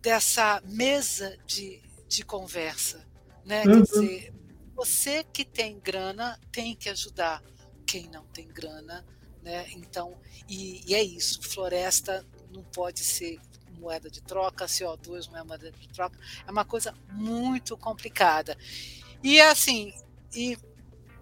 dessa 0.00 0.62
mesa 0.64 1.38
de, 1.46 1.82
de 2.08 2.24
conversa, 2.24 3.06
né? 3.44 3.64
Uhum. 3.64 3.72
Quer 3.72 3.82
dizer, 3.82 4.34
você 4.74 5.24
que 5.24 5.44
tem 5.44 5.78
grana 5.78 6.38
tem 6.50 6.74
que 6.74 6.88
ajudar 6.88 7.42
quem 7.86 8.08
não 8.08 8.24
tem 8.26 8.48
grana, 8.48 9.04
né? 9.42 9.66
Então, 9.70 10.16
e, 10.48 10.82
e 10.86 10.94
é 10.94 11.02
isso. 11.02 11.42
Floresta 11.42 12.26
não 12.52 12.62
pode 12.64 13.00
ser 13.00 13.38
moeda 13.78 14.08
de 14.08 14.22
troca, 14.22 14.66
CO2 14.66 15.28
não 15.30 15.38
é 15.38 15.44
moeda 15.44 15.72
de 15.72 15.88
troca, 15.88 16.18
é 16.46 16.50
uma 16.50 16.64
coisa 16.64 16.94
muito 17.10 17.76
complicada. 17.76 18.56
E 19.22 19.40
assim, 19.40 19.92
e 20.34 20.56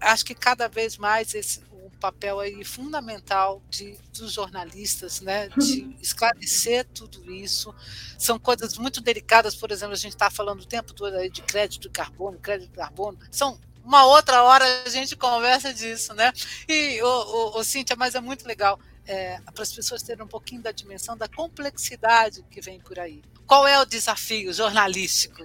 acho 0.00 0.24
que 0.24 0.34
cada 0.34 0.68
vez 0.68 0.96
mais 0.96 1.34
esse 1.34 1.60
um 1.72 1.90
papel 1.98 2.40
aí 2.40 2.64
fundamental 2.64 3.62
de, 3.68 3.96
dos 4.12 4.32
jornalistas, 4.32 5.20
né, 5.20 5.48
de 5.48 5.96
esclarecer 6.00 6.86
tudo 6.94 7.30
isso. 7.32 7.74
São 8.18 8.38
coisas 8.38 8.76
muito 8.76 9.00
delicadas, 9.00 9.54
por 9.54 9.70
exemplo, 9.70 9.94
a 9.94 9.98
gente 9.98 10.12
está 10.12 10.30
falando 10.30 10.60
o 10.60 10.66
tempo 10.66 10.92
todo 10.92 11.16
aí 11.16 11.30
de 11.30 11.42
crédito 11.42 11.82
de 11.82 11.90
carbono, 11.90 12.38
crédito 12.38 12.70
de 12.70 12.76
carbono, 12.76 13.18
são 13.30 13.58
uma 13.82 14.04
outra 14.04 14.42
hora 14.42 14.64
a 14.84 14.90
gente 14.90 15.16
conversa 15.16 15.72
disso, 15.72 16.14
né? 16.14 16.32
E, 16.68 17.00
o, 17.02 17.06
o, 17.06 17.58
o 17.58 17.64
Cíntia, 17.64 17.96
mas 17.96 18.14
é 18.14 18.20
muito 18.20 18.46
legal 18.46 18.78
é, 19.06 19.40
para 19.52 19.62
as 19.62 19.72
pessoas 19.72 20.02
terem 20.02 20.24
um 20.24 20.28
pouquinho 20.28 20.62
da 20.62 20.70
dimensão 20.70 21.16
da 21.16 21.26
complexidade 21.26 22.44
que 22.50 22.60
vem 22.60 22.78
por 22.78 22.98
aí. 22.98 23.22
Qual 23.46 23.66
é 23.66 23.80
o 23.80 23.84
desafio 23.84 24.52
jornalístico? 24.52 25.44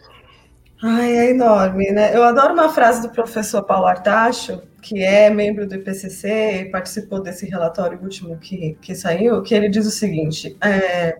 Ai, 0.83 1.17
é 1.17 1.29
enorme, 1.31 1.91
né? 1.91 2.15
Eu 2.15 2.23
adoro 2.23 2.53
uma 2.53 2.69
frase 2.69 3.01
do 3.01 3.09
professor 3.09 3.63
Paulo 3.63 3.87
Artacho, 3.87 4.61
que 4.81 5.01
é 5.01 5.29
membro 5.29 5.65
do 5.65 5.75
IPCC 5.75 6.61
e 6.61 6.65
participou 6.69 7.21
desse 7.21 7.45
relatório 7.45 7.99
último 8.01 8.37
que, 8.37 8.77
que 8.81 8.93
saiu, 8.93 9.41
que 9.41 9.55
ele 9.55 9.69
diz 9.69 9.87
o 9.87 9.91
seguinte: 9.91 10.55
é, 10.61 11.17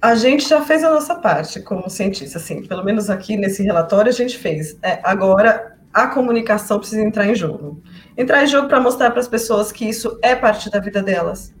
a 0.00 0.14
gente 0.14 0.48
já 0.48 0.60
fez 0.60 0.84
a 0.84 0.90
nossa 0.90 1.14
parte 1.14 1.60
como 1.60 1.88
cientista, 1.88 2.38
assim, 2.38 2.66
pelo 2.66 2.84
menos 2.84 3.08
aqui 3.08 3.36
nesse 3.36 3.62
relatório 3.62 4.10
a 4.10 4.14
gente 4.14 4.36
fez. 4.36 4.76
É, 4.82 5.00
agora 5.02 5.78
a 5.92 6.06
comunicação 6.06 6.78
precisa 6.78 7.02
entrar 7.02 7.26
em 7.26 7.34
jogo. 7.34 7.82
Entrar 8.16 8.44
em 8.44 8.46
jogo 8.46 8.68
para 8.68 8.80
mostrar 8.80 9.10
para 9.10 9.20
as 9.20 9.28
pessoas 9.28 9.72
que 9.72 9.88
isso 9.88 10.18
é 10.22 10.34
parte 10.34 10.70
da 10.70 10.80
vida 10.80 11.02
delas. 11.02 11.54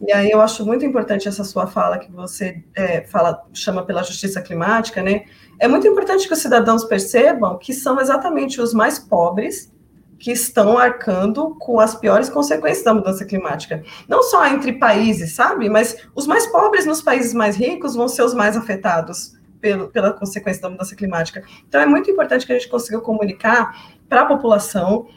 E 0.00 0.12
aí 0.12 0.30
eu 0.30 0.40
acho 0.40 0.64
muito 0.64 0.84
importante 0.84 1.28
essa 1.28 1.44
sua 1.44 1.66
fala 1.66 1.98
que 1.98 2.10
você 2.10 2.62
é, 2.74 3.02
fala, 3.02 3.44
chama 3.52 3.84
pela 3.84 4.02
justiça 4.02 4.40
climática, 4.40 5.02
né? 5.02 5.24
É 5.58 5.68
muito 5.68 5.86
importante 5.86 6.26
que 6.26 6.34
os 6.34 6.40
cidadãos 6.40 6.84
percebam 6.84 7.58
que 7.58 7.72
são 7.72 8.00
exatamente 8.00 8.60
os 8.60 8.74
mais 8.74 8.98
pobres 8.98 9.72
que 10.18 10.30
estão 10.30 10.78
arcando 10.78 11.56
com 11.56 11.80
as 11.80 11.96
piores 11.96 12.28
consequências 12.28 12.84
da 12.84 12.94
mudança 12.94 13.24
climática. 13.24 13.82
Não 14.08 14.22
só 14.22 14.46
entre 14.46 14.72
países, 14.74 15.34
sabe? 15.34 15.68
Mas 15.68 15.96
os 16.14 16.28
mais 16.28 16.46
pobres 16.46 16.86
nos 16.86 17.02
países 17.02 17.34
mais 17.34 17.56
ricos 17.56 17.96
vão 17.96 18.06
ser 18.06 18.22
os 18.22 18.32
mais 18.32 18.56
afetados 18.56 19.32
pelo, 19.60 19.88
pela 19.88 20.12
consequência 20.12 20.62
da 20.62 20.70
mudança 20.70 20.94
climática. 20.94 21.42
Então 21.66 21.80
é 21.80 21.86
muito 21.86 22.10
importante 22.10 22.46
que 22.46 22.52
a 22.52 22.58
gente 22.58 22.68
consiga 22.68 23.00
comunicar 23.00 23.96
para 24.08 24.22
a 24.22 24.26
população, 24.26 25.08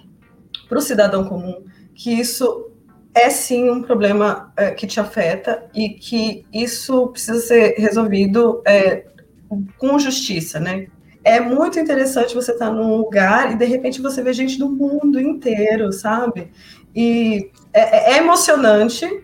para 0.67 0.77
o 0.77 0.81
cidadão 0.81 1.23
comum, 1.25 1.65
que 1.93 2.11
isso 2.11 2.71
é 3.15 3.29
sim 3.29 3.69
um 3.69 3.81
problema 3.81 4.51
é, 4.57 4.71
que 4.71 4.85
te 4.85 4.99
afeta 4.99 5.63
e 5.73 5.89
que 5.89 6.45
isso 6.53 7.07
precisa 7.07 7.39
ser 7.39 7.75
resolvido 7.77 8.61
é, 8.65 9.05
com 9.77 9.97
justiça, 9.97 10.59
né? 10.59 10.87
é 11.25 11.39
muito 11.39 11.79
interessante 11.79 12.35
você 12.35 12.51
estar 12.51 12.67
tá 12.67 12.71
num 12.71 12.95
lugar 12.95 13.51
e 13.51 13.55
de 13.55 13.65
repente 13.65 13.99
você 13.99 14.21
vê 14.21 14.31
gente 14.31 14.59
do 14.59 14.69
mundo 14.69 15.19
inteiro, 15.19 15.91
sabe? 15.91 16.51
E 16.95 17.49
é, 17.73 18.13
é, 18.13 18.13
é 18.13 18.17
emocionante, 18.19 19.23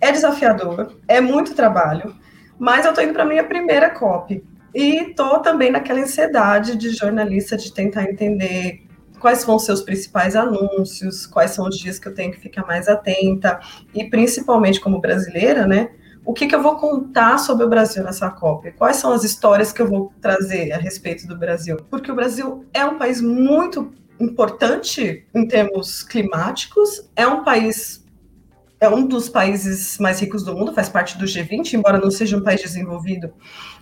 é 0.00 0.12
desafiador, 0.12 0.96
é 1.08 1.20
muito 1.20 1.52
trabalho, 1.52 2.14
mas 2.56 2.84
eu 2.84 2.92
estou 2.92 3.04
indo 3.04 3.12
para 3.12 3.24
minha 3.24 3.42
primeira 3.42 3.90
COP. 3.90 4.44
E 4.72 5.10
estou 5.10 5.40
também 5.40 5.72
naquela 5.72 5.98
ansiedade 5.98 6.76
de 6.76 6.90
jornalista 6.90 7.56
de 7.56 7.74
tentar 7.74 8.04
entender 8.04 8.86
quais 9.20 9.44
vão 9.44 9.58
ser 9.58 9.72
os 9.72 9.82
principais 9.82 10.34
anúncios, 10.34 11.26
quais 11.26 11.52
são 11.52 11.68
os 11.68 11.78
dias 11.78 11.98
que 11.98 12.08
eu 12.08 12.14
tenho 12.14 12.32
que 12.32 12.40
ficar 12.40 12.66
mais 12.66 12.88
atenta, 12.88 13.60
e 13.94 14.08
principalmente 14.08 14.80
como 14.80 15.00
brasileira, 15.00 15.66
né? 15.66 15.90
O 16.24 16.32
que, 16.32 16.46
que 16.46 16.54
eu 16.54 16.62
vou 16.62 16.76
contar 16.76 17.38
sobre 17.38 17.64
o 17.64 17.68
Brasil 17.68 18.02
nessa 18.02 18.30
COP? 18.30 18.72
Quais 18.72 18.96
são 18.96 19.12
as 19.12 19.24
histórias 19.24 19.72
que 19.72 19.80
eu 19.80 19.88
vou 19.88 20.12
trazer 20.20 20.72
a 20.72 20.78
respeito 20.78 21.26
do 21.26 21.36
Brasil? 21.36 21.76
Porque 21.88 22.10
o 22.10 22.14
Brasil 22.14 22.64
é 22.74 22.84
um 22.84 22.98
país 22.98 23.20
muito 23.20 23.92
importante 24.18 25.26
em 25.34 25.46
termos 25.46 26.02
climáticos, 26.02 27.08
é 27.16 27.26
um 27.26 27.42
país 27.42 28.00
é 28.80 28.88
um 28.88 29.06
dos 29.06 29.28
países 29.28 29.98
mais 29.98 30.18
ricos 30.20 30.42
do 30.42 30.54
mundo, 30.54 30.72
faz 30.72 30.88
parte 30.88 31.18
do 31.18 31.26
G20, 31.26 31.74
embora 31.74 31.98
não 31.98 32.10
seja 32.10 32.36
um 32.36 32.42
país 32.42 32.62
desenvolvido, 32.62 33.30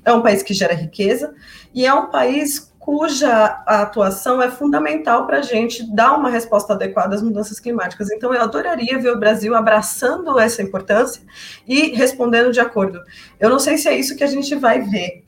é 0.04 0.12
um 0.12 0.20
país 0.20 0.42
que 0.42 0.52
gera 0.52 0.74
riqueza, 0.74 1.32
e 1.72 1.86
é 1.86 1.94
um 1.94 2.10
país 2.10 2.67
cuja 2.88 3.44
atuação 3.66 4.40
é 4.40 4.50
fundamental 4.50 5.26
para 5.26 5.40
a 5.40 5.42
gente 5.42 5.84
dar 5.94 6.16
uma 6.16 6.30
resposta 6.30 6.72
adequada 6.72 7.14
às 7.14 7.20
mudanças 7.20 7.60
climáticas. 7.60 8.10
Então, 8.10 8.32
eu 8.32 8.40
adoraria 8.40 8.98
ver 8.98 9.10
o 9.10 9.18
Brasil 9.18 9.54
abraçando 9.54 10.40
essa 10.40 10.62
importância 10.62 11.20
e 11.66 11.90
respondendo 11.90 12.50
de 12.50 12.60
acordo. 12.60 12.98
Eu 13.38 13.50
não 13.50 13.58
sei 13.58 13.76
se 13.76 13.90
é 13.90 13.94
isso 13.94 14.16
que 14.16 14.24
a 14.24 14.26
gente 14.26 14.54
vai 14.54 14.80
ver. 14.80 15.22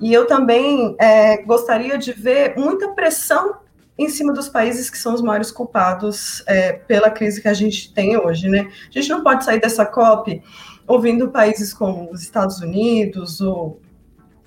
E 0.00 0.10
eu 0.10 0.26
também 0.26 0.96
é, 0.98 1.42
gostaria 1.42 1.98
de 1.98 2.14
ver 2.14 2.56
muita 2.56 2.88
pressão 2.88 3.56
em 3.98 4.08
cima 4.08 4.32
dos 4.32 4.48
países 4.48 4.88
que 4.88 4.96
são 4.96 5.12
os 5.12 5.20
maiores 5.20 5.50
culpados 5.50 6.42
é, 6.46 6.72
pela 6.72 7.10
crise 7.10 7.42
que 7.42 7.48
a 7.48 7.52
gente 7.52 7.92
tem 7.92 8.16
hoje, 8.16 8.48
né? 8.48 8.70
A 8.88 8.92
gente 8.98 9.10
não 9.10 9.22
pode 9.22 9.44
sair 9.44 9.60
dessa 9.60 9.84
COP 9.84 10.42
ouvindo 10.86 11.28
países 11.28 11.74
como 11.74 12.10
os 12.10 12.22
Estados 12.22 12.60
Unidos 12.62 13.42
ou 13.42 13.82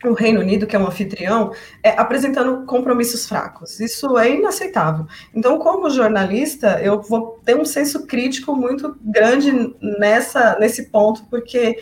o 0.06 0.14
Reino 0.14 0.40
Unido, 0.40 0.66
que 0.66 0.76
é 0.76 0.80
um 0.80 0.88
anfitrião, 0.88 1.52
é, 1.84 1.90
apresentando 1.92 2.66
compromissos 2.66 3.28
fracos. 3.28 3.80
Isso 3.80 4.18
é 4.18 4.36
inaceitável. 4.36 5.06
Então, 5.34 5.60
como 5.60 5.90
jornalista, 5.90 6.80
eu 6.82 7.02
vou 7.02 7.40
ter 7.44 7.56
um 7.56 7.66
senso 7.66 8.06
crítico 8.06 8.56
muito 8.56 8.98
grande 9.02 9.76
nessa, 9.82 10.58
nesse 10.60 10.90
ponto, 10.90 11.26
porque 11.30 11.78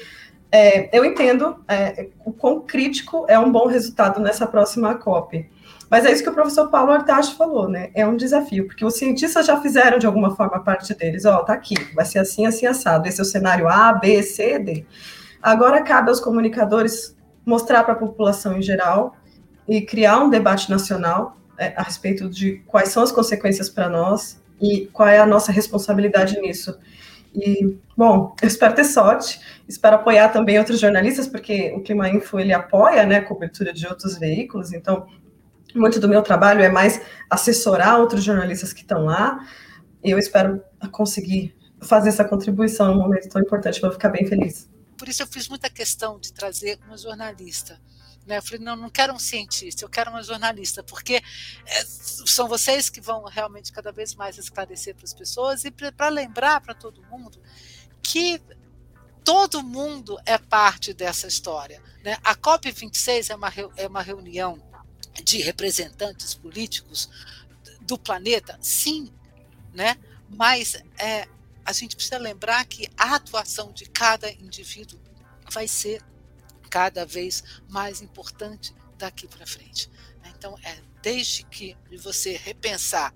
é, 0.51 0.97
eu 0.97 1.05
entendo 1.05 1.57
é, 1.67 2.07
o 2.25 2.31
quão 2.31 2.61
crítico 2.61 3.25
é 3.27 3.37
um 3.37 3.51
bom 3.51 3.67
resultado 3.67 4.19
nessa 4.19 4.47
próxima 4.47 4.95
COP. 4.95 5.47
Mas 5.89 6.05
é 6.05 6.11
isso 6.11 6.23
que 6.23 6.29
o 6.29 6.33
professor 6.33 6.69
Paulo 6.69 6.91
Artacho 6.91 7.35
falou, 7.37 7.69
né? 7.69 7.91
É 7.93 8.05
um 8.05 8.17
desafio, 8.17 8.67
porque 8.67 8.83
os 8.83 8.97
cientistas 8.97 9.45
já 9.45 9.61
fizeram 9.61 9.97
de 9.97 10.05
alguma 10.05 10.35
forma 10.35 10.59
parte 10.59 10.93
deles. 10.93 11.23
Ó, 11.23 11.37
oh, 11.37 11.45
tá 11.45 11.53
aqui, 11.53 11.75
vai 11.93 12.03
ser 12.03 12.19
assim, 12.19 12.45
assim, 12.45 12.65
assado. 12.65 13.07
Esse 13.07 13.21
é 13.21 13.23
o 13.23 13.25
cenário 13.25 13.69
A, 13.69 13.93
B, 13.93 14.21
C, 14.21 14.59
D. 14.59 14.85
Agora 15.41 15.81
cabe 15.81 16.09
aos 16.09 16.19
comunicadores 16.19 17.15
mostrar 17.47 17.85
para 17.85 17.93
a 17.93 17.97
população 17.97 18.57
em 18.57 18.61
geral 18.61 19.15
e 19.65 19.81
criar 19.81 20.19
um 20.19 20.29
debate 20.29 20.69
nacional 20.69 21.37
é, 21.57 21.73
a 21.77 21.81
respeito 21.81 22.29
de 22.29 22.61
quais 22.67 22.89
são 22.89 23.01
as 23.01 23.11
consequências 23.11 23.69
para 23.69 23.89
nós 23.89 24.43
e 24.61 24.87
qual 24.87 25.07
é 25.07 25.17
a 25.17 25.25
nossa 25.25 25.49
responsabilidade 25.49 26.37
nisso. 26.41 26.77
E, 27.33 27.77
bom, 27.95 28.35
eu 28.41 28.47
espero 28.47 28.75
ter 28.75 28.83
sorte, 28.83 29.39
espero 29.67 29.95
apoiar 29.95 30.29
também 30.29 30.59
outros 30.59 30.79
jornalistas, 30.79 31.25
porque 31.25 31.71
o 31.73 31.81
Clima 31.81 32.09
Info, 32.09 32.37
ele 32.37 32.51
apoia, 32.51 33.05
né, 33.05 33.17
a 33.17 33.25
cobertura 33.25 33.71
de 33.71 33.87
outros 33.87 34.17
veículos, 34.17 34.73
então, 34.73 35.07
muito 35.73 35.99
do 36.01 36.09
meu 36.09 36.21
trabalho 36.21 36.61
é 36.61 36.69
mais 36.69 37.01
assessorar 37.29 37.99
outros 37.99 38.23
jornalistas 38.23 38.73
que 38.73 38.81
estão 38.81 39.05
lá, 39.05 39.39
eu 40.03 40.17
espero 40.17 40.61
conseguir 40.91 41.55
fazer 41.81 42.09
essa 42.09 42.25
contribuição 42.25 42.93
num 42.93 43.01
momento 43.01 43.29
tão 43.29 43.41
importante, 43.41 43.79
vou 43.79 43.91
ficar 43.91 44.09
bem 44.09 44.25
feliz. 44.25 44.69
Por 44.97 45.07
isso 45.07 45.21
eu 45.21 45.27
fiz 45.27 45.47
muita 45.47 45.69
questão 45.69 46.19
de 46.19 46.33
trazer 46.33 46.79
uma 46.85 46.97
jornalista. 46.97 47.79
Né? 48.25 48.37
Eu 48.37 48.43
falei, 48.43 48.59
não, 48.59 48.75
não 48.75 48.89
quero 48.89 49.13
um 49.13 49.19
cientista, 49.19 49.85
eu 49.85 49.89
quero 49.89 50.11
uma 50.11 50.21
jornalista, 50.21 50.83
porque 50.83 51.23
é, 51.65 51.85
são 51.85 52.47
vocês 52.47 52.89
que 52.89 52.99
vão 52.99 53.23
realmente 53.23 53.71
cada 53.71 53.91
vez 53.91 54.15
mais 54.15 54.37
esclarecer 54.37 54.95
para 54.95 55.05
as 55.05 55.13
pessoas 55.13 55.63
e 55.63 55.71
para 55.71 56.09
lembrar 56.09 56.59
para 56.59 56.73
todo 56.73 57.01
mundo 57.03 57.41
que 58.01 58.41
todo 59.23 59.61
mundo 59.63 60.17
é 60.25 60.37
parte 60.37 60.93
dessa 60.93 61.27
história. 61.27 61.81
Né? 62.03 62.17
A 62.23 62.35
COP26 62.35 63.29
é 63.29 63.35
uma, 63.35 63.53
é 63.75 63.87
uma 63.87 64.01
reunião 64.01 64.61
de 65.23 65.39
representantes 65.39 66.33
políticos 66.33 67.09
do 67.81 67.97
planeta, 67.97 68.57
sim, 68.61 69.11
né? 69.73 69.97
mas 70.29 70.81
é, 70.97 71.27
a 71.67 71.73
gente 71.73 71.97
precisa 71.97 72.17
lembrar 72.17 72.65
que 72.65 72.89
a 72.97 73.15
atuação 73.15 73.73
de 73.73 73.85
cada 73.87 74.31
indivíduo 74.31 74.97
vai 75.51 75.67
ser 75.67 76.01
cada 76.69 77.05
vez 77.05 77.43
mais 77.67 78.01
importante 78.01 78.73
daqui 78.97 79.27
para 79.27 79.45
frente. 79.45 79.91
Então, 80.27 80.57
é 80.63 80.81
desde 81.01 81.43
que 81.43 81.75
você 82.01 82.37
repensar 82.37 83.13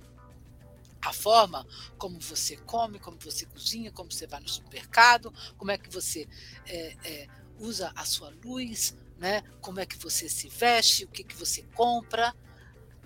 a 1.02 1.14
forma 1.14 1.66
como 1.98 2.20
você 2.20 2.58
come, 2.58 3.00
como 3.00 3.18
você 3.22 3.46
cozinha, 3.46 3.90
como 3.90 4.12
você 4.12 4.28
vai 4.28 4.42
no 4.42 4.50
supermercado, 4.50 5.34
como 5.58 5.72
é 5.72 5.78
que 5.78 5.90
você 5.90 6.28
é, 6.68 6.98
é, 7.06 7.28
usa 7.58 7.94
a 7.96 8.04
sua 8.04 8.36
luz, 8.44 8.98
né? 9.18 9.44
como 9.62 9.80
é 9.80 9.86
que 9.86 9.98
você 9.98 10.28
se 10.28 10.50
veste, 10.50 11.06
o 11.06 11.08
que, 11.08 11.24
que 11.24 11.38
você 11.38 11.64
compra, 11.74 12.36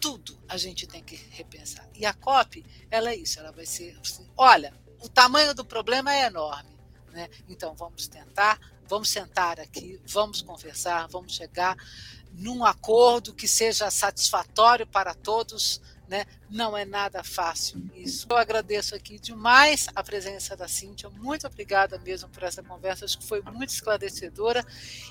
tudo 0.01 0.41
a 0.47 0.57
gente 0.57 0.87
tem 0.87 1.03
que 1.03 1.15
repensar. 1.15 1.87
E 1.93 2.03
a 2.03 2.15
COP, 2.15 2.65
ela 2.89 3.11
é 3.11 3.15
isso, 3.15 3.39
ela 3.39 3.51
vai 3.51 3.67
ser 3.67 3.95
assim, 3.99 4.27
olha, 4.35 4.73
o 5.05 5.09
tamanho 5.09 5.53
do 5.53 5.63
problema 5.63 6.13
é 6.13 6.25
enorme. 6.25 6.75
Né? 7.11 7.29
Então, 7.47 7.75
vamos 7.75 8.07
tentar, 8.07 8.59
vamos 8.87 9.09
sentar 9.09 9.59
aqui, 9.59 10.01
vamos 10.05 10.41
conversar, 10.41 11.07
vamos 11.07 11.35
chegar 11.35 11.77
num 12.33 12.65
acordo 12.65 13.33
que 13.33 13.47
seja 13.47 13.89
satisfatório 13.91 14.85
para 14.87 15.13
todos. 15.13 15.79
Né? 16.07 16.25
Não 16.49 16.75
é 16.75 16.85
nada 16.85 17.23
fácil 17.23 17.89
isso. 17.95 18.27
Eu 18.29 18.37
agradeço 18.37 18.95
aqui 18.95 19.19
demais 19.19 19.87
a 19.95 20.03
presença 20.03 20.55
da 20.55 20.67
Cíntia. 20.67 21.09
Muito 21.09 21.47
obrigada 21.47 21.97
mesmo 21.99 22.27
por 22.29 22.43
essa 22.43 22.61
conversa. 22.61 23.05
Acho 23.05 23.19
que 23.19 23.27
foi 23.27 23.41
muito 23.41 23.69
esclarecedora. 23.69 24.65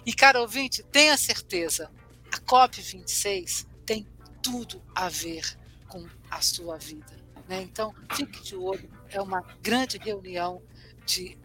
E, 0.05 0.12
cara 0.12 0.40
ouvinte, 0.40 0.82
tenha 0.82 1.16
certeza, 1.16 1.90
a 2.32 2.38
COP26 2.38 3.66
tem 3.86 4.07
tudo 4.42 4.82
a 4.95 5.09
ver 5.09 5.57
com 5.88 6.07
a 6.30 6.40
sua 6.40 6.76
vida. 6.78 7.24
Né? 7.49 7.62
Então, 7.62 7.95
fique 8.12 8.42
de 8.42 8.57
olho, 8.57 8.90
é 9.14 9.22
uma 9.22 9.42
grande 9.62 9.98
reunião 9.98 10.60
de, 11.06 11.38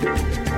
Thank 0.00 0.48
you. 0.48 0.49